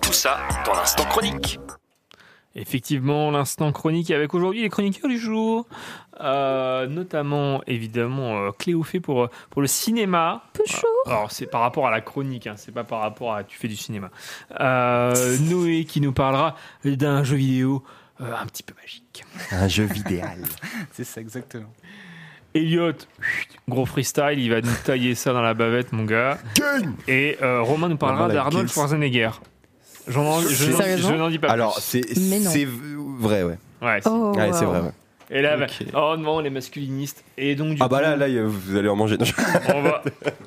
[0.00, 1.58] Tout ça dans l'instant chronique.
[2.54, 5.66] Effectivement, l'instant chronique avec aujourd'hui les chroniqueurs du jour.
[6.20, 10.44] Euh, notamment, évidemment, euh, Cléophée pour, pour le cinéma.
[10.56, 10.88] Bonjour.
[11.06, 13.66] Alors, c'est par rapport à la chronique, hein, c'est pas par rapport à tu fais
[13.66, 14.10] du cinéma.
[14.60, 16.54] Euh, Noé qui nous parlera
[16.84, 17.82] d'un jeu vidéo
[18.20, 19.24] euh, un petit peu magique.
[19.52, 20.38] Un jeu vidéal.
[20.92, 21.72] C'est ça, exactement.
[22.54, 22.92] Elliot,
[23.68, 26.38] gros freestyle, il va nous tailler ça dans la bavette, mon gars.
[27.08, 28.68] Et euh, Romain nous parlera d'Arnold.
[28.68, 29.30] Schwarzenegger.
[30.06, 32.00] J'en je n'en- dis pas Alors, plus.
[32.40, 32.50] non.
[32.50, 32.68] c'est
[33.18, 33.58] vrai, ouais.
[33.82, 34.70] Ouais, c'est- Oh, Ouais, c'est wow.
[34.70, 34.92] vrai, ouais.
[35.30, 35.86] Et là, bah, Ok.
[35.94, 37.24] oh non, les masculinistes.
[37.38, 39.16] Et donc, du Ah bah coup, là, là, vous allez en manger.
[39.74, 40.02] on va...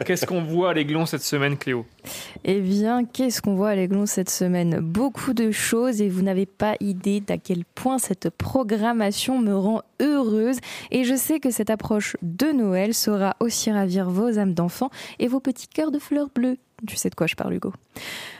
[0.05, 1.85] Qu'est-ce qu'on voit à l'Aiglon cette semaine, Cléo?
[2.43, 4.79] Eh bien, qu'est-ce qu'on voit à l'Aiglon cette semaine?
[4.79, 9.81] Beaucoup de choses et vous n'avez pas idée d'à quel point cette programmation me rend
[10.01, 10.57] heureuse.
[10.91, 15.27] Et je sais que cette approche de Noël saura aussi ravir vos âmes d'enfants et
[15.27, 16.57] vos petits cœurs de fleurs bleues.
[16.85, 17.73] Tu sais de quoi je parle, Hugo.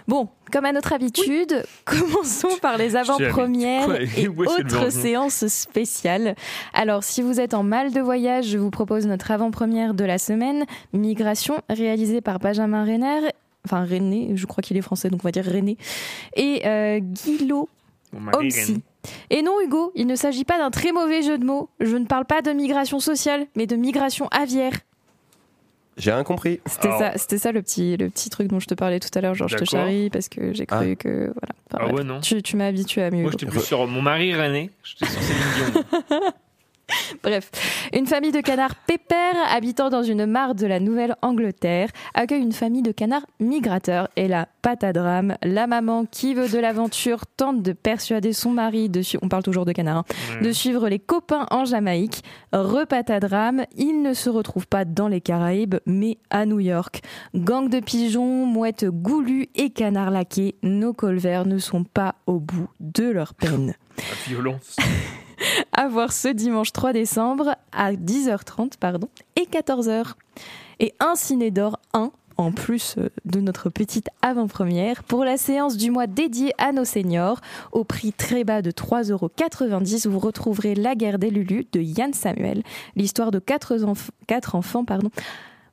[0.08, 6.36] Bon, comme à notre habitude, commençons par les avant-premières et autres séances spéciales.
[6.74, 10.20] Alors, si vous êtes en mal de voyage, je vous propose notre avant-première de la
[10.20, 13.32] semaine, Migration, réalisée par Benjamin Renner,
[13.66, 15.78] enfin René, je crois qu'il est français, donc on va dire René,
[16.36, 17.68] et euh, Guillot.
[18.14, 18.82] René.
[19.30, 21.70] Et non, Hugo, il ne s'agit pas d'un très mauvais jeu de mots.
[21.80, 24.74] Je ne parle pas de migration sociale, mais de migration aviaire.
[25.98, 26.60] J'ai rien compris.
[26.68, 29.10] C'était Alors- ça, c'était ça le petit, le petit truc dont je te parlais tout
[29.16, 29.34] à l'heure.
[29.34, 30.96] Genre, je te charrie parce que j'ai cru Ah.
[30.96, 31.10] que.
[31.34, 31.54] Voilà.
[31.74, 32.20] Enfin, Ah ouais, non.
[32.22, 33.24] Tu, tu m'as habitué à mieux.
[33.24, 34.70] Moi, j'étais plus sur mon mari René.
[34.84, 35.44] J'étais sur Céline
[36.10, 36.20] Dion.
[37.24, 37.52] Bref,
[37.94, 42.82] une famille de canards pépères habitant dans une mare de la Nouvelle-Angleterre accueille une famille
[42.82, 44.08] de canards migrateurs.
[44.16, 49.02] Et là, patadrame, la maman qui veut de l'aventure tente de persuader son mari de
[49.22, 52.24] on parle toujours de canards, hein, de suivre les copains en Jamaïque.
[52.52, 57.02] Repatadrame, il ne se retrouve pas dans les Caraïbes, mais à New York.
[57.36, 62.70] Gang de pigeons, mouettes goulues et canards laqués, nos colverts ne sont pas au bout
[62.80, 63.76] de leur peine.
[63.98, 64.76] La violence.
[65.72, 70.14] À voir ce dimanche 3 décembre à 10h30 pardon, et 14h.
[70.80, 75.76] Et un ciné d'or 1 en plus euh, de notre petite avant-première pour la séance
[75.76, 77.42] du mois dédiée à nos seniors.
[77.72, 82.64] Au prix très bas de 3,90€, vous retrouverez La guerre des Lulus de Yann Samuel,
[82.96, 83.76] l'histoire de quatre,
[84.28, 85.10] quatre enfants pardon,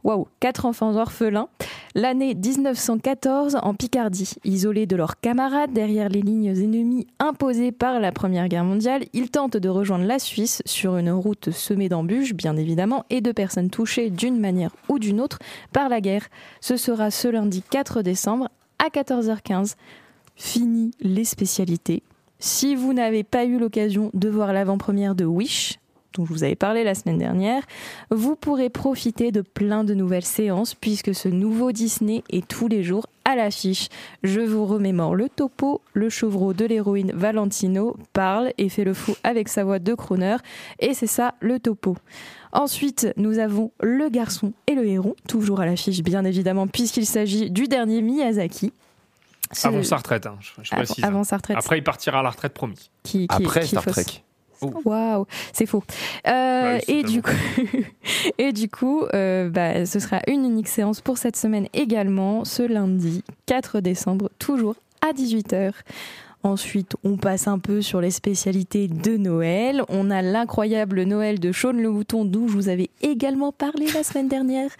[0.05, 1.49] Waouh, quatre enfants orphelins.
[1.95, 8.13] L'année 1914 en Picardie, isolés de leurs camarades derrière les lignes ennemies imposées par la
[8.13, 12.57] Première Guerre mondiale, ils tentent de rejoindre la Suisse sur une route semée d'embûches, bien
[12.59, 15.39] évidemment, et de personnes touchées d'une manière ou d'une autre
[15.73, 16.29] par la guerre.
[16.61, 19.77] Ce sera ce lundi 4 décembre à 14h15.
[20.37, 22.03] Fini les spécialités.
[22.41, 25.79] Si vous n'avez pas eu l'occasion de voir l'avant-première de Wish,
[26.15, 27.63] dont je vous avais parlé la semaine dernière,
[28.11, 32.83] vous pourrez profiter de plein de nouvelles séances puisque ce nouveau Disney est tous les
[32.85, 33.89] jours à l'affiche.
[34.23, 39.15] Je vous remémore le topo, le chevreau de l'héroïne Valentino parle et fait le fou
[39.25, 40.37] avec sa voix de crooner
[40.79, 41.97] et c'est ça le topo.
[42.53, 47.51] Ensuite, nous avons le garçon et le héron, toujours à l'affiche bien évidemment puisqu'il s'agit
[47.51, 48.73] du dernier Miyazaki.
[49.53, 51.05] Ce- Avant sa retraite, hein, je, je Avant- précise.
[51.05, 51.57] avant sa retraite.
[51.59, 52.91] Après, il partira à la retraite, promis.
[53.03, 54.21] qui, qui- qui fausse.
[54.85, 55.83] Waouh, c'est faux.
[56.27, 57.31] Euh, Bah oui, et, du coup,
[58.39, 62.63] et du coup, euh, bah, ce sera une unique séance pour cette semaine également, ce
[62.63, 65.73] lundi 4 décembre, toujours à 18h.
[66.45, 69.83] Ensuite, on passe un peu sur les spécialités de Noël.
[69.89, 74.03] On a l'incroyable Noël de Shaun le Mouton, d'où je vous avais également parlé la
[74.03, 74.71] semaine dernière.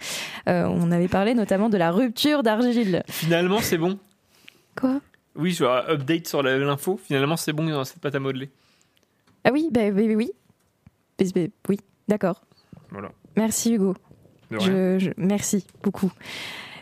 [0.47, 3.01] Euh, on avait parlé notamment de la rupture d'Argile.
[3.07, 3.97] Finalement, c'est bon.
[4.79, 5.01] Quoi?
[5.35, 6.99] Oui, je vois, update sur l'info.
[7.03, 8.49] Finalement, c'est bon dans cette pâte à modeler.
[9.45, 10.31] Ah oui, bah, oui, oui,
[11.69, 11.79] oui.
[12.07, 12.41] D'accord.
[12.91, 13.11] Voilà.
[13.37, 13.95] Merci Hugo.
[14.51, 14.99] De Je, rien.
[14.99, 16.11] je- merci beaucoup.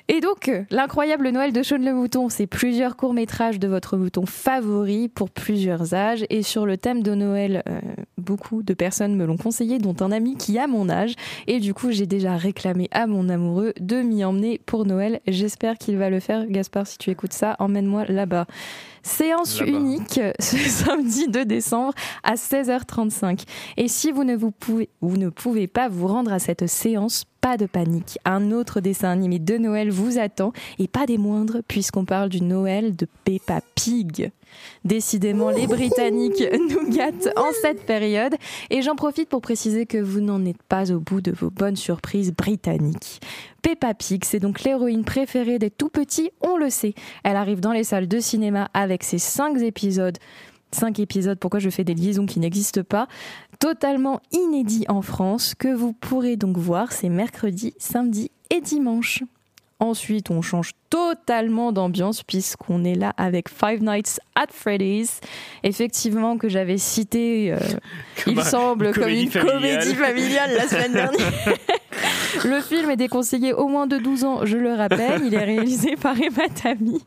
[0.10, 4.26] Et donc, euh, l'incroyable Noël de Shaun le Mouton, c'est plusieurs courts-métrages de votre mouton
[4.26, 6.26] favori pour plusieurs âges.
[6.30, 7.80] Et sur le thème de Noël, euh,
[8.18, 11.14] beaucoup de personnes me l'ont conseillé, dont un ami qui a mon âge.
[11.48, 15.22] Et du coup, j'ai déjà réclamé à mon amoureux de m'y emmener pour Noël.
[15.26, 16.48] J'espère qu'il va le faire.
[16.48, 18.46] Gaspard, si tu écoutes ça, emmène-moi là-bas.
[19.04, 21.94] Séance unique ce samedi 2 décembre
[22.24, 23.44] à 16h35.
[23.76, 27.26] Et si vous ne, vous pouvez, vous ne pouvez pas vous rendre à cette séance,
[27.42, 28.18] pas de panique.
[28.24, 32.42] Un autre dessin animé de Noël vous attend et pas des moindres puisqu'on parle du
[32.42, 34.32] Noël de Peppa Pig.
[34.86, 38.36] Décidément, les Britanniques nous gâtent en cette période.
[38.70, 41.76] Et j'en profite pour préciser que vous n'en êtes pas au bout de vos bonnes
[41.76, 43.22] surprises britanniques.
[43.62, 46.94] Peppa Pig, c'est donc l'héroïne préférée des tout petits, on le sait.
[47.24, 50.18] Elle arrive dans les salles de cinéma avec ses cinq épisodes.
[50.72, 53.08] Cinq épisodes, pourquoi je fais des liaisons qui n'existent pas,
[53.60, 59.24] totalement inédits en France, que vous pourrez donc voir ces mercredis, samedis et dimanches.
[59.84, 65.20] Ensuite, on change totalement d'ambiance puisqu'on est là avec Five Nights at Freddy's,
[65.64, 67.58] effectivement que j'avais cité, euh,
[68.26, 69.60] il semble, comme une familiale.
[69.60, 71.34] comédie familiale la semaine dernière.
[72.46, 75.22] Le film est déconseillé au moins de 12 ans, je le rappelle.
[75.26, 77.02] Il est réalisé par Emma Tammy.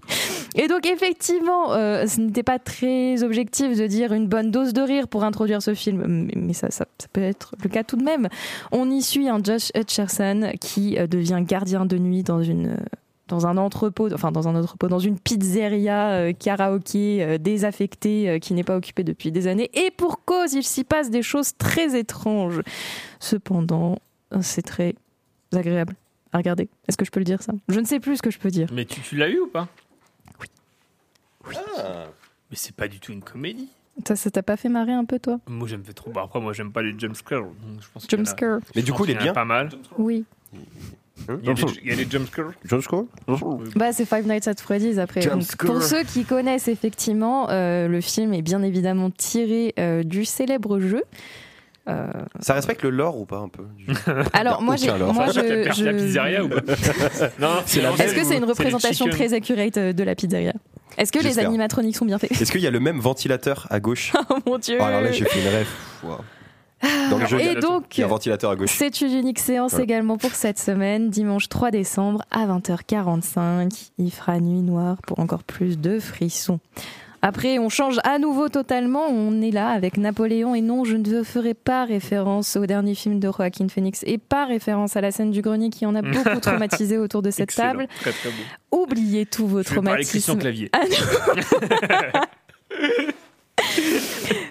[0.55, 4.81] Et donc, effectivement, euh, ce n'était pas très objectif de dire une bonne dose de
[4.81, 8.29] rire pour introduire ce film, mais, ça, ça- peut être le cas tout de même.
[8.73, 12.69] On y suit un Josh Hutcherson qui euh, devient gardien de nuit dans une.
[12.69, 12.77] euh,
[13.29, 18.63] dans un entrepôt, enfin dans un entrepôt, dans une pizzeria karaoké euh, désaffectée qui n'est
[18.63, 19.69] pas occupée depuis des années.
[19.75, 22.61] Et pour cause, il s'y passe des choses très étranges.
[23.19, 23.99] Cependant,
[24.41, 24.95] c'est très
[25.53, 25.95] agréable
[26.33, 26.69] à regarder.
[26.89, 27.53] Est-ce que je peux le dire ça?
[27.69, 28.69] Je ne sais plus ce que je peux dire.
[28.73, 29.69] Mais tu, tu l'as eu ou pas?
[30.41, 30.47] Oui.
[31.79, 32.07] Ah.
[32.51, 33.69] Mais c'est pas du tout une comédie.
[34.07, 35.41] Ça, ça t'a pas fait marrer un peu, toi?
[35.49, 36.11] Moi, j'aime trop.
[36.11, 37.43] Bah, après, moi, j'aime pas les jumpscares.
[37.43, 38.61] donc je pense qu'il y en a- Jumpscare.
[38.75, 39.71] je pense qu'il y en a Pas mal.
[39.97, 40.25] Oui.
[41.29, 42.53] Il y a des, il y a des jumpscares.
[43.75, 45.27] Bah, c'est Five Nights at Freddy's après.
[45.27, 50.27] Donc, pour ceux qui connaissent effectivement, euh, le film est bien évidemment tiré euh, du
[50.27, 51.03] célèbre jeu.
[51.89, 52.07] Euh,
[52.41, 53.63] Ça respecte le lore ou pas un peu
[54.33, 56.57] Alors, moi, j'ai- moi, je- la pizzeria ou pas
[57.39, 60.53] Non, C'est la Est-ce que c'est une représentation très accurate euh, de la pizzeria?
[60.99, 62.33] Est-ce que les animatroniques sont bien faits?
[62.33, 64.13] Est-ce qu'il y a le même ventilateur à gauche?
[64.31, 65.69] Oh mon dieu Oh, alors là, j'ai fait une rêve.
[66.03, 66.17] Wow.
[67.11, 68.75] Dans le jeu, Et il y a- donc, il y a un ventilateur à gauche.
[68.77, 69.85] C'est une unique séance Voilà.
[69.85, 73.91] également pour cette semaine, dimanche 3 décembre à 20h45.
[73.99, 76.59] Il fera nuit noire pour encore plus de frissons.
[77.27, 79.09] Après, on change à nouveau totalement.
[79.09, 80.55] On est là avec Napoléon.
[80.55, 84.45] Et non, je ne ferai pas référence au dernier film de Joaquin Phoenix et pas
[84.45, 87.73] référence à la scène du grenier qui en a beaucoup traumatisé autour de cette Excellent.
[87.73, 87.89] table.
[88.01, 88.79] Très, très bon.
[88.83, 90.39] Oubliez tous vos Je traumatismes.
[90.39, 90.71] Clavier.
[90.73, 90.85] Ah.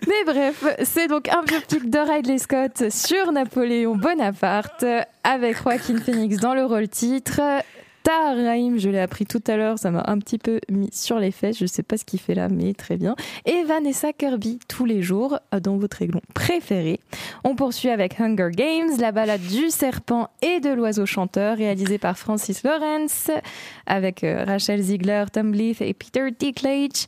[0.07, 4.83] Mais bref, c'est donc un biopic de Ridley Scott sur Napoléon Bonaparte
[5.23, 7.39] avec Joaquin Phoenix dans le rôle titre.
[8.11, 11.31] Rahim, je l'ai appris tout à l'heure, ça m'a un petit peu mis sur les
[11.31, 13.15] fesses, je sais pas ce qu'il fait là, mais très bien.
[13.45, 16.99] Et Vanessa Kirby, tous les jours, euh, dans votre aiglon préféré.
[17.43, 22.17] On poursuit avec Hunger Games, la balade du serpent et de l'oiseau chanteur, réalisée par
[22.17, 23.31] Francis Lawrence,
[23.85, 27.07] avec euh, Rachel Ziegler, Tom Leaf et Peter Dinklage.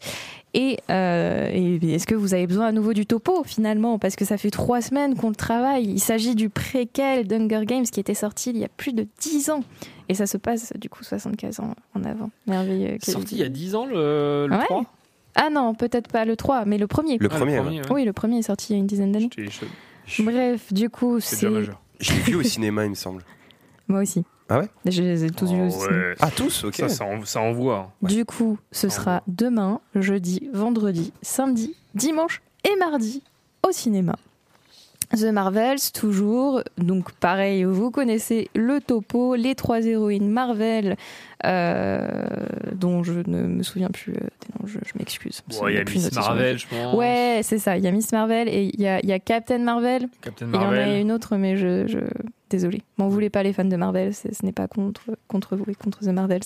[0.59, 3.99] Et, euh, et est-ce que vous avez besoin à nouveau du topo finalement?
[3.99, 5.85] Parce que ça fait trois semaines qu'on le travaille.
[5.85, 9.51] Il s'agit du préquel d'Hunger Games qui était sorti il y a plus de 10
[9.51, 9.63] ans.
[10.09, 12.31] Et ça se passe du coup 75 ans en avant.
[12.47, 12.97] Merveilleux.
[13.01, 14.65] C'est sorti il y a 10 ans le, le Ouais.
[14.65, 14.83] 3
[15.35, 17.19] Ah non, peut-être pas le 3, mais le premier.
[17.19, 17.91] Le Ah, le premier, premier, ouais.
[17.91, 19.29] Oui, le premier est sorti il y a une dizaine d'années.
[20.19, 21.47] Bref, du coup, C'est.
[21.99, 23.23] Je l'ai vu au cinéma, il me semble.
[23.87, 24.23] Moi aussi.
[24.49, 25.87] Ah ouais Je les ai tous vus Oh, aussi.
[25.89, 26.15] ouais.
[26.19, 26.75] Ah, tous Ok.
[26.75, 27.91] Ça, ça, en- ça envoie.
[28.01, 33.23] Du coup, ce sera demain, jeudi, vendredi, samedi, dimanche et mardi
[33.67, 34.15] au cinéma.
[35.15, 36.61] The Marvels, toujours.
[36.77, 40.97] Donc, pareil, vous connaissez le topo, les trois héroïnes Marvel,
[41.45, 42.25] euh,
[42.73, 45.43] dont je ne me souviens plus euh, des noms, je, je m'excuse.
[45.47, 46.93] Bon, il y a plus Miss Marvel, je pense.
[46.95, 47.77] Ouais, c'est ça.
[47.77, 50.09] Il y a Miss Marvel et il y a, il y a Captain Marvel.
[50.21, 51.01] Captain Et Il y en a Marvel.
[51.01, 51.87] une autre, mais je.
[51.87, 51.99] je...
[52.49, 52.81] Désolée.
[52.97, 55.99] M'en voulez pas les fans de Marvel, ce n'est pas contre, contre vous et contre
[55.99, 56.43] The Marvels.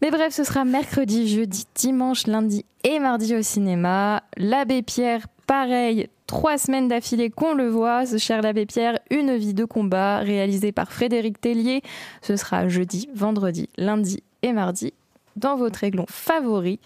[0.00, 4.22] Mais bref, ce sera mercredi, jeudi, dimanche, lundi et mardi au cinéma.
[4.38, 8.06] L'abbé Pierre, pareil, trois semaines d'affilée qu'on le voit.
[8.06, 11.82] Ce cher l'abbé Pierre, une vie de combat, réalisé par Frédéric Tellier.
[12.22, 14.94] Ce sera jeudi, vendredi, lundi et mardi
[15.36, 16.78] dans votre aiglon favori.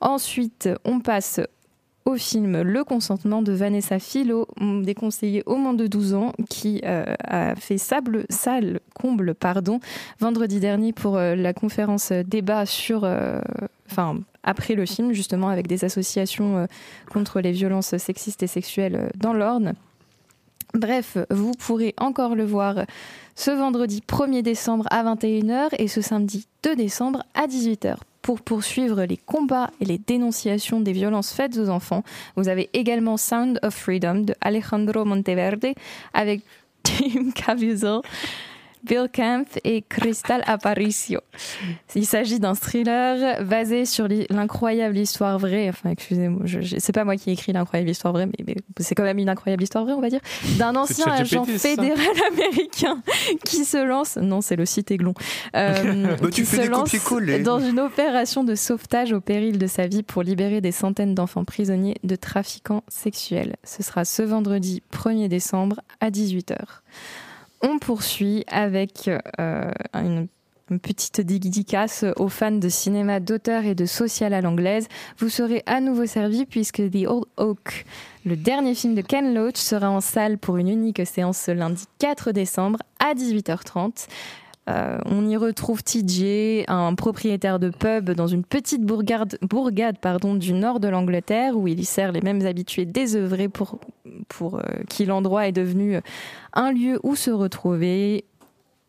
[0.00, 1.40] Ensuite, on passe
[2.06, 7.04] au film Le consentement de Vanessa Philo, déconseillé au moins de 12 ans, qui euh,
[7.24, 9.80] a fait sable, salle comble pardon,
[10.20, 13.40] vendredi dernier pour euh, la conférence débat sur, euh,
[13.90, 16.68] enfin après le film justement avec des associations
[17.10, 19.74] contre les violences sexistes et sexuelles dans l'Orne.
[20.72, 22.84] Bref, vous pourrez encore le voir
[23.34, 27.96] ce vendredi 1er décembre à 21h et ce samedi 2 décembre à 18h.
[28.26, 32.02] Pour poursuivre les combats et les dénonciations des violences faites aux enfants,
[32.34, 35.66] vous avez également Sound of Freedom de Alejandro Monteverde
[36.12, 36.42] avec
[36.82, 38.00] Tim Caviezel,
[38.86, 41.20] Bill Camp et Crystal Aparicio.
[41.94, 46.44] Il s'agit d'un thriller basé sur l'incroyable histoire vraie, enfin excusez-moi,
[46.78, 49.28] c'est pas moi qui ai écrit l'incroyable histoire vraie, mais, mais c'est quand même une
[49.28, 50.20] incroyable histoire vraie, on va dire,
[50.58, 51.98] d'un ancien agent fédéral
[52.32, 53.02] américain
[53.44, 55.14] qui se lance, non c'est le site Aiglon,
[55.56, 56.94] euh, Bah, tu qui fais se lance
[57.42, 61.44] dans une opération de sauvetage au péril de sa vie pour libérer des centaines d'enfants
[61.44, 63.56] prisonniers de trafiquants sexuels.
[63.64, 66.56] Ce sera ce vendredi 1er décembre à 18h.
[67.62, 69.08] On poursuit avec
[69.40, 70.28] euh, une,
[70.82, 74.88] petite dédicace aux fans de cinéma d'auteur et de social à l'anglaise.
[75.18, 77.84] Vous serez à nouveau servi puisque The Old Oak,
[78.24, 81.84] le dernier film de Ken Loach, sera en salle pour une unique séance ce lundi
[82.00, 84.08] 4 décembre à 18h30.
[84.68, 89.38] Euh, on y retrouve TJ, un propriétaire de pub dans une petite bourgade,
[90.38, 93.78] du nord de l'Angleterre où il y sert les mêmes habitués désœuvrés pour,
[94.28, 96.00] pour euh, qui l'endroit est devenu
[96.52, 98.24] un lieu où se retrouver.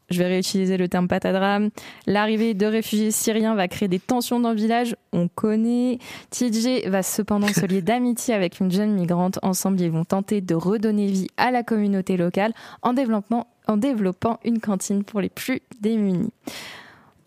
[0.10, 1.70] Je vais réutiliser le terme patadrame.
[2.06, 4.96] L'arrivée de réfugiés syriens va créer des tensions dans le village.
[5.12, 6.00] On connaît.
[6.30, 9.38] TJ va cependant se lier d'amitié avec une jeune migrante.
[9.42, 14.40] Ensemble, ils vont tenter de redonner vie à la communauté locale en développant, en développant
[14.44, 16.32] une cantine pour les plus démunis.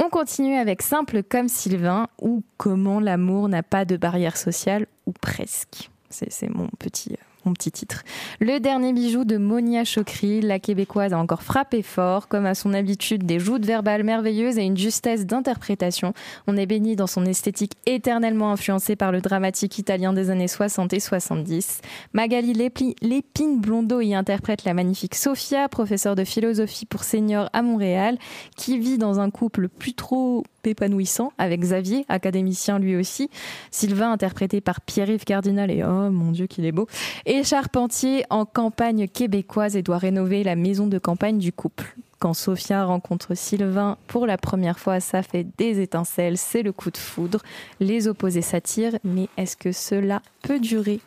[0.03, 5.12] On continue avec Simple comme Sylvain ou Comment l'amour n'a pas de barrière sociale ou
[5.12, 5.91] presque.
[6.09, 8.03] C'est mon petit, mon petit titre.
[8.41, 12.75] Le dernier bijou de Monia Chokri, la québécoise a encore frappé fort, comme à son
[12.75, 16.12] habitude, des joutes verbales merveilleuses et une justesse d'interprétation.
[16.47, 20.93] On est béni dans son esthétique éternellement influencée par le dramatique italien des années 60
[20.93, 21.81] et 70.
[22.12, 27.62] Magali Lépi- Lépine Blondeau y interprète la magnifique Sophia, professeure de philosophie pour seniors à
[27.62, 28.19] Montréal,
[28.57, 33.31] qui vit dans un couple plus trop épanouissant avec Xavier, académicien lui aussi,
[33.70, 36.87] Sylvain interprété par Pierre-Yves Cardinal et oh mon dieu qu'il est beau,
[37.27, 41.97] et Charpentier en campagne québécoise et doit rénover la maison de campagne du couple.
[42.19, 46.91] Quand Sophia rencontre Sylvain pour la première fois, ça fait des étincelles, c'est le coup
[46.91, 47.41] de foudre.
[47.81, 51.01] Les opposés s'attirent, mais est-ce que cela peut durer?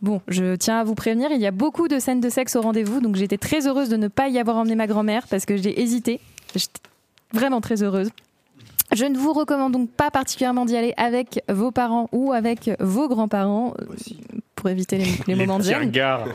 [0.00, 2.62] Bon, je tiens à vous prévenir, il y a beaucoup de scènes de sexe au
[2.62, 5.56] rendez-vous, donc j'étais très heureuse de ne pas y avoir emmené ma grand-mère parce que
[5.56, 6.20] j'ai hésité.
[6.54, 6.80] J'étais
[7.32, 8.08] vraiment très heureuse.
[8.94, 13.08] Je ne vous recommande donc pas particulièrement d'y aller avec vos parents ou avec vos
[13.08, 13.84] grands-parents euh,
[14.54, 15.80] pour éviter les, les moments de gêne.
[15.80, 16.26] regards,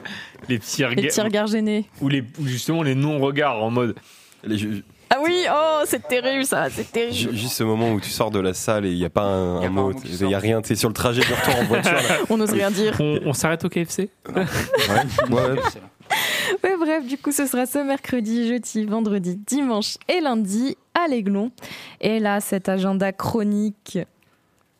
[0.49, 1.85] les petits regards, Les petits regards gênés.
[2.01, 3.95] ou les justement les non-regards en mode.
[5.09, 7.13] Ah oui, oh, c'est terrible ça, c'est terrible.
[7.13, 9.21] Ju- Juste ce moment où tu sors de la salle et il n'y a pas
[9.23, 11.63] un, un mot, il n'y a rien, tu es sur le trajet de retour en
[11.65, 11.91] voiture.
[11.93, 12.17] là.
[12.31, 12.95] On n'ose rien dire.
[12.99, 14.41] On, on s'arrête au KFC Ouais,
[15.29, 15.55] ouais.
[16.63, 21.51] Ouais, bref, du coup, ce sera ce mercredi, jeudi, vendredi, dimanche et lundi à l'Aiglon.
[22.01, 23.97] Et là, cet agenda chronique.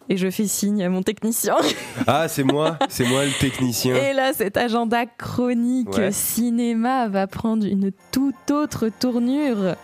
[0.10, 1.56] Et je fais signe à mon technicien.
[2.08, 3.96] Ah, c'est moi, c'est moi le technicien.
[3.96, 6.12] Et là, cet agenda chronique Ouais.
[6.12, 9.76] cinéma va prendre une toute autre tournure.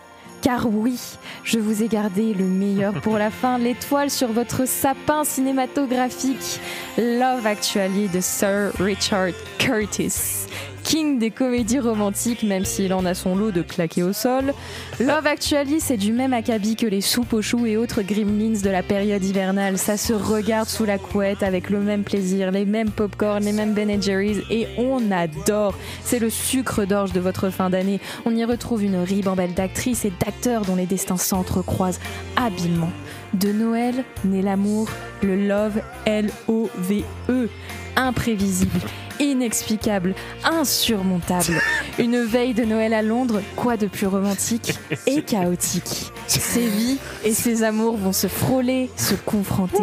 [0.42, 0.98] Car oui,
[1.44, 6.60] je vous ai gardé le meilleur pour la fin, l'étoile sur votre sapin cinématographique,
[6.98, 10.46] Love Actually de Sir Richard Curtis.
[10.90, 14.52] King des comédies romantiques, même s'il en a son lot de claquer au sol.
[14.98, 18.70] Love Actually, c'est du même acabit que les soupes aux choux et autres gremlins de
[18.70, 19.78] la période hivernale.
[19.78, 23.72] Ça se regarde sous la couette avec le même plaisir, les mêmes popcorn, les mêmes
[23.72, 25.76] Ben Jerry's et on adore.
[26.02, 28.00] C'est le sucre d'orge de votre fin d'année.
[28.26, 32.00] On y retrouve une ribambelle d'actrices et d'acteurs dont les destins s'entrecroisent
[32.34, 32.90] habilement.
[33.34, 34.88] De Noël naît l'amour,
[35.22, 37.48] le love, L-O-V-E,
[37.94, 38.80] imprévisible,
[39.20, 40.14] inexplicable,
[40.44, 41.60] insurmontable.
[41.98, 47.32] Une veille de Noël à Londres, quoi de plus romantique et chaotique Ces vies et
[47.32, 49.82] ces amours vont se frôler, se confronter.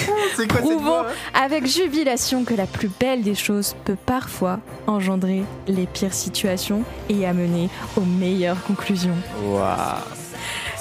[0.48, 1.04] Prouvons
[1.34, 7.26] avec jubilation que la plus belle des choses peut parfois engendrer les pires situations et
[7.26, 9.16] amener aux meilleures conclusions.
[9.44, 10.17] Waouh.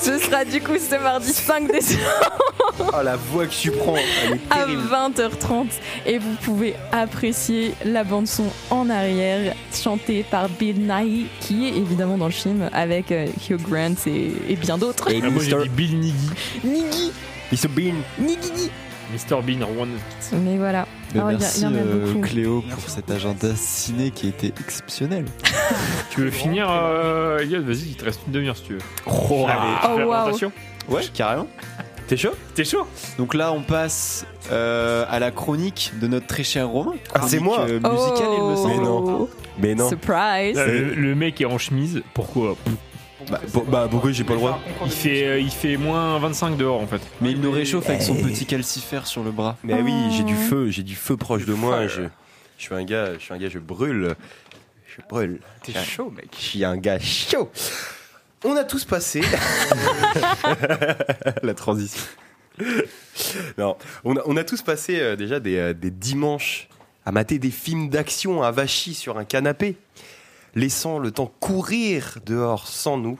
[0.01, 2.01] Ce sera du coup ce mardi 5 décembre
[2.79, 4.83] Oh, la voix que tu prends, elle est à terrible.
[4.83, 5.65] 20h30
[6.05, 11.75] et vous pouvez apprécier la bande son en arrière chantée par Bill Nighy qui est
[11.75, 15.09] évidemment dans le film avec euh, Hugh Grant et, et bien d'autres.
[15.09, 16.29] Ah, moi j'ai dit Bill Nighy.
[16.63, 17.11] Niggy,
[17.51, 17.95] Mr Bean.
[18.19, 18.69] Niggy.
[19.11, 19.97] Mr Bean, One.
[20.43, 20.85] Mais voilà.
[21.19, 22.21] A- merci a euh.
[22.21, 25.25] Cléo pour cet agenda ciné qui était exceptionnel.
[26.09, 28.79] Tu veux finir, euh, Vas-y, il te reste une demi-heure si tu veux.
[29.05, 30.11] Oh, Allez, tu Oh, fais la wow.
[30.13, 30.51] présentation
[30.89, 31.47] Ouais, carrément.
[32.07, 32.31] T'es chaud?
[32.55, 32.87] T'es chaud?
[33.17, 36.93] Donc là, on passe euh, à la chronique de notre très cher Romain.
[37.13, 38.55] Ah, c'est moi euh, il me Oh.
[38.55, 38.77] semble.
[38.79, 39.29] Mais non.
[39.59, 39.89] Mais non.
[39.89, 42.55] Surprise Là, le, le mec est en chemise, pourquoi?
[43.29, 46.55] Bah, pour- bah, pourquoi j'ai pas le droit il fait, euh, il fait moins 25
[46.55, 47.01] dehors en fait.
[47.19, 49.57] Mais il nous réchauffe avec son petit calcifère sur le bras.
[49.63, 51.87] Mais oui, j'ai du feu, j'ai du feu proche de moi.
[51.87, 52.03] Je,
[52.57, 54.15] je suis un gars, je suis un gars, je brûle.
[54.87, 55.39] Je brûle.
[55.63, 56.29] T'es chaud, mec.
[56.37, 57.51] Je suis un gars chaud.
[58.45, 59.21] On a tous passé
[61.43, 62.01] la transition.
[63.57, 66.67] Non, on a, on a tous passé euh, déjà des, euh, des dimanches
[67.05, 69.75] à mater des films d'action avachis sur un canapé,
[70.57, 73.19] laissant le temps courir dehors sans nous,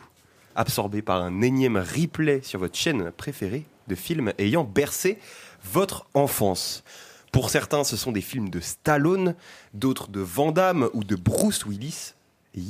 [0.56, 5.20] absorbé par un énième replay sur votre chaîne préférée de films ayant bercé
[5.64, 6.84] votre enfance.
[7.32, 9.36] Pour certains, ce sont des films de Stallone,
[9.74, 12.14] d'autres de Van Damme ou de Bruce Willis.
[12.56, 12.62] Et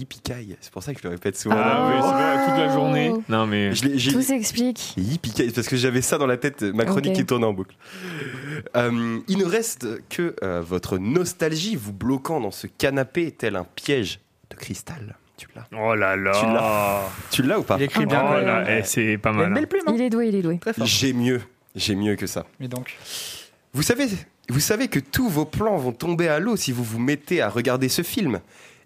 [0.60, 1.56] C'est pour ça que je le répète souvent.
[1.58, 3.14] Ah, oui, c'est vrai, toute la journée.
[3.30, 3.74] Non mais.
[3.74, 4.94] Je l'ai- j'ai- Tout s'explique.
[4.98, 7.18] Yippee parce que j'avais ça dans la tête, ma chronique Ok.
[7.20, 7.74] qui tourne en boucle.
[8.76, 13.64] Euh, il ne reste que euh, votre nostalgie vous bloquant dans ce canapé tel un
[13.64, 14.20] piège
[14.50, 15.16] de cristal.
[15.38, 16.32] Tu l'as Oh là là.
[16.32, 18.24] Tu l'as Tu l'as ou pas Il écrit bien.
[18.28, 19.54] Oh là, eh, c'est pas Il a une mal.
[19.54, 19.84] belle plume.
[19.86, 19.92] hein.
[19.96, 20.60] Il est doué, il est doué.
[20.84, 21.42] J'ai mieux.
[21.76, 22.46] J'ai mieux que ça.
[22.60, 22.96] Mais donc.
[23.74, 24.08] Vous savez,
[24.50, 27.50] vous savez que tous vos plans vont tomber à l'eau si vous vous mettez à
[27.50, 28.40] regarder ce film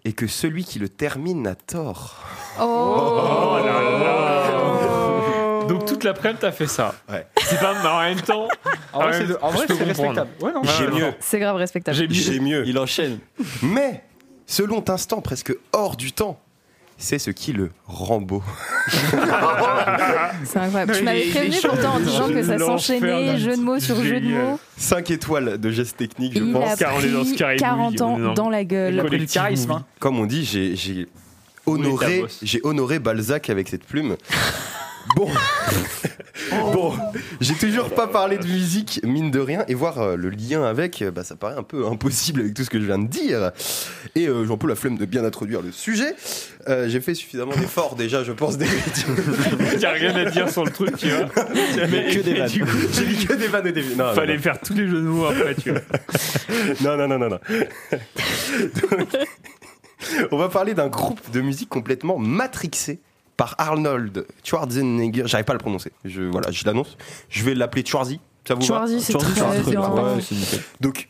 [0.04, 2.22] et que celui qui le termine a tort.
[2.60, 5.66] Oh là là.
[5.68, 6.94] Donc toute l'après-midi t'as fait ça.
[7.08, 7.26] Ouais.
[7.44, 8.48] C'est pas mais en même temps.
[8.92, 9.12] En vrai,
[9.66, 10.28] c'est- respectable.
[10.40, 11.00] Ouais, non, J'ai Ouais, mieux.
[11.06, 11.14] non.
[11.20, 11.96] C'est grave respectable.
[11.96, 12.14] J'ai mieux.
[12.14, 12.64] J'ai mieux.
[12.66, 13.20] Il enchaîne.
[13.62, 14.02] Mais
[14.52, 16.38] ce long instant presque hors du temps,
[16.98, 18.42] c'est ce qui le rend beau.
[20.44, 20.94] C'est incroyable.
[20.96, 24.28] Tu m'avais prévenu pourtant en disant que ça s'enchaînait, jeu de mots sur jeu de
[24.28, 24.58] mots.
[24.76, 26.72] 5 étoiles de gestes techniques, je Il pense.
[26.72, 28.92] a car on est dans ce pris carré 40 louis, ans dans- dans la gueule.
[28.94, 29.70] Il a pris du Collectif charisme.
[29.70, 29.84] hein.
[30.00, 30.46] Comme on dit,
[31.66, 34.16] Oui, j'ai honoré Balzac avec cette plume.
[35.16, 35.28] Bon,
[36.72, 36.94] bon,
[37.40, 41.02] j'ai toujours pas parlé de musique, mine de rien, et voir euh, le lien avec,
[41.02, 43.52] euh, bah, ça paraît un peu impossible avec tout ce que je viens de dire.
[44.14, 46.14] Et euh, j'ai un peu la flemme de bien introduire le sujet.
[46.68, 48.66] Euh, j'ai fait suffisamment d'efforts déjà, je pense, des
[49.76, 51.26] Il a rien à dire sur le truc, tu vois.
[51.90, 52.48] Mais que des vannes.
[52.48, 54.42] J'ai mis que des vannes et des non, non, fallait non.
[54.42, 55.80] faire tous les jeux de mots après, tu vois.
[56.80, 57.38] Non, non, non, non, non.
[58.90, 59.16] Donc,
[60.30, 63.00] on va parler d'un groupe de musique complètement matrixé
[63.36, 65.24] par Arnold Schwarzenegger.
[65.26, 65.92] J'arrive pas à le prononcer.
[66.04, 66.96] Je, voilà, je l'annonce.
[67.28, 68.20] Je vais l'appeler Schwarzy.
[68.46, 69.90] Ça vous Schwarzy, va c'est très bien.
[69.90, 70.60] Ouais, c'est nickel.
[70.80, 71.08] Donc,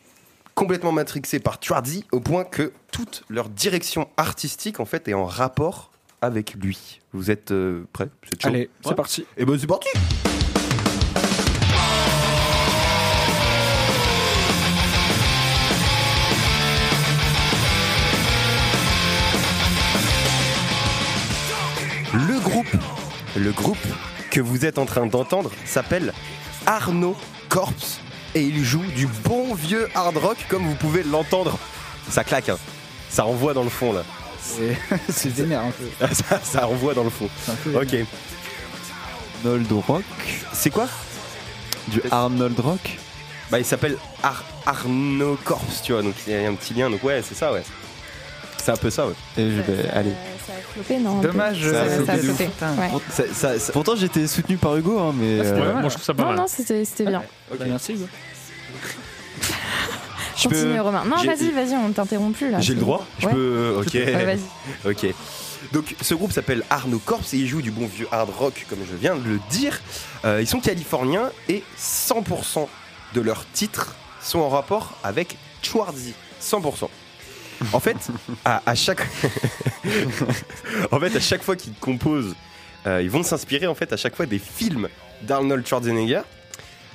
[0.55, 5.25] complètement matrixé par Schwarzy au point que toute leur direction artistique, en fait, est en
[5.25, 5.91] rapport
[6.21, 7.01] avec lui.
[7.11, 8.09] Vous êtes euh, prêts?
[8.43, 9.25] Allez, c'est parti.
[9.37, 9.89] Et ben c'est parti
[23.51, 23.77] groupe
[24.31, 26.13] que vous êtes en train d'entendre s'appelle
[26.65, 27.15] Arnaud
[27.49, 27.71] Corps
[28.35, 31.57] et il joue du bon vieux hard rock comme vous pouvez l'entendre.
[32.09, 32.57] Ça claque, hein.
[33.09, 34.03] ça envoie dans le fond là.
[35.09, 36.07] C'est vénère un peu.
[36.13, 37.29] ça, ça envoie dans le fond.
[37.75, 37.95] Ok.
[39.45, 40.03] Arnold Rock.
[40.53, 40.87] C'est quoi?
[41.87, 42.97] Du Arnold Rock
[43.51, 46.89] Bah il s'appelle Ar- Arnaud Corps, tu vois, donc il y a un petit lien,
[46.89, 47.63] donc ouais, c'est ça, ouais.
[48.57, 49.13] C'est un peu ça, ouais.
[49.37, 50.13] Et je vais aller.
[50.73, 52.45] Flopé, non Dommage, Ça, euh, ça a flopé.
[52.45, 52.89] Ouais.
[53.11, 55.39] Ça- ça- ça- Pourtant, j'étais soutenu par Hugo, hein, mais.
[55.41, 55.73] Ah, euh.
[55.73, 56.37] Moi, je trouve ça pas Non, mal.
[56.37, 57.23] non, c'était c'était bien.
[57.51, 58.05] Bah, merci, Hugo.
[60.35, 61.03] Je peux- Continue, Romain.
[61.05, 62.59] Non, vas-y, vas-y, on t'interrompt plus là.
[62.59, 63.05] J'ai le droit?
[63.19, 63.33] Je Ouais.
[63.33, 63.75] peux.
[63.85, 63.93] Ok.
[63.93, 64.39] Ouais, vas-y.
[64.89, 65.13] ok.
[65.71, 68.79] Donc ce groupe s'appelle Arnaud Corps et il joue du bon vieux hard rock comme
[68.89, 69.79] je viens de le dire.
[70.25, 72.67] Euh, ils sont californiens et 100%
[73.13, 76.13] de leurs titres sont en rapport avec Schwarzy.
[76.41, 76.89] 100%.
[77.71, 77.97] En fait,
[78.45, 79.01] à, à chaque
[80.91, 82.35] en fait, à chaque fois qu'ils composent,
[82.87, 84.89] euh, ils vont s'inspirer en fait à chaque fois des films
[85.21, 86.21] d'Arnold Schwarzenegger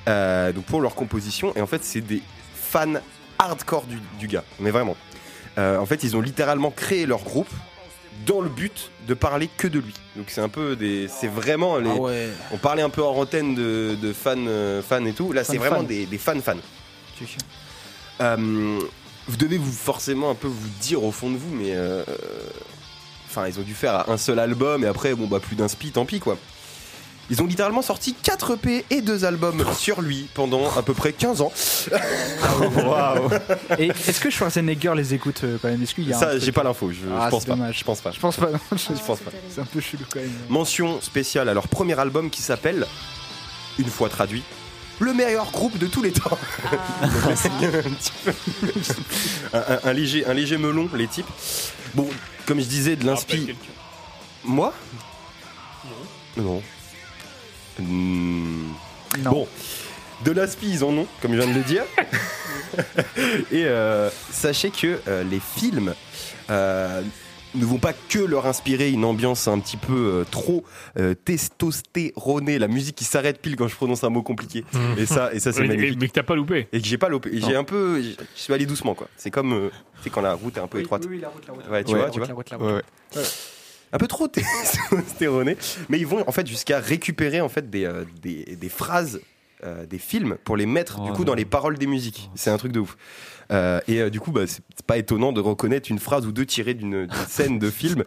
[0.08, 1.52] euh, donc pour leur composition.
[1.56, 2.22] Et en fait, c'est des
[2.54, 3.00] fans
[3.38, 4.96] hardcore du, du gars, mais vraiment.
[5.58, 7.50] Euh, en fait, ils ont littéralement créé leur groupe
[8.26, 9.94] dans le but de parler que de lui.
[10.16, 11.90] Donc c'est un peu des, c'est vraiment les.
[11.90, 12.28] Ah ouais.
[12.52, 14.36] On parlait un peu en antenne de, de fans,
[14.86, 15.32] fans et tout.
[15.32, 15.86] Là, c'est vraiment fan.
[15.86, 16.56] des, des fans fans.
[18.20, 18.80] Euh,
[19.28, 22.02] vous devez vous forcément un peu vous dire au fond de vous, mais euh,
[23.28, 25.90] enfin, ils ont dû faire un seul album et après, bon bah plus d'un spi,
[25.90, 26.36] tant pis quoi.
[27.30, 31.12] Ils ont littéralement sorti 4 EP et 2 albums sur lui pendant à peu près
[31.12, 31.52] 15 ans.
[32.86, 33.28] Waouh.
[33.78, 35.82] Et est-ce que Schwarzenegger les écoute euh, quand même?
[35.82, 37.52] Est-ce qu'il y a un Ça, j'ai pas l'info, je, je Ah, pense pas.
[37.54, 37.78] dommage.
[37.80, 38.12] Je pense pas.
[38.12, 38.50] Je pense pas.
[38.50, 38.58] non.
[38.72, 39.30] Je pense pas.
[39.50, 40.32] C'est un peu chelou quand même.
[40.48, 42.86] Mention spéciale à leur premier album qui s'appelle,
[43.78, 44.42] une fois traduit,
[45.00, 46.38] le meilleur groupe de tous les temps.
[47.34, 48.32] C'est un, petit peu-
[49.52, 51.26] un- un- un léger, un léger melon, les types.
[51.94, 52.08] Bon,
[52.46, 53.54] comme je disais, de l'inspi.
[54.44, 54.72] Moi
[56.36, 56.62] Non.
[57.78, 58.72] Hmm.
[59.20, 59.46] Bon,
[60.24, 61.84] de l'inspi, ils en ont, comme je viens de le dire.
[63.52, 65.94] Et euh, sachez que euh, les films
[66.50, 67.02] euh,
[67.58, 70.64] ne vont pas que leur inspirer une ambiance un petit peu euh, trop
[70.98, 74.64] euh, testostéronée, la musique qui s'arrête pile quand je prononce un mot compliqué.
[74.96, 75.98] Et ça, et ça c'est Mais- magnifique.
[76.00, 76.68] Mais que t'as pas loupé.
[76.72, 77.30] Et que j'ai pas loupé.
[77.34, 79.08] J'ai un peu, je suis allé doucement quoi.
[79.16, 79.70] C'est comme, euh,
[80.02, 81.02] c'est quand la route est un peu étroite.
[81.08, 81.68] Oui, oui, la route, la route.
[81.70, 82.28] Ouais, tu Ouais, vois, la tu route, vois.
[82.28, 82.84] la route, la route.
[83.16, 83.26] Ouais, ouais.
[83.92, 85.56] Un peu trop testostéroné,
[85.88, 89.20] mais ils vont en fait jusqu'à récupérer en fait des, euh, des, des phrases
[89.64, 92.30] euh, des films pour les mettre du Oh coup dans les paroles des musiques.
[92.34, 92.96] C'est un truc de ouf.
[93.50, 96.46] Euh, et euh, du coup, bah, c'est pas étonnant de reconnaître une phrase ou deux
[96.46, 98.04] tirées d'une scène de film,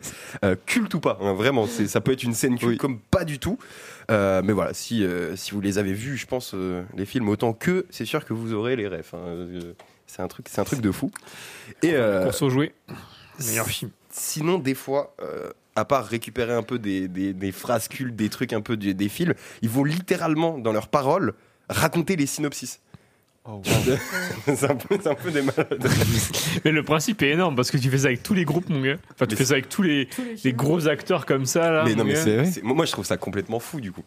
[0.66, 1.18] culte ou pas.
[1.22, 3.58] hein, vraiment, ça peut être une scène culte comme pas du tout.
[4.10, 5.06] Mais voilà, si,
[5.36, 6.56] si vous les avez vus, je pense
[6.96, 9.14] les films autant que, c'est sûr que vous aurez les refs.
[9.14, 9.48] hein.
[10.08, 11.12] C'est un truc, c'est un truc de fou.
[11.82, 12.38] Et Course.
[13.46, 13.92] Meilleur film.
[14.10, 15.16] Sinon, des fois,
[15.76, 19.10] à part récupérer un peu des, des- des phrases cultes, des trucs un peu des
[19.10, 21.34] films, ils vont littéralement, dans leurs paroles,
[21.70, 22.80] raconter les synopsis.
[24.46, 25.90] c'est un, peu- c'est un peu des malades.
[26.66, 28.82] Mais le principe est énorme parce que tu fais ça avec tous les groupes, mon
[28.82, 28.98] gars.
[29.16, 30.08] Enfin, tu Mais fais ça avec tous les,
[30.44, 31.84] les gros acteurs comme ça, là.
[31.84, 34.04] mais non, mais c'est- moi, je trouve ça complètement fou, du coup.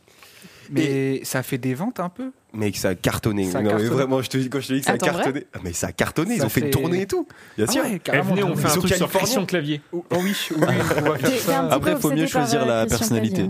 [0.70, 2.32] Mais ça fait des ventes un peu?
[2.52, 3.50] Mais que ça a cartonné.
[3.50, 4.94] Ça a non, mais vraiment, je te dis, quand je te dis que ça a
[4.94, 5.46] Attends, cartonné.
[5.52, 7.26] Ah, mais ça a cartonné, ils ont fait, une tournée et tout.
[7.56, 7.82] Bien Ah sûr.
[7.82, 9.08] ouais, venez, on fait un truc sur.
[9.10, 9.80] Christian Clavier.
[9.92, 11.68] Oh, oh oui, oui, on va faire ça.
[11.70, 13.46] Après, il faut mieux choisir euh, la personnalité.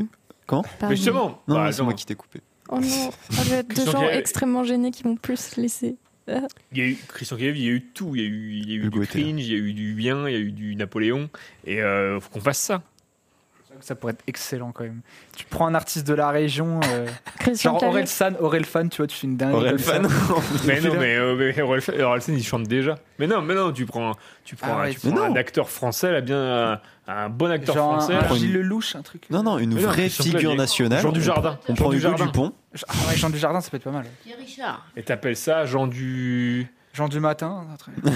[0.46, 0.62] Quand?
[0.82, 2.40] Mais justement, Non, bah, c'est moi qui t'ai coupé.
[2.68, 5.96] Oh non, je vais être de Christian gens extrêmement gênés qui vont plus laisser.
[6.26, 6.40] Ah.
[6.72, 8.16] Il y a eu Christian Clavier, il y a eu tout.
[8.16, 9.72] Il y a eu, il y a eu Hugo du cringe, il y a eu
[9.74, 11.28] du bien, il y a eu du Napoléon.
[11.66, 12.82] Et euh, faut qu'on fasse ça.
[13.84, 15.02] Ça pourrait être excellent quand même.
[15.36, 17.06] Tu prends un artiste de la région, euh,
[17.54, 17.82] genre.
[17.82, 19.52] Orelsan, Orelfan, tu vois, tu fais une dingue.
[19.54, 20.02] Orelsan.
[20.64, 22.94] mais non, mais, euh, Orelsan, Orelsan, il chante déjà.
[23.18, 24.12] Mais non, mais non, tu prends,
[24.42, 25.24] tu prends, Ah ouais, tu prends non.
[25.24, 28.14] un acteur français, là, bien, un, un bon acteur Genre français.
[28.14, 29.26] un, Gilles Lelouch, un truc.
[29.28, 31.02] Non, non, une Mais vraie figure nationale.
[31.02, 31.58] Jean Dujardin.
[31.68, 32.14] On Jean prend Hugo.
[32.14, 32.52] Dupont.
[32.88, 34.06] Ah ouais, Jean Dujardin, ça peut être pas mal.
[34.24, 34.86] Pierre Richard.
[34.96, 36.66] Et t'appelles ça Jean du.
[36.94, 37.66] Jean du matin.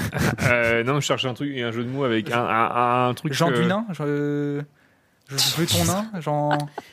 [0.44, 3.34] Euh, non, je cherche un truc, un jeu de mots avec un, un, un truc.
[3.34, 4.62] Jean euh, du nain, je,
[5.28, 6.50] je veux ton nain, Jean.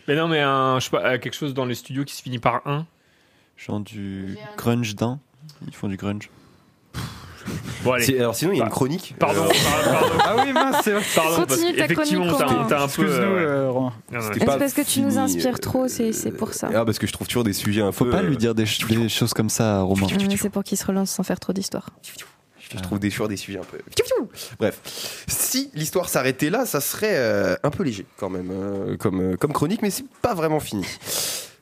[0.08, 2.22] Mais non, mais un, je sais pas, euh, quelque chose dans les studios qui se
[2.22, 2.86] finit par un.
[3.58, 5.20] Genre du grunge d'un.
[5.68, 6.30] Ils font du grunge.
[7.84, 8.20] Bon, allez.
[8.20, 9.16] Alors sinon, il y a une Bah, chronique.
[9.20, 10.24] Pardon, Euh, pardon, pardon.
[10.26, 11.04] Ah oui, mince, c'est vrai.
[11.16, 12.86] Pardon, parce Continue ta qu'effectivement, chronique, t'as un peu.
[12.86, 13.72] Excuse-nous, euh,
[14.14, 16.70] euh, C'était C'est parce que tu nous inspires euh, trop, c'est c'est pour ça.
[16.74, 18.12] Ah, parce que je trouve toujours des sujets un Faut peu.
[18.12, 20.08] pas lui dire des, des choses comme ça à Romain.
[20.38, 21.90] C'est pour qu'il se relance sans faire trop d'histoire.
[22.74, 23.78] Je trouve des sur des sujets un peu.
[24.60, 24.80] Bref,
[25.28, 29.38] si l'histoire s'arrêtait là, ça serait euh, un peu léger quand même, euh, comme, euh,
[29.38, 30.86] comme chronique, mais c'est pas vraiment fini.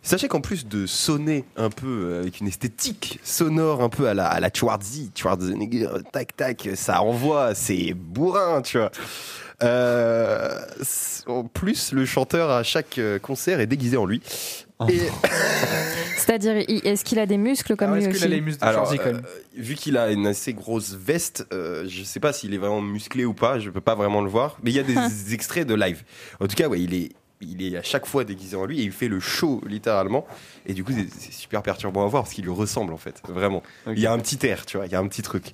[0.02, 4.28] Sachez qu'en plus de sonner un peu avec une esthétique sonore un peu à la,
[4.28, 8.92] à la Schwarzy, Schwarzenegger, tac tac, ça envoie, c'est bourrin, tu vois.
[9.62, 10.60] Euh,
[11.28, 14.22] en plus, le chanteur à chaque concert est déguisé en lui.
[14.90, 15.00] Et
[16.18, 19.20] C'est-à-dire, est-ce qu'il a des muscles comme lui aussi alors, euh,
[19.56, 23.26] vu qu'il a une assez grosse veste, euh, je sais pas s'il est vraiment musclé
[23.26, 24.58] ou pas, je peux pas vraiment le voir.
[24.64, 24.96] Mais il y a des
[25.34, 26.04] extraits de live.
[26.40, 27.12] En tout cas, ouais, il est,
[27.42, 30.26] il est à chaque fois déguisé en lui et il fait le show littéralement.
[30.66, 33.62] Et du coup, c'est super perturbant à voir parce qu'il lui ressemble en fait, vraiment.
[33.88, 35.54] Il y a un petit air, tu vois, il y a un petit truc.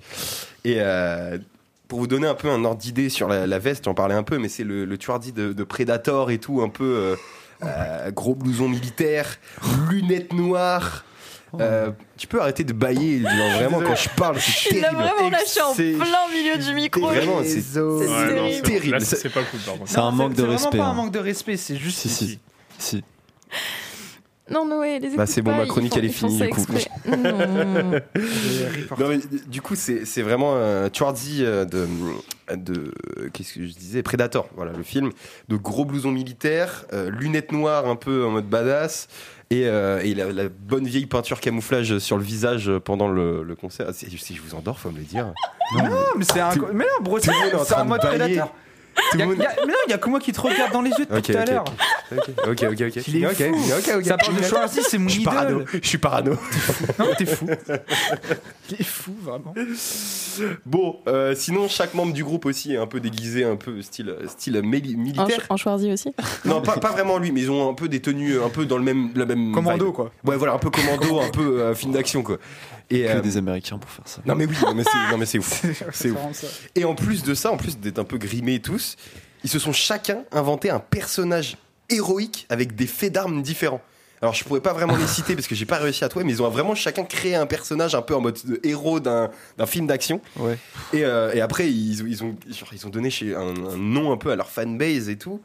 [0.65, 1.39] Et euh,
[1.87, 4.23] pour vous donner un peu un ordre d'idée sur la, la veste, j'en parlais un
[4.23, 7.15] peu, mais c'est le, le tuardi de, de Predator et tout, un peu euh,
[7.63, 9.37] euh, gros blouson militaire,
[9.89, 11.05] lunettes noires.
[11.59, 15.01] Euh, tu peux arrêter de bailler, genre, vraiment quand je parle, c'est Il l'a terrible.
[15.03, 17.01] vraiment lâché en C'est- plein milieu du micro.
[17.07, 18.51] Vraiment, c'est C'est Ouais, terrible.
[18.53, 19.01] c'est- terrible.
[19.01, 19.43] c'est cool.
[19.85, 20.77] C'est un manque de C'est respect.
[20.77, 21.97] vraiment pas un manque de respect, c'est juste.
[21.97, 22.39] Si, si.
[22.77, 23.03] si.
[24.51, 26.65] Non, Noé, les Bah, c'est bon, pas, ma chronique, font- elle est finie, du coup.
[27.07, 27.91] Non.
[28.99, 31.87] Non, mais, du coup, c'est c'est vraiment un Tuardi euh, de,
[32.55, 32.91] de.
[33.33, 34.03] Qu'est-ce que je disais?
[34.03, 35.11] Predator, voilà, le film.
[35.47, 39.07] De gros blousons militaires, euh, lunettes noires un peu en mode badass.
[39.51, 43.55] Et, euh, et la, la bonne vieille peinture camouflage sur le visage pendant le, le
[43.55, 43.87] concert.
[43.89, 45.33] Ah, Si, je vous endors, faut me le dire.
[45.75, 46.51] Non, mais c'est un.
[46.73, 48.41] Mais non, bro, c'est de mode bailler.
[49.25, 51.33] Monde- Mais non, il y a que moi qui te regarde dans les yeux depuis
[51.33, 51.63] tout à l'heure.
[52.11, 53.07] ok, ok, ok, ok.
[53.07, 54.03] Il est Ok, fou.
[54.03, 55.33] Ça parle de Schwarzy, c'est mon Je suis idole.
[55.33, 55.65] parano.
[55.81, 56.31] Je suis parano.
[56.99, 57.47] Non, t'es fou.
[58.71, 59.53] Il est fou, vraiment.
[60.65, 64.15] Bon, euh, sinon, chaque membre du groupe aussi est un peu déguisé, un peu style,
[64.27, 65.45] style mili- En, militaire.
[65.49, 66.13] en Schwarzy aussi
[66.45, 68.77] Non, pas, pas vraiment lui, mais ils ont un peu des tenues un peu dans
[68.77, 69.95] le même, la même Commando, vibe.
[69.95, 70.11] quoi.
[70.25, 72.37] Ouais, voilà, un peu commando, un peu euh, film d'action, quoi.
[72.91, 74.21] Et Que euh, des Américains pour faire ça.
[74.25, 75.63] non mais oui, non mais c'est, non mais c'est ouf,
[75.93, 76.69] c'est ouf.
[76.75, 78.95] Et en plus de ça, en plus d'être un peu grimés tous,
[79.43, 81.57] ils se sont chacun inventé un personnage
[81.89, 83.81] héroïque avec des faits d'armes différents.
[84.21, 86.33] Alors je pourrais pas vraiment les citer parce que j'ai pas réussi à trouver, mais
[86.33, 89.65] ils ont vraiment chacun créé un personnage un peu en mode de héros d'un, d'un
[89.65, 90.19] film d'action.
[90.35, 90.57] Ouais.
[90.91, 93.77] Et, euh, et après ils, ont- ils ont genre, ils ont donné chez un, un
[93.77, 95.41] nom un peu à leur fanbase et tout.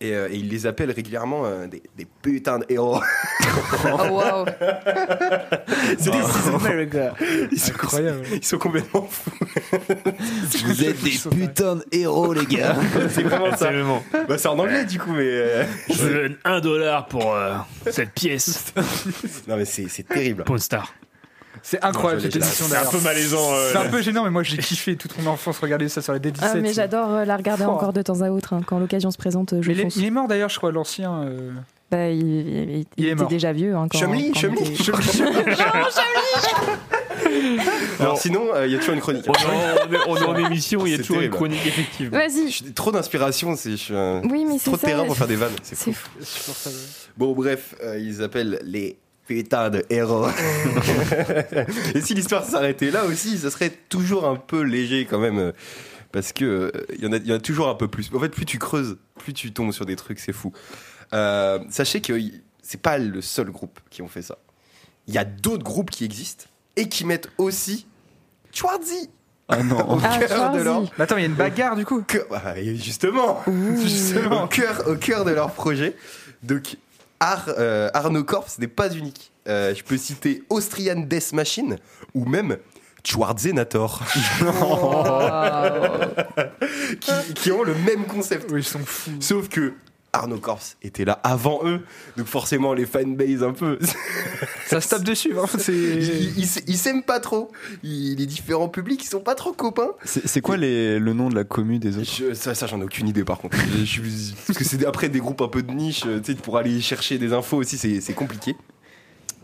[0.00, 3.00] Et, euh, et ils les appellent régulièrement euh, des, des putains de héros.
[3.84, 4.44] Oh, waouh.
[5.98, 7.14] C'est This is America.
[7.50, 8.22] ils sont, Incroyable.
[8.32, 9.30] ils sont complètement fous.
[10.64, 12.76] Vous êtes des putains de héros, les gars.
[13.10, 13.66] c'est vraiment ça.
[13.66, 14.04] Absolument.
[14.28, 15.24] Bah, c'est en anglais du coup, mais.
[15.26, 17.54] euh, Je vous donne un dollar pour euh,
[17.90, 18.72] cette pièce.
[19.48, 20.44] Non mais c'est c'est terrible.
[20.44, 20.94] Pawn Star.
[21.70, 22.90] C'est incroyable Non, cette émission C'est un d'ailleurs.
[22.90, 23.52] peu malaisant.
[23.52, 26.14] euh, C'est un peu gênant, mais moi j'ai kiffé toute mon enfance regarder ça sur
[26.14, 26.38] les D17.
[26.40, 27.72] Ah, mais j'adore euh, la regarder Oh.
[27.72, 28.54] encore de temps à autre.
[28.54, 28.62] hein.
[28.66, 29.96] Quand l'occasion se présente, euh, je Mais il, est, fonce.
[29.96, 31.24] il est mort d'ailleurs, je crois, l'ancien.
[31.24, 31.50] euh,
[31.90, 33.28] Bah, il, il- il Il est était mort.
[33.28, 33.74] déjà vieux.
[33.76, 34.82] Hein, quand, Chumli, quand Chumli, il était-
[38.00, 39.24] Alors sinon, euh, il y a toujours une chronique.
[39.28, 41.32] On est, en, on est en émission, il y a toujours terrible.
[41.34, 42.18] une chronique, effectivement.
[42.18, 42.50] Vas-y.
[42.50, 45.36] J'ai trop d'inspiration, c'est je suis un- Oui, mais trop de terrain pour faire des
[45.36, 45.52] vannes.
[45.62, 46.08] C'est C'est fou.
[46.22, 46.70] fou.
[47.16, 48.96] Bon bref, euh, ils appellent les
[49.28, 50.26] putains de héros.
[51.94, 55.38] Et si l'histoire s'arrêtait là aussi, ça serait toujours un peu léger quand même.
[55.38, 55.52] euh,
[56.12, 58.10] Parce que euh, il y, en a- il y en a toujours un peu plus.
[58.14, 60.52] En fait, plus tu creuses, plus tu tombes sur des trucs, c'est fou.
[61.12, 62.18] Euh, sachez que
[62.62, 64.38] c'est pas le seul groupe qui ont fait ça.
[65.06, 66.46] Il y a d'autres groupes qui existent
[66.76, 67.86] et qui mettent aussi
[68.52, 69.08] Schwarzy
[69.48, 69.96] Ah non.
[69.96, 72.02] au Ah, cœur de leur Mais attends, il y a une bagarre du coup.
[72.06, 73.42] que- bah, justement,
[73.82, 75.96] justement, au cœur, au cœur de leur projet.
[76.42, 76.76] Donc,
[77.20, 79.32] Ar, euh, Arno Corps n'est pas unique.
[79.48, 81.78] Euh, je peux citer Austrian Death Machine
[82.14, 82.58] ou même
[83.04, 84.02] Schwarzenator,
[87.00, 88.50] qui, qui ont le même concept.
[88.50, 89.12] Oui, ils sont fous.
[89.20, 89.72] Sauf que
[90.12, 91.80] Arno Corps était là avant eux,
[92.16, 93.78] donc forcément les fanbase un peu.
[94.66, 95.32] Ça se tape dessus.
[95.58, 95.72] C'est.
[95.72, 97.50] ils ils- ils s'aiment pas trop.
[97.82, 99.90] Ils- les différents publics, ils sont pas trop copains.
[100.04, 102.10] C'est c'est quoi les- le nom de la commu des autres?
[102.10, 103.56] Je- ça, ça j'en ai aucune idée par contre.
[103.84, 104.00] Je
[104.46, 106.80] parce que c'est après des groupes un peu de niche, euh, tu sais, pour aller
[106.80, 108.56] chercher des infos aussi, c'est c'est compliqué.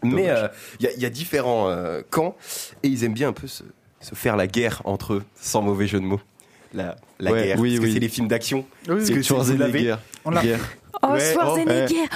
[0.03, 0.49] Mais euh,
[0.81, 2.36] il y, a- il y a différents euh, camps
[2.82, 3.62] et ils aiment bien un peu se,
[4.01, 6.20] se faire la guerre entre eux, sans mauvais jeu de mots.
[6.74, 7.92] La, la Ouais, guerre, oui, parce que oui.
[7.94, 8.64] c'est les films d'action.
[8.88, 9.94] Oui, Parce que Schwarzenegger.
[10.24, 10.60] On l'a- Guerre.
[11.02, 12.09] Oh, Ouais, Schwarzenegger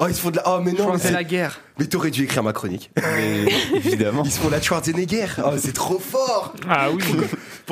[0.00, 0.42] Oh, ils se font de la.
[0.46, 1.60] Oh, mais non, mais, Schwarzenegger c'est- la guerre.
[1.78, 2.90] mais t'aurais dû écrire ma chronique.
[2.96, 3.44] Mais
[3.74, 4.22] évidemment.
[4.24, 5.26] Ils se font la Schwarzenegger.
[5.44, 6.54] Oh, c'est trop fort.
[6.68, 7.02] Ah oui.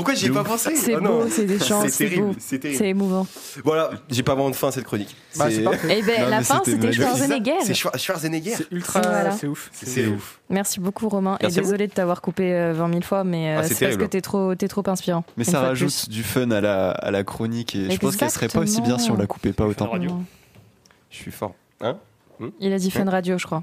[0.00, 2.34] Pourquoi j'y ai pas pensé C'est Oh, beau, c'est des chants, C'est terrible, beau.
[2.38, 2.78] c'est terrible.
[2.78, 3.26] C'est émouvant.
[3.64, 5.14] Voilà, j'ai pas vraiment de fin à cette chronique.
[5.36, 5.98] Bah, c'est parfait.
[5.98, 6.90] Eh ben, Non, la fin, c'était.
[6.92, 7.52] Schwarzenegger.
[7.62, 8.54] C'est Schwarzenegger.
[8.56, 9.02] C'est ultra.
[9.02, 9.32] Voilà.
[9.32, 9.68] C'est ouf.
[9.72, 10.40] C'est ouf.
[10.48, 11.36] Merci beaucoup, Romain.
[11.42, 13.98] Merci et désolé de t'avoir coupé euh, 20 000 fois, mais euh, Ah, c'est parce
[13.98, 15.22] que t'es trop, t'es trop inspirant.
[15.36, 18.48] Mais ça rajoute du fun à la, à la chronique et je pense qu'elle serait
[18.48, 19.90] pas aussi bien si on la coupait pas autant.
[21.10, 21.54] Je suis fort.
[21.82, 21.98] Hein
[22.58, 23.62] Il a dit Fun Radio, je crois.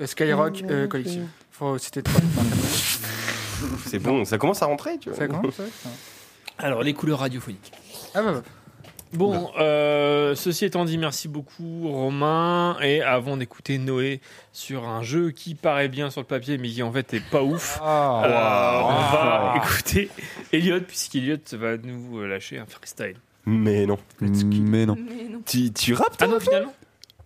[0.00, 1.26] Euh, Skyrock euh, Collective.
[1.50, 2.20] Faut citer trois.
[3.86, 5.18] C'est bon, ça commence à rentrer, tu vois.
[5.18, 5.66] Ça commence, ouais.
[6.58, 7.72] Alors, les couleurs radiophoniques.
[8.14, 8.42] Ah bah, bah.
[9.12, 12.76] Bon, euh, ceci étant dit, merci beaucoup Romain.
[12.80, 14.20] Et avant d'écouter Noé
[14.52, 17.42] sur un jeu qui paraît bien sur le papier, mais qui en fait est pas
[17.42, 18.22] ouf, Ah.
[18.24, 20.10] euh, on va écouter
[20.52, 23.16] Elliot, puisqu'Elliot va nous lâcher un freestyle.
[23.46, 23.98] Mais non.
[24.20, 24.96] Mais non.
[25.44, 26.74] Tu, tu rappes Ah non, finalement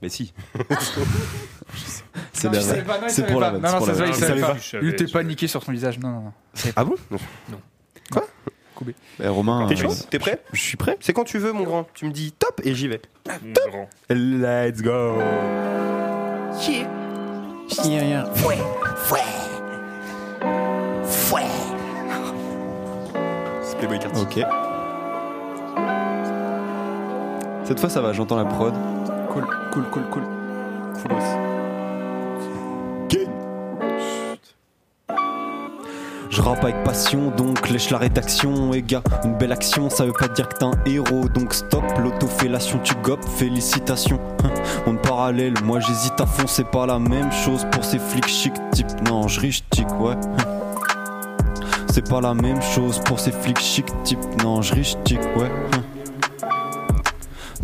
[0.01, 0.32] Mais si.
[0.55, 0.65] Non,
[2.49, 3.62] non, C'est pour la vanne.
[3.62, 4.57] Non, c'est non, ça se voit, il savait pas.
[4.57, 5.99] Je savais, Il était paniqué sur ton visage.
[5.99, 6.33] Non, non, non.
[6.77, 6.95] Ah bon
[9.23, 10.97] Eh, Romain, T'es euh, chaud T'es prêt je suis prêt.
[11.01, 11.87] C'est quand tu veux, mon grand.
[11.95, 13.01] Tu me dis top et j'y vais.
[13.69, 13.89] Grand.
[14.11, 15.19] Let's go.
[18.35, 18.59] Fouet,
[18.97, 19.21] fouet,
[21.05, 21.43] fouet.
[23.62, 24.21] C'est Playboy Carty.
[24.21, 24.45] Ok.
[27.65, 28.75] Cette fois, ça va, j'entends la prod.
[29.31, 30.23] Cool, cool, cool, cool.
[31.03, 31.53] Coolos.
[36.35, 38.74] Je rappe avec passion, donc lèche la rédaction.
[38.74, 41.28] Et gars, une belle action, ça veut pas dire que t'es un héros.
[41.28, 44.19] Donc stop, l'autofellation, tu gopes, félicitations.
[44.43, 44.51] Hein,
[44.85, 48.52] Monde parallèle, moi j'hésite à fond, c'est pas la même chose pour ces flics chic
[48.73, 48.89] type.
[49.09, 50.16] Non, je riche tic, ouais.
[50.16, 50.44] Hein.
[51.93, 54.19] C'est pas la même chose pour ces flics chic type.
[54.43, 55.52] Non, je riche tic, ouais.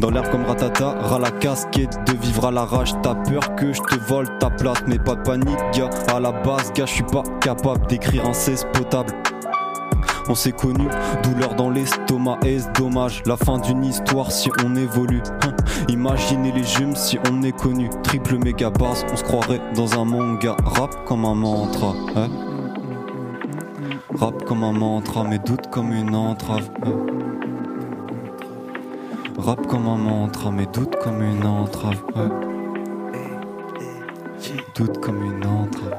[0.01, 2.93] Dans l'air comme ratata, ras la casquette de vivre à l'arrache.
[3.02, 5.90] T'as peur que je te vole ta place, mais pas de panique, gars.
[6.14, 9.12] À la base, gars, je suis pas capable d'écrire un cesse potable.
[10.28, 10.89] On s'est connu,
[11.22, 15.22] douleur dans l'estomac, est-ce dommage La fin d'une histoire si on évolue?
[15.43, 15.52] Hein.
[15.89, 17.90] Imaginez les jumes si on est connu.
[18.02, 20.56] Triple méga basse, on se croirait dans un manga.
[20.64, 22.28] Rap comme un mantra, hein?
[24.18, 26.70] Rap comme un mantra, mais doute comme une entrave.
[26.86, 27.39] hein?
[29.42, 32.02] Rap comme un mantra, mais doute comme une entrave.
[34.74, 35.98] Doute comme une entrave.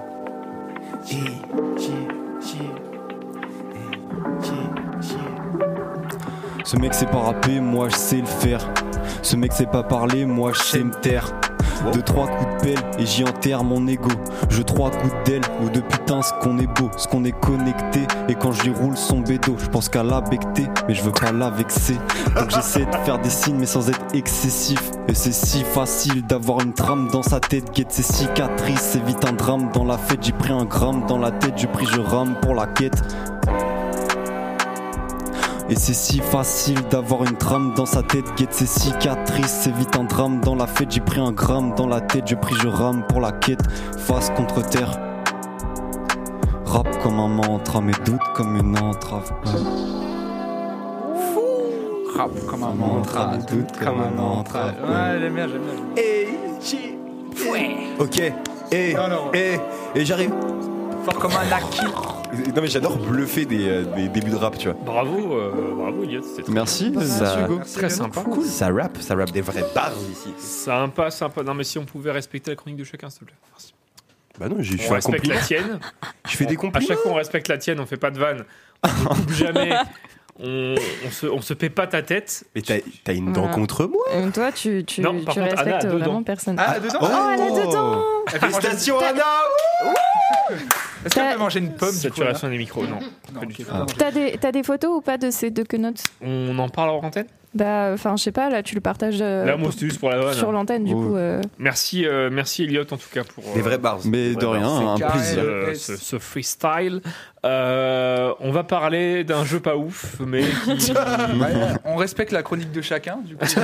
[6.63, 8.72] Ce mec sait pas rapper, moi je sais le faire.
[9.23, 11.34] Ce mec sait pas parler, moi je sais me taire.
[11.94, 14.10] Deux, trois coups de pelle et j'y enterre mon ego.
[14.49, 18.02] Je trois coups d'aile ou de putain ce qu'on est beau, ce qu'on est connecté.
[18.30, 21.12] Et quand je lui roule son bédo, je pense qu'à la becter, mais je veux
[21.12, 21.98] pas la vexer.
[22.36, 24.91] Donc j'essaie de faire des signes mais sans être excessif.
[25.08, 28.82] Et c'est si facile d'avoir une trame dans sa tête, guette ses cicatrices.
[28.94, 31.68] C'est vite un drame dans la fête, j'ai pris un gramme dans la tête, j'ai
[31.68, 33.02] pris je rame pour la quête.
[35.72, 39.95] Et c'est si facile d'avoir une trame dans sa tête, guette ses cicatrices, c'est vite
[39.95, 42.68] un drame dans la fête, j'ai pris un gramme dans la tête, je prie, je
[42.68, 43.61] rame pour la quête,
[43.98, 44.99] face contre terre.
[46.65, 49.31] Rap comme un mantra, mais doute comme une entrave.
[52.18, 54.73] Rap comme un mantra, doute comme un entrave.
[54.84, 56.03] Ouais, j'aime bien, j'aime bien.
[56.03, 56.27] Et
[57.98, 58.22] Ok.
[58.73, 59.31] Et, Non, non.
[59.34, 59.57] et,
[59.95, 60.34] et j'arrive.
[61.03, 61.86] Fort comme un acquis.
[62.56, 64.78] Non mais j'adore bluffer des, euh, des débuts de rap, tu vois.
[64.86, 67.60] Bravo, euh, bravo Elliot, c'était très Merci, ça- Hugo.
[67.76, 68.23] Très sympa.
[68.45, 70.34] Ça rap, ça rap des vrais bars ici.
[70.38, 71.44] Sympa, sympa.
[71.44, 73.36] Non mais si on pouvait respecter la chronique de chacun, s'il te plaît.
[73.52, 73.73] Merci.
[74.40, 75.36] Bah non, j'ai On fait un respecte compliment.
[75.36, 75.80] la tienne.
[76.30, 76.86] Je fais des compliments.
[76.86, 78.45] À chaque fois, on respecte la tienne, on fait pas de vanne.
[78.84, 79.73] On ne coupe jamais.
[80.40, 80.76] On,
[81.06, 82.45] on se, on se paie pas ta tête.
[82.56, 83.56] Mais t'as t'as une dent Voilà.
[83.56, 86.56] contre moi Euh, toi, tu, tu, Non, tu Anna respectes vraiment personne.
[86.57, 89.23] Ah, dedans Oh, elle a deux dents Félicitations Anna
[91.06, 92.99] Est-ce qu'elle peut manger une pomme Saturation des micros, non.
[93.98, 97.26] T'as des, photos ou pas de ces deux quenottes On en parle en antenne?
[97.53, 100.10] Bah, enfin, je sais pas, là, tu le partages euh, Là, moi, c'était juste pour
[100.10, 100.34] la vanne.
[100.36, 100.95] sur l'antenne, du Oh.
[101.02, 101.16] coup.
[101.18, 103.99] euh, Merci, euh, merci Elliot en tout cas pour euh, Des vrais bars.
[104.06, 105.44] Mais de rien, un plaisir.
[105.74, 107.02] ce, ce- ce freestyle.
[107.45, 110.44] Euh, on va parler d'un jeu pas ouf, mais
[110.80, 110.91] qui...
[111.41, 111.52] Ouais,
[111.84, 113.44] on respecte la chronique de chacun, du coup.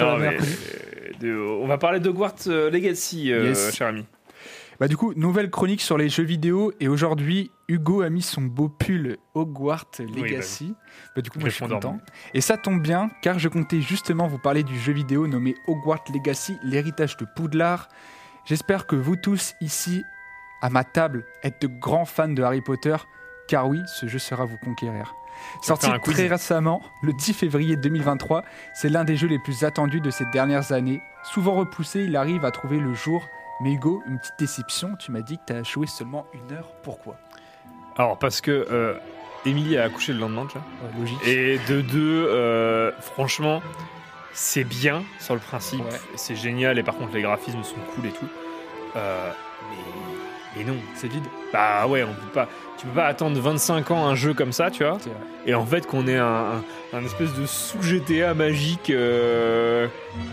[0.00, 0.38] Euh,
[1.20, 3.74] de- on va parler de Hogwarts euh, Legacy, euh, Yes.
[3.74, 4.04] cher ami.
[4.82, 8.42] Bah du coup, nouvelle chronique sur les jeux vidéo et aujourd'hui, Hugo a mis son
[8.42, 10.74] beau pull Hogwarts Legacy.
[11.14, 11.98] bah, du coup, moi je suis content.
[12.34, 16.02] Et ça tombe bien car je comptais justement vous parler du jeu vidéo nommé Hogwarts
[16.12, 17.90] Legacy, l'héritage de Poudlard.
[18.44, 20.02] J'espère que vous tous ici
[20.62, 22.96] à ma table êtes de grands fans de Harry Potter
[23.46, 25.14] car oui, ce jeu sera vous conquérir.
[25.62, 28.42] Sorti très récemment, le 10 février 2023,
[28.74, 31.00] c'est l'un des jeux les plus attendus de ces dernières années.
[31.22, 33.28] Souvent repoussé, il arrive à trouver le jour.
[33.62, 36.68] Mais Hugo, une petite déception, tu m'as dit que tu as joué seulement une heure.
[36.82, 37.16] Pourquoi?
[37.96, 38.94] Alors, parce que euh,
[39.44, 40.60] Émilie a accouché le lendemain, déjà.
[40.98, 41.26] Logique.
[41.26, 43.62] Et de deux, euh, franchement,
[44.32, 46.00] c'est bien sur le principe, Ouais.
[46.16, 48.28] c'est génial, et par contre, les graphismes sont cool et tout.
[48.96, 49.30] Euh,
[49.70, 49.76] mais,
[50.56, 51.24] mais non, C'est vide.
[51.52, 52.48] Bah ouais, on peut pas.
[52.78, 54.98] Tu peux pas attendre 25 ans un jeu comme ça, tu vois.
[55.46, 56.24] Et en fait, qu'on ait un,
[56.94, 58.90] un- un espèce de sous GTA magique.
[58.90, 59.86] euh,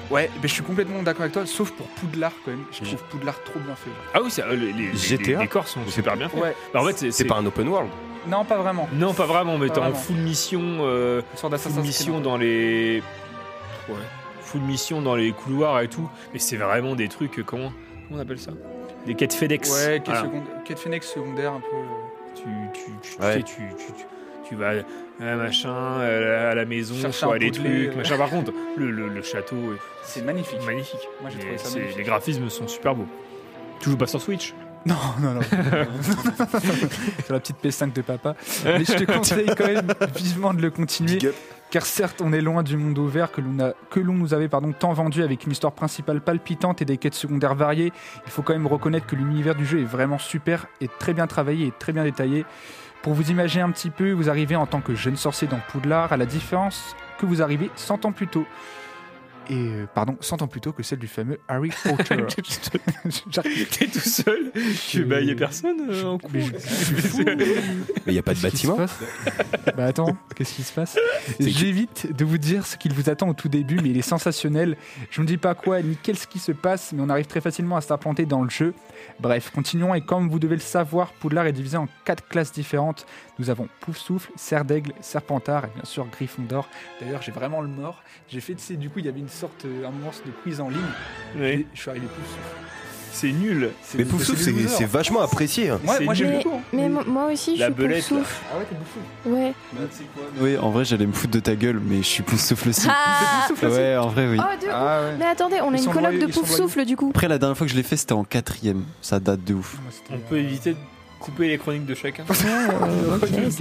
[0.10, 2.64] Ouais, mais je suis complètement d'accord avec toi, sauf pour Poudlard quand même.
[2.72, 3.90] Je trouve Poudlard trop bien fait.
[3.92, 4.00] genre.
[4.14, 5.24] Ah oui, c'est- euh, les, GTA?
[5.32, 6.42] les décors sont super bien faits.
[6.42, 6.56] Ouais.
[6.74, 7.90] Bah, en fait, c'est- pas un open world.
[8.28, 8.90] Non, pas vraiment.
[8.94, 10.62] Non, pas vraiment, mais t'es en full mission.
[10.82, 13.02] Euh, sorte d'Assassin's full mission dans les.
[13.88, 13.96] Ouais.
[14.42, 16.10] Full mission dans les couloirs et tout.
[16.34, 17.44] Mais c'est vraiment des trucs.
[17.46, 17.72] Comment,
[18.08, 18.52] comment on appelle ça?
[19.10, 19.70] Des quêtes FedEx.
[19.72, 20.22] Ouais, quête, Voilà.
[20.22, 21.76] secondaire- quête Phoenix secondaire un peu.
[21.76, 23.34] euh, Tu, tu, tu, tu Ouais.
[23.34, 24.06] sais, tu, tu, tu,
[24.48, 24.84] tu vas euh,
[25.36, 27.96] machin euh, à la maison, un des trucs, euh.
[27.98, 28.18] machin.
[28.18, 30.60] Par contre, le, le, le château, est- C'est magnifique.
[30.66, 31.02] magnifique.
[31.22, 31.98] Moi, j'ai trouvé ça magnifique.
[31.98, 33.08] Les graphismes sont super beaux.
[33.82, 34.54] Tu joues pas sur Switch?
[34.86, 35.42] Non, non, non.
[37.26, 38.36] Sur la petite PS5 de papa.
[38.64, 41.20] Mais je te conseille quand même vivement de le continuer.
[41.72, 43.42] Car certes, on est loin du monde ouvert que
[44.00, 47.54] l'on nous avait pardon, tant vendu avec une histoire principale palpitante et des quêtes secondaires
[47.54, 47.94] variées.
[48.26, 51.28] Il faut quand même reconnaître que l'univers du jeu est vraiment super et très bien
[51.28, 52.44] travaillé et très bien détaillé.
[53.04, 56.12] Pour vous imaginer un petit peu, vous arrivez en tant que jeune sorcier dans Poudlard,
[56.12, 58.48] à la différence que vous arrivez 100 ans plus tôt.
[59.50, 62.18] Et euh, pardon, 100 ans plus tôt que celle du fameux Harry Potter.
[63.72, 64.52] T'es tout seul
[64.88, 66.32] Tu bah, y a personne euh, en cours.
[66.34, 66.46] Mais
[68.08, 68.78] il n'y a pas de bâtiment.
[69.76, 70.98] Bah attends, qu'est-ce qui se passe?
[71.40, 74.78] J'évite de vous dire ce qu'il vous attend au tout début, mais il est sensationnel.
[75.10, 77.78] Je ne dis pas quoi ni qu'est-ce qui se passe, mais on arrive très facilement
[77.78, 78.74] à s'implanter dans le jeu.
[79.20, 83.06] Bref, continuons et comme vous devez le savoir, Poudlard est divisé en quatre classes différentes.
[83.40, 86.68] Nous avons Poufsouffle, Serre d'Aigle, Serpentard et bien sûr Gryffondor.
[87.00, 88.04] D'ailleurs, j'ai vraiment le mort.
[88.28, 90.32] J'ai fait, tu sais, du coup, il y avait une sorte, euh, un moment de
[90.44, 90.82] quiz en ligne.
[91.42, 92.66] Et je suis arrivé Poufsouffle.
[93.12, 93.72] C'est nul.
[93.96, 95.70] Mais Poufsouffle, c'est c'est vachement apprécié.
[95.70, 95.80] hein.
[95.84, 96.06] Moi, Mais,
[96.38, 96.56] beaucoup.
[96.56, 96.62] hein.
[96.74, 98.18] mais moi aussi, je suis pour belette, là.
[98.18, 98.42] souffle.
[98.54, 99.54] Ah ouais, t'es Poufsouffle Ouais.
[100.42, 102.88] Oui, en vrai, j'allais me foutre de ta gueule, mais je suis pouce souffle aussi.
[102.90, 104.38] Ah ouais, en vrai, oui.
[104.40, 104.68] Oh.
[104.72, 105.16] Ah ouais.
[105.18, 107.10] Mais attendez, on a Ils une colloque de ils sont pouf souffle du coup.
[107.10, 108.84] Après, la dernière fois que je l'ai fait, c'était en quatrième.
[109.02, 109.78] Ça date de ouf.
[110.12, 110.78] On peut éviter de
[111.20, 112.24] couper les chroniques de chacun.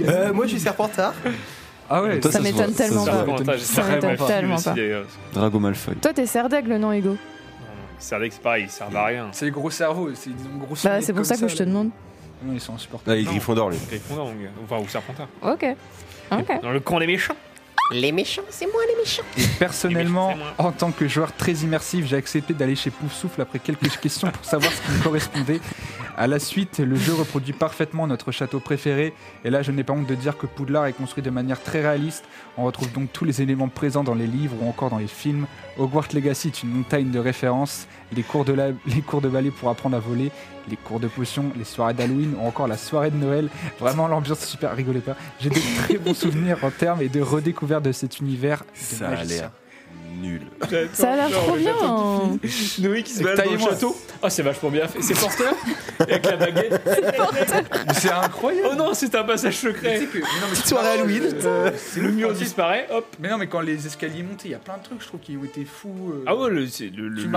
[0.01, 1.13] Euh, moi, je suis Serpentard.
[1.89, 3.11] Ah ouais, Toi, Ça m'étonne tellement pas.
[3.11, 4.75] Serpentard, Ça m'étonne tellement pas.
[5.33, 5.95] Drago Malfoy.
[5.95, 7.17] Toi, t'es serre d'aigle, non, Hugo
[7.99, 9.29] que c'est pareil, ils servent à rien.
[9.31, 11.89] C'est les gros cerveaux, c'est une grosse Bah, c'est pour ça que je te demande.
[12.43, 13.11] Non, ils sont insupportables.
[13.11, 13.77] Ah, les Gryffondor, lui.
[13.89, 14.49] Gryffondor, mon gars.
[14.63, 15.27] Enfin, ou Serpentard.
[15.41, 15.65] Ok.
[16.31, 16.61] Ok.
[16.61, 17.35] Dans le camp des méchants.
[17.91, 19.23] Les méchants, c'est moi les méchants.
[19.57, 23.89] Personnellement, méchants, en tant que joueur très immersif, j'ai accepté d'aller chez Poufsouffle après quelques
[23.99, 25.59] questions pour savoir ce qui me correspondait.
[26.21, 29.13] À la suite, le jeu reproduit parfaitement notre château préféré.
[29.45, 31.79] Et là, je n'ai pas honte de dire que Poudlard est construit de manière très
[31.81, 32.25] réaliste.
[32.57, 35.45] On retrouve donc tous les éléments présents dans les livres ou encore dans les films.
[35.77, 37.87] Hogwarts Legacy est une montagne de références.
[38.13, 40.29] Les cours de, la- les cours de ballet pour apprendre à voler,
[40.69, 43.47] les cours de potions, les soirées d'Halloween ou encore la soirée de Noël.
[43.79, 45.15] Vraiment, l'ambiance est super, rigolez pas.
[45.39, 48.59] J'ai de très bons souvenirs en termes et de redécouverte de cet univers.
[48.59, 49.37] de Ça a magicien.
[49.43, 49.51] l'air
[50.21, 50.41] nul.
[50.93, 51.73] Ça a l'air trop bien.
[52.79, 53.97] Noé qui se balade dans le château.
[54.21, 55.01] Ah, c'est vachement bien fait.
[55.01, 55.53] C'est porteur
[55.99, 56.81] Avec la baguette.
[57.87, 58.67] Mais c'est incroyable.
[58.71, 59.99] Oh non, c'est un passage secret.
[59.99, 61.23] Petite soirée Halloween.
[61.97, 63.05] Le mur disparaît, hop.
[63.19, 65.19] Mais non, mais quand les escaliers montent, il y a plein de trucs, je trouve,
[65.19, 66.11] qui ont été fous.
[66.13, 66.23] euh.
[66.27, 66.65] Ah ouais, le,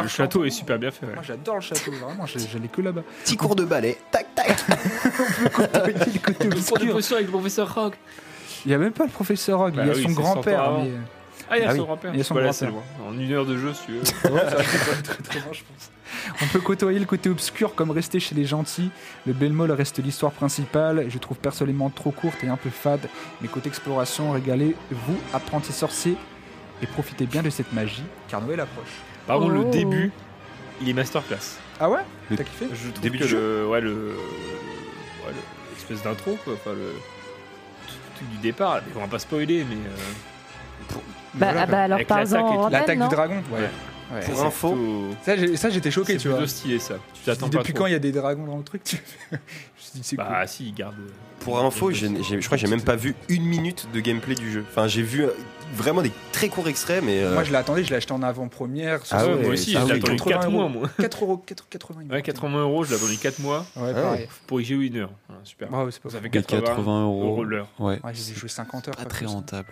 [0.08, 1.06] château est super bien fait.
[1.06, 1.14] ouais.
[1.14, 3.02] Moi, j'adore le château, vraiment, j'allais que là-bas.
[3.24, 3.98] Petit cours de ballet.
[4.10, 4.56] Tac, tac.
[4.68, 7.16] le côté Le cours de obscur.
[7.16, 7.94] avec le professeur Rock.
[8.64, 10.70] Il y a même pas le professeur Rogue, Bah il y a son grand-père.
[11.52, 12.10] Ah, il y a Ah son oui, grand-père.
[12.14, 12.84] il y a son Voilà, c'est grand-père.
[13.00, 13.08] loin.
[13.12, 13.98] En une heure de jeu, si tu veux.
[14.34, 15.90] Ouais, ça va être très, très loin, je pense.
[16.42, 18.90] On peut côtoyer le côté obscur comme rester chez les gentils.
[19.26, 21.06] Le Belmol reste l'histoire principale.
[21.08, 23.08] Je trouve personnellement trop courte et un peu fade.
[23.40, 26.16] Mais côté exploration, régalez-vous, apprentis sorciers,
[26.82, 28.88] et profitez bien de cette magie, car Noël approche.
[29.26, 29.70] Par contre, le Oh.
[29.70, 30.10] début,
[30.80, 31.58] il est masterclass.
[31.80, 32.00] Ah ouais
[32.34, 36.54] T'as kiffé Je trouve Début que le, ouais, le, ouais, le- l'espèce d'intro, quoi.
[36.54, 38.80] Enfin, le le truc du départ.
[38.96, 39.76] On va pas spoiler, mais.
[39.76, 39.90] euh,
[41.34, 42.08] Bah, Voilà, ah bah alors Avec
[42.70, 43.60] l'attaque du dragon Ouais.
[43.60, 43.68] Ouais.
[44.12, 44.20] Ouais.
[44.20, 44.76] c'est Pour info,
[45.56, 46.36] Ça, j'étais choqué, c'est tu vois.
[46.38, 46.94] plutôt stylé ça.
[47.14, 47.82] Tu pas Depuis trop.
[47.84, 48.98] quand il y a des dragons dans le truc tu...
[50.02, 50.24] C'est cool.
[50.24, 50.94] Bah, si, il garde.
[51.40, 54.34] pour info, j'ai- j'ai- je crois que j'ai même pas vu une minute de gameplay
[54.36, 54.64] du jeu.
[54.70, 55.30] Enfin, j'ai vu euh,
[55.74, 57.20] vraiment des très courts extraits, mais.
[57.22, 59.00] euh, Moi, je l'attendais, je l'ai acheté en avant-première.
[59.10, 60.52] Ah ouais, moi aussi, ah j'ai oui, attendu 80 4 euros.
[60.52, 60.88] mois, moi.
[61.00, 62.22] 4 euros, 4, 80 il me Ouais, semble.
[62.26, 64.28] 80 euros, je l'ai attendu 4 mois Ouais, Ah pareil.
[64.46, 65.10] pour y jouer une heure.
[65.28, 65.68] Voilà, super.
[65.72, 67.24] Ah ouais, c'est pas Ça fait Et 80, 80 euros.
[67.24, 67.68] euros l'heure.
[67.80, 67.98] Ouais.
[68.04, 68.94] Ouais, j'ai joué 50 heures.
[68.96, 69.32] Pas pas très plus.
[69.34, 69.68] rentable.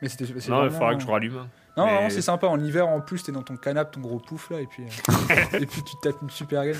[0.00, 0.26] Mais c'était.
[0.26, 1.46] c'est Non, il vraiment- faudra que je rallume.
[1.76, 2.46] Non, Mais- vraiment, c'est sympa.
[2.46, 5.34] En hiver, en plus, t'es dans ton canapé, ton gros pouf là, et puis, euh,
[5.60, 6.76] et puis tu te tapes une super game.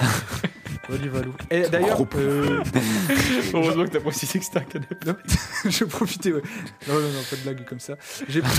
[0.00, 0.06] non.
[1.50, 2.60] Et d'ailleurs, euh,
[3.54, 4.96] Heureusement que t'as précisé que c'était un canapé.
[5.06, 5.14] non,
[5.64, 6.32] je profitais.
[6.32, 6.42] Ouais.
[6.88, 7.94] Non, non, non, pas de blague comme ça.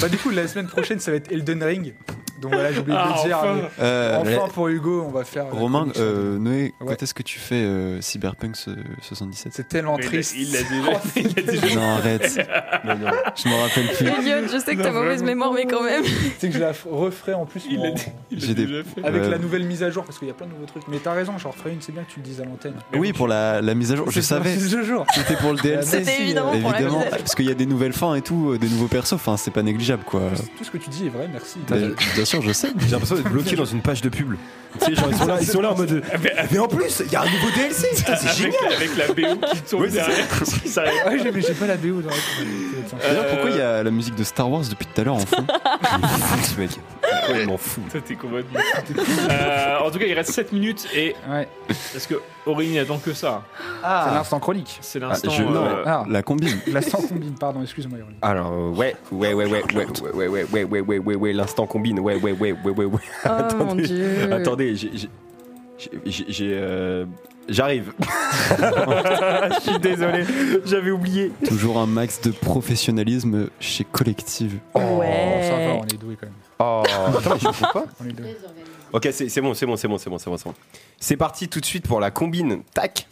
[0.01, 1.93] Bah, du coup, la semaine prochaine, ça va être Elden Ring.
[2.41, 3.37] Donc voilà, j'ai oublié de Ah, le dire.
[3.37, 3.53] enfin.
[3.55, 5.45] mais Euh, enfin, pour Hugo, on va faire.
[5.51, 6.87] Romain, euh, Noé, Ouais.
[6.95, 8.71] quand est-ce que tu fais euh, Cyberpunk ce-
[9.01, 10.33] 77 C'est tellement triste.
[10.35, 11.75] Il l'a déjà.
[11.75, 12.39] Non, arrête.
[12.83, 13.11] mais non.
[13.35, 14.07] Je me rappelle plus.
[14.07, 16.03] Elliot, je sais que t'as Non, mauvaise mémoire, mais quand même.
[16.39, 17.63] C'est que je la referai en plus.
[17.69, 17.95] Il en-
[18.31, 19.03] J'ai des- déjà fait.
[19.05, 19.29] Avec Ouais.
[19.29, 20.83] la nouvelle mise à jour, parce qu'il y a plein de nouveaux trucs.
[20.87, 22.73] Mais t'as raison, j'en referai une, c'est bien que tu le dises à l'antenne.
[22.95, 24.11] Oui, pour la, la mise à jour.
[24.11, 24.55] Je savais.
[24.57, 26.03] C'était pour le DLC.
[26.03, 27.17] C'était évidemment pour la Évidemment, mise à jour.
[27.19, 29.13] parce qu'il y a des nouvelles fins et tout, euh, des nouveaux persos.
[29.13, 30.21] Enfin, c'est pas négligeable, quoi.
[30.57, 31.59] Tout ce que tu dis est vrai, merci.
[32.15, 32.69] Bien, sûr, je sais.
[32.79, 34.35] J'ai l'impression d'être bloqué dans une page de pub.
[34.79, 36.03] Tu sais, genre, ils sont là, ils sont là en mode.
[36.51, 37.87] Mais en plus, il y a un nouveau DLC.
[37.93, 38.73] C'est Avec, génial.
[38.75, 40.17] avec la BO qui tourne derrière.
[41.07, 42.15] Ouais, j'ai- mais j'ai pas la BO dans la
[43.07, 45.19] D'ailleurs, pourquoi il y a la musique de Star Wars depuis tout à l'heure en
[45.19, 45.44] fond?
[46.43, 46.69] Ce mec.
[47.27, 47.81] Complètement fou.
[47.91, 48.93] Ça, t'es complètement fou.
[49.29, 51.15] Euh, en tout cas, il reste 7 minutes et.
[51.29, 51.47] Ouais.
[51.67, 52.15] Parce que
[52.45, 53.43] Aurélie n'attend que ça.
[53.81, 54.77] C'est l'instant chronique.
[54.81, 55.31] C'est Ah, l'instant.
[55.31, 56.03] je- euh, non, Ah.
[56.09, 56.57] la combine.
[56.67, 57.97] L'instant combine, pardon, excuse-moi.
[57.99, 58.15] Yuri.
[58.21, 61.33] Alors, euh, ouais, ouais, ouais, ouais, ouais, ouais, ouais, ouais, ouais, ouais, ouais, ouais, ouais,
[61.33, 63.01] l'instant combine, ouais, ouais, ouais, ouais, ouais, ouais.
[63.25, 64.31] Oh mon dieu.
[64.33, 64.91] attendez, j'ai,
[66.05, 67.05] j'ai, euh,
[67.49, 67.93] j'arrive.
[68.49, 70.25] Je suis désolé,
[70.65, 71.31] j'avais oublié.
[71.47, 74.59] Toujours un max de professionnalisme chez Collective.
[74.73, 76.35] Ça va, on est doué quand même.
[76.59, 77.85] Oh, attends, je comprends pas.
[78.01, 78.37] On est doué.
[78.93, 80.55] Ok, c'est, c'est bon, c'est bon, c'est bon, c'est bon, c'est bon, c'est bon.
[80.97, 82.61] C'est parti tout de suite pour la combine.
[82.73, 83.07] Tac.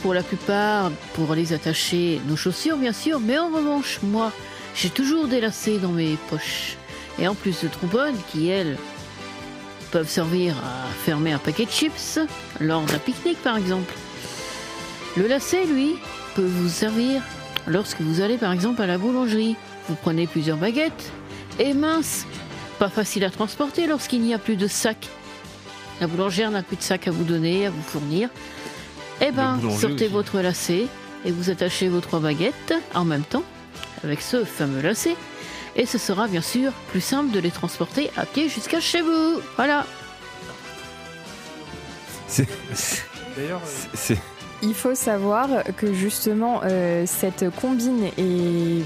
[0.00, 4.32] Pour la plupart, pour les attacher nos chaussures, bien sûr, mais en revanche, moi,
[4.74, 6.76] j'ai toujours des lacets dans mes poches.
[7.18, 8.78] Et en plus de trombones, qui, elles,
[9.90, 12.18] peuvent servir à fermer un paquet de chips
[12.60, 13.92] lors d'un pique-nique, par exemple.
[15.16, 15.96] Le lacet, lui,
[16.34, 17.20] peut vous servir
[17.66, 19.56] lorsque vous allez, par exemple, à la boulangerie.
[19.88, 21.12] Vous prenez plusieurs baguettes,
[21.58, 22.26] et mince,
[22.78, 25.08] pas facile à transporter lorsqu'il n'y a plus de sac.
[26.00, 28.30] La boulangère n'a plus de sac à vous donner, à vous fournir.
[29.20, 30.12] Eh ben, sortez aussi.
[30.12, 30.86] votre lacet
[31.24, 33.42] et vous attachez vos trois baguettes en même temps
[34.04, 35.16] avec ce fameux lacet.
[35.76, 39.40] Et ce sera bien sûr plus simple de les transporter à pied jusqu'à chez vous.
[39.56, 39.86] Voilà.
[42.26, 42.46] C'est,
[43.36, 43.60] D'ailleurs,
[43.94, 44.18] c'est,
[44.62, 48.82] Il faut savoir que justement euh, cette combine est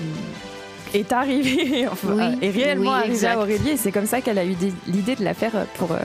[0.95, 4.21] est arrivée, enfin, Oui, euh, est réellement oui, arrivée à Aurélie et c'est comme ça
[4.21, 4.55] qu'elle a eu
[4.87, 5.97] l'idée de la faire pour, euh,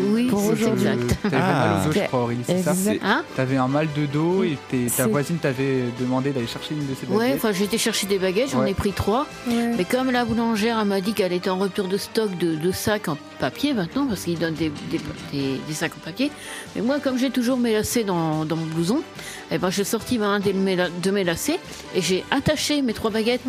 [0.00, 0.86] Oui, pour c'est aujourd'hui.
[0.88, 1.16] exact.
[1.22, 2.06] T'avais mal au dos, je Ah.
[2.06, 2.72] crois, Aurélie, c'est ça.
[3.02, 4.56] Hein T'avais un mal de dos et
[4.96, 7.36] ta voisine t'avait demandé d'aller chercher une de ses Ouais, baguettes.
[7.36, 8.70] enfin j'ai été chercher des baguettes, j'en Ouais.
[8.70, 9.26] ai pris trois.
[9.48, 9.72] Ouais.
[9.76, 12.72] Mais comme la boulangère elle m'a dit qu'elle était en rupture de stock de, de
[12.72, 15.00] sacs en papier maintenant, parce qu'ils donnent des, des,
[15.32, 16.30] des- des sacs en papier,
[16.76, 19.00] mais moi comme j'ai toujours mes lacets dans, dans mon blouson,
[19.50, 21.58] eh ben, j'ai sorti un de mes, la- de mes lacets
[21.94, 23.40] et j'ai attaché mes trois baguettes.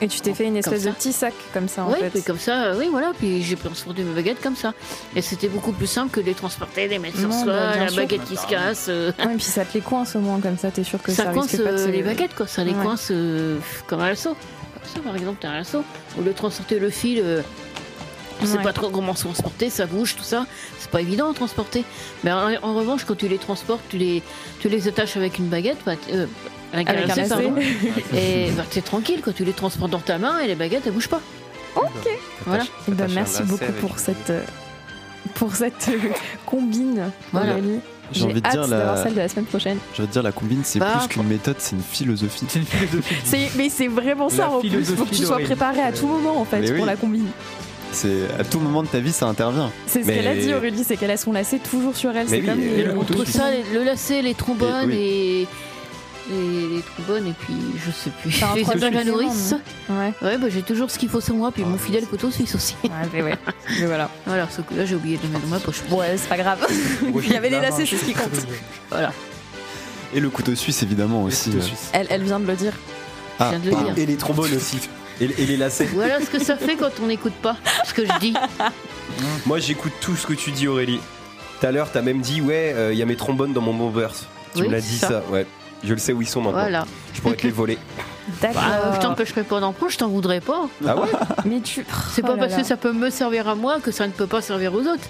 [0.00, 2.10] Et tu t'es fait une espèce de petit sac comme ça en Oui, fait.
[2.10, 4.72] puis comme ça, euh, oui, voilà, puis j'ai transporté mes baguettes comme ça.
[5.16, 7.76] Et c'était beaucoup plus simple que de les transporter, les mettre sur Non, soi, bah,
[7.78, 7.96] la sûr.
[7.96, 8.86] baguette qui se casse.
[8.88, 11.12] euh, Ouais, et puis ça te les coince au moins comme ça, t'es sûr que
[11.12, 12.46] ça, ça coince pas de euh, se- les baguettes, quoi.
[12.46, 12.82] Ça les Ouais.
[12.82, 14.30] coince euh, comme un lasso.
[14.30, 15.82] Comme ça, par exemple, t'as un lasso.
[16.18, 17.40] Au lieu de transporter le fil, euh,
[18.42, 18.62] on sait Ouais.
[18.62, 20.46] pas trop comment se transporter, ça bouge, tout ça.
[20.80, 21.84] C'est pas évident à transporter.
[22.24, 24.22] Mais en, en revanche, quand tu les transportes, tu les,
[24.60, 26.26] tu les attaches avec une baguette, bah, euh,
[26.74, 27.54] avec, Avec un lacet, pardon.
[28.14, 30.92] et bah, t'es tranquille, quand tu les transportes dans ta main et les baguettes, elles
[30.92, 31.20] bougent pas.
[31.76, 32.08] Ok.
[32.46, 32.64] Voilà.
[32.88, 34.42] Eh ben, merci beaucoup avec pour une- cette euh,
[35.34, 35.98] pour cette euh,
[36.46, 37.52] combine, Voilà.
[37.52, 37.80] Aurélie.
[38.12, 39.78] J'ai J'ai envie de dire la- d'avoir celle de la semaine prochaine.
[39.94, 42.44] Je veux dire, la combine, c'est Bah, plus qu'une méthode, c'est une philosophie.
[42.48, 43.14] C'est une philosophie.
[43.24, 44.84] C'est mais c'est vraiment ça La en plus.
[44.94, 46.86] Faut que tu sois préparé à tout moment en fait Mais pour oui.
[46.86, 47.26] la combine.
[47.92, 49.70] C'est à tout moment de ta vie, ça intervient.
[49.86, 52.28] C'est ce Mais- qu'elle a dit Aurélie, c'est qu'elle a son lacet toujours sur elle.
[52.28, 54.94] C'est oui, comme et les- le ça, le lacet, les trombones Et- oui.
[55.42, 55.48] et.
[56.30, 58.38] Les, les trombones et puis je sais plus.
[58.40, 59.54] T'as un Les à élément, nourrice.
[59.90, 60.12] Ouais.
[60.22, 62.76] Ouais, bah, j'ai toujours ce qu'il faut sur moi, puis mon fidèle couteau suisse aussi.
[62.84, 63.34] Ouais, mais ouais.
[63.80, 64.08] Mais voilà.
[64.26, 65.82] Voilà, ce que là j'ai oublié de le mettre dans ma poche.
[65.90, 66.66] Ouais, c'est pas grave.
[67.24, 68.30] Il y avait les lacets, c'est ce qui compte.
[68.90, 69.12] Voilà,
[70.14, 71.50] Et le couteau suisse, évidemment, aussi.
[71.50, 71.60] euh.
[71.92, 72.72] Elle, elle vient de le dire.
[73.38, 73.92] Ah, de le dire.
[73.98, 74.78] Et les trombones aussi.
[75.20, 75.86] Et, et les lacets.
[75.92, 78.34] Voilà ce que ça fait quand on n'écoute pas ce que je dis.
[79.46, 81.00] Moi, j'écoute tout ce que tu dis, Aurélie.
[81.60, 83.74] Tout à l'heure, t'as même dit, ouais, euh, il y a mes trombones dans mon
[83.74, 84.10] bombers.
[84.54, 85.22] Tu Oui, me l'as dit ça.
[85.30, 85.46] ouais.
[85.84, 86.58] Je le sais où ils sont maintenant.
[86.60, 86.86] Voilà.
[87.12, 87.78] Je pourrais te les voler.
[88.40, 88.62] D'accord.
[88.62, 90.68] Bah, je t'empêcherai pas d'en prendre, je t'en voudrais pas.
[90.86, 91.08] Ah ouais
[91.44, 91.84] Mais tu.
[92.12, 92.58] C'est Oh pas là parce là.
[92.62, 95.08] que ça peut me servir à moi que ça ne peut pas servir aux autres.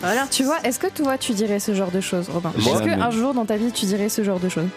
[0.00, 0.26] Voilà.
[0.30, 3.10] Tu vois, est-ce que toi tu dirais ce genre de choses, Robin Est-ce mais- qu'un
[3.10, 4.68] jour dans ta vie tu dirais ce genre de choses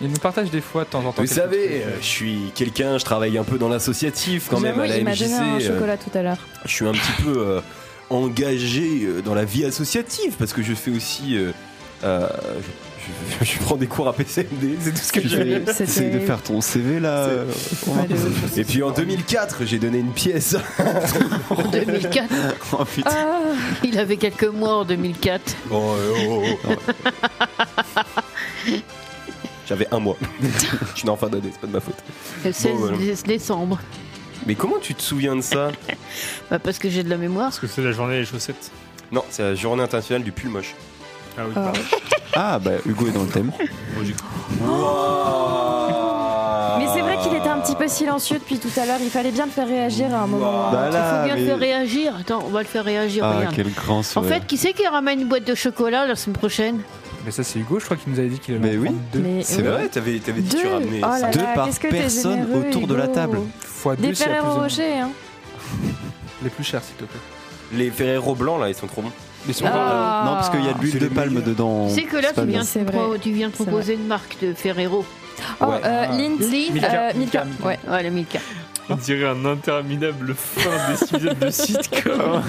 [0.00, 1.22] Il nous partage des fois de temps en temps.
[1.22, 4.86] Vous savez, euh, je suis quelqu'un, je travaille un peu dans l'associatif quand même à
[4.86, 5.32] la donné un MJC.
[5.32, 6.38] euh, chocolat tout à l'heure.
[6.66, 7.60] je suis un petit peu euh,
[8.10, 11.52] engagé dans la vie associative parce que je fais aussi euh,
[12.04, 12.28] Euh,
[13.40, 15.62] je, je- je prends des cours à PCMD, c'est tout ce que j'ai.
[15.86, 17.24] C'est de faire ton CV là.
[17.26, 17.44] euh,
[18.56, 20.56] Et puis en 2004, j'ai donné une pièce.
[21.50, 22.26] En 2004.
[22.78, 23.10] Oh putain.
[23.12, 23.40] Ah,
[23.82, 25.56] Il avait quelques mois en 2004.
[25.70, 25.94] Oh,
[26.28, 28.72] oh, oh, oh.
[29.66, 30.16] J'avais un mois.
[30.94, 31.96] je suis en fin d'année, c'est pas de ma faute.
[32.44, 32.96] Le 16 voilà.
[33.26, 33.78] décembre.
[34.46, 35.70] Mais comment tu te souviens de ça
[36.50, 37.46] Bah, parce que j'ai de la mémoire.
[37.48, 38.70] Parce que c'est la journée des chaussettes.
[39.12, 40.74] Non, c'est la journée internationale du pull moche.
[41.38, 41.60] Ah oui, Ah.
[41.60, 41.80] pardon.
[42.34, 43.50] Ah bah Hugo est dans le thème.
[46.78, 48.98] Mais c'est vrai qu'il était un petit peu silencieux depuis tout à l'heure.
[49.00, 50.70] Il fallait bien le faire réagir à un moment.
[50.70, 52.12] Bah Il faut bien mais- le faire réagir.
[52.20, 53.24] Attends, on va le faire réagir.
[53.24, 53.54] Ah regarde.
[53.56, 54.28] quel grand En sourire.
[54.34, 56.80] fait, qui c'est qui ramène une boîte de chocolat la semaine prochaine?
[57.24, 58.86] Mais ça, c'est Hugo, je crois qu'il nous avait dit qu'il allait Mais en oui.
[58.86, 59.18] prendre deux.
[59.20, 59.68] Mais C'est oui.
[59.68, 60.72] vrai, t'avais, t'avais dit que tu Deux.
[60.72, 61.26] ramenais Oh là ça.
[61.26, 63.14] là, Deux par qu'est-ce que t'es personne généreux, autour de la Hugo.
[63.14, 63.38] table.
[63.60, 65.10] Fois deux, Des s'il y a plus Ferrero de- Rocher, hein.
[66.44, 67.20] Les plus chers, s'il te plaît.
[67.72, 69.10] Les Ferrero blancs là, ils sont trop bons.
[69.46, 70.22] Ils sont Ah.
[70.26, 71.46] Non parce qu'il y a de l'huile C'est de les palme meilleurs.
[71.48, 71.88] dedans.
[71.88, 72.64] Tu sais que là, C'est pas tu viens, bien.
[72.64, 73.18] C'est de pro- vrai.
[73.18, 75.04] tu viens de C'est proposer une marque de Ferrero.
[75.60, 75.76] Oh, Ouais.
[75.84, 76.72] euh, Lint, Lint, Milka.
[76.72, 77.44] Milka, Milka.
[77.44, 77.66] Milka.
[77.66, 77.78] Ouais.
[77.88, 78.38] Ouais, le Milka.
[78.90, 82.42] On dirait un interminable fin d'épisode de sitcom.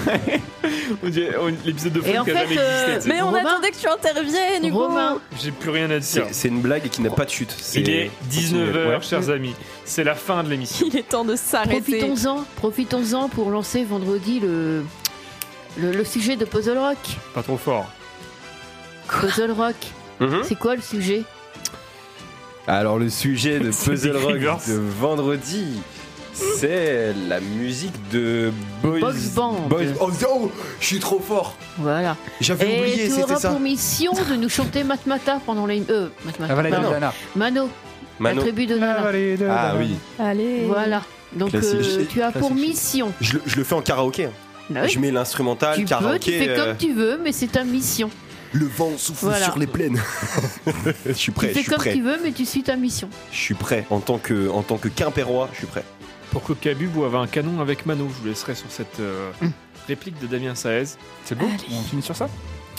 [1.04, 2.94] on dirait on- l'épisode de Et qui a fait, jamais euh, existé.
[2.96, 3.08] tu sais.
[3.08, 4.86] Mais on Romain attendait que tu interviennes, Hugo.
[4.86, 6.00] Romain, J'ai plus rien à dire.
[6.00, 7.54] C'est, c'est une blague qui n'a pas de chute.
[7.58, 9.00] C'est- Il est 19h, Ouais.
[9.02, 9.54] chers amis.
[9.84, 10.86] C'est la fin de l'émission.
[10.90, 11.98] Il est temps de s'arrêter.
[11.98, 14.82] profitons-en, profitons-en pour lancer vendredi le,
[15.78, 16.98] le, le sujet de Puzzle Rock.
[17.34, 17.86] Pas trop fort.
[19.08, 19.74] Puzzle Rock,
[20.20, 20.42] Mhm.
[20.44, 21.22] c'est quoi le sujet?
[22.66, 24.38] Alors le sujet de C'est Puzzle Rock
[24.68, 25.80] de vendredi,
[26.34, 28.52] c'est la musique de
[28.82, 29.52] Boys Box Band.
[29.68, 31.54] Boys- Oh, oh, je suis trop fort.
[31.78, 32.16] Voilà.
[32.40, 33.50] J'avais Et oublié, tu c'était auras ça.
[33.50, 35.82] pour mission de nous chanter Matmata pendant les...
[35.90, 36.88] Euh, Matmata, La vallée pardon.
[36.88, 37.12] de Dana.
[37.34, 37.68] Mano,
[38.20, 38.36] Mano.
[38.36, 39.10] la tribu de Nana.
[39.50, 39.96] Ah oui.
[40.18, 40.64] Allez.
[40.66, 41.02] Voilà.
[41.32, 41.74] Donc Classique.
[41.82, 42.68] euh, tu as pour Classique.
[42.68, 43.12] mission.
[43.20, 44.26] Je le, je le fais en karaoké.
[44.26, 44.30] hein.
[44.70, 44.86] Bah.
[44.86, 48.08] Je mets l'instrumental, Tu peux, tu fais euh, comme tu veux, mais c'est ta mission.
[48.52, 49.44] Le vent souffle Voilà.
[49.46, 50.00] sur les plaines.
[51.06, 51.92] je suis prêt, tu je fais suis comme prêt.
[51.94, 53.08] tu veux, mais tu suis ta mission.
[53.32, 53.86] Je suis prêt.
[53.90, 55.84] En tant que, en tant que Quimpérois, je suis prêt.
[56.30, 59.52] Pour que Cabu avait un canon avec Mano, je vous laisserai sur cette euh, Hum.
[59.88, 60.96] réplique de Damien Saez.
[61.24, 62.28] C'est beau On finit sur ça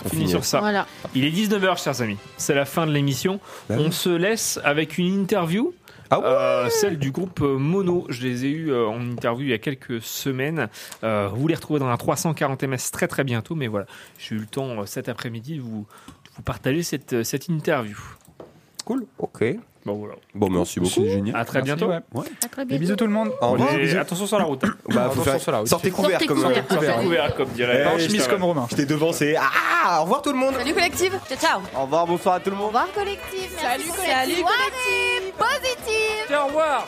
[0.06, 0.60] On finit sur ça.
[0.60, 0.88] Voilà.
[1.16, 2.18] Il est 19h, chers amis.
[2.38, 3.40] C'est la fin de l'émission.
[3.70, 5.74] Bah On se laisse avec une interview.
[6.14, 9.52] Ah ouais euh, celle du groupe euh, Mono, je les ai eu en interview il
[9.52, 10.68] y a quelques semaines.
[11.06, 13.86] Euh, vous les retrouvez dans un 340 ms très très bientôt, mais voilà,
[14.20, 15.88] j'ai eu le temps euh, cet après-midi de vous,
[16.26, 17.98] de vous partager cette, euh, cette interview.
[18.84, 19.06] Cool.
[19.20, 19.42] Ok.
[19.86, 20.14] Bon voilà.
[20.36, 20.94] Bon, merci beaucoup.
[20.94, 21.36] C'est génial.
[21.36, 21.88] À très Merci, bientôt.
[21.92, 22.26] ouais.
[22.46, 22.80] À très Et bientôt.
[22.82, 23.32] bisous tout le monde.
[23.42, 23.74] Au revoir.
[23.74, 23.98] Et bisous.
[23.98, 24.64] attention sur la route.
[24.64, 24.68] hein.
[24.68, 25.68] Bah, faut Attention faire- sur la route.
[25.68, 26.42] Sortez couvert Sortez comme.
[26.42, 26.96] Sortez Couvert.
[27.02, 27.84] couvert, comme dirait.
[27.84, 28.68] Pas en Hey, chemise comme Romain.
[28.70, 29.36] Je t'ai devancé.
[29.40, 30.54] Ah, au revoir tout le monde.
[30.56, 31.14] Salut collectif.
[31.28, 31.62] Ciao ciao.
[31.76, 32.66] Au revoir, bonsoir à tout le monde.
[32.66, 33.50] Au revoir collectif.
[33.60, 34.46] Salut collectif.
[34.46, 36.38] Salut Positive.
[36.42, 36.88] Au revoir.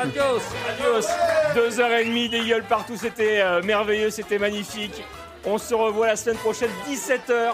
[0.00, 0.22] Adios,
[0.70, 1.06] adios.
[1.54, 5.04] Deux heures et demie, des gueules partout, c'était euh, merveilleux, c'était magnifique.
[5.44, 7.52] On se revoit la semaine prochaine, 17h,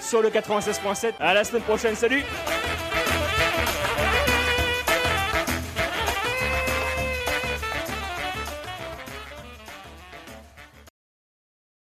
[0.00, 1.12] sur le 96.7.
[1.20, 2.24] À la semaine prochaine, salut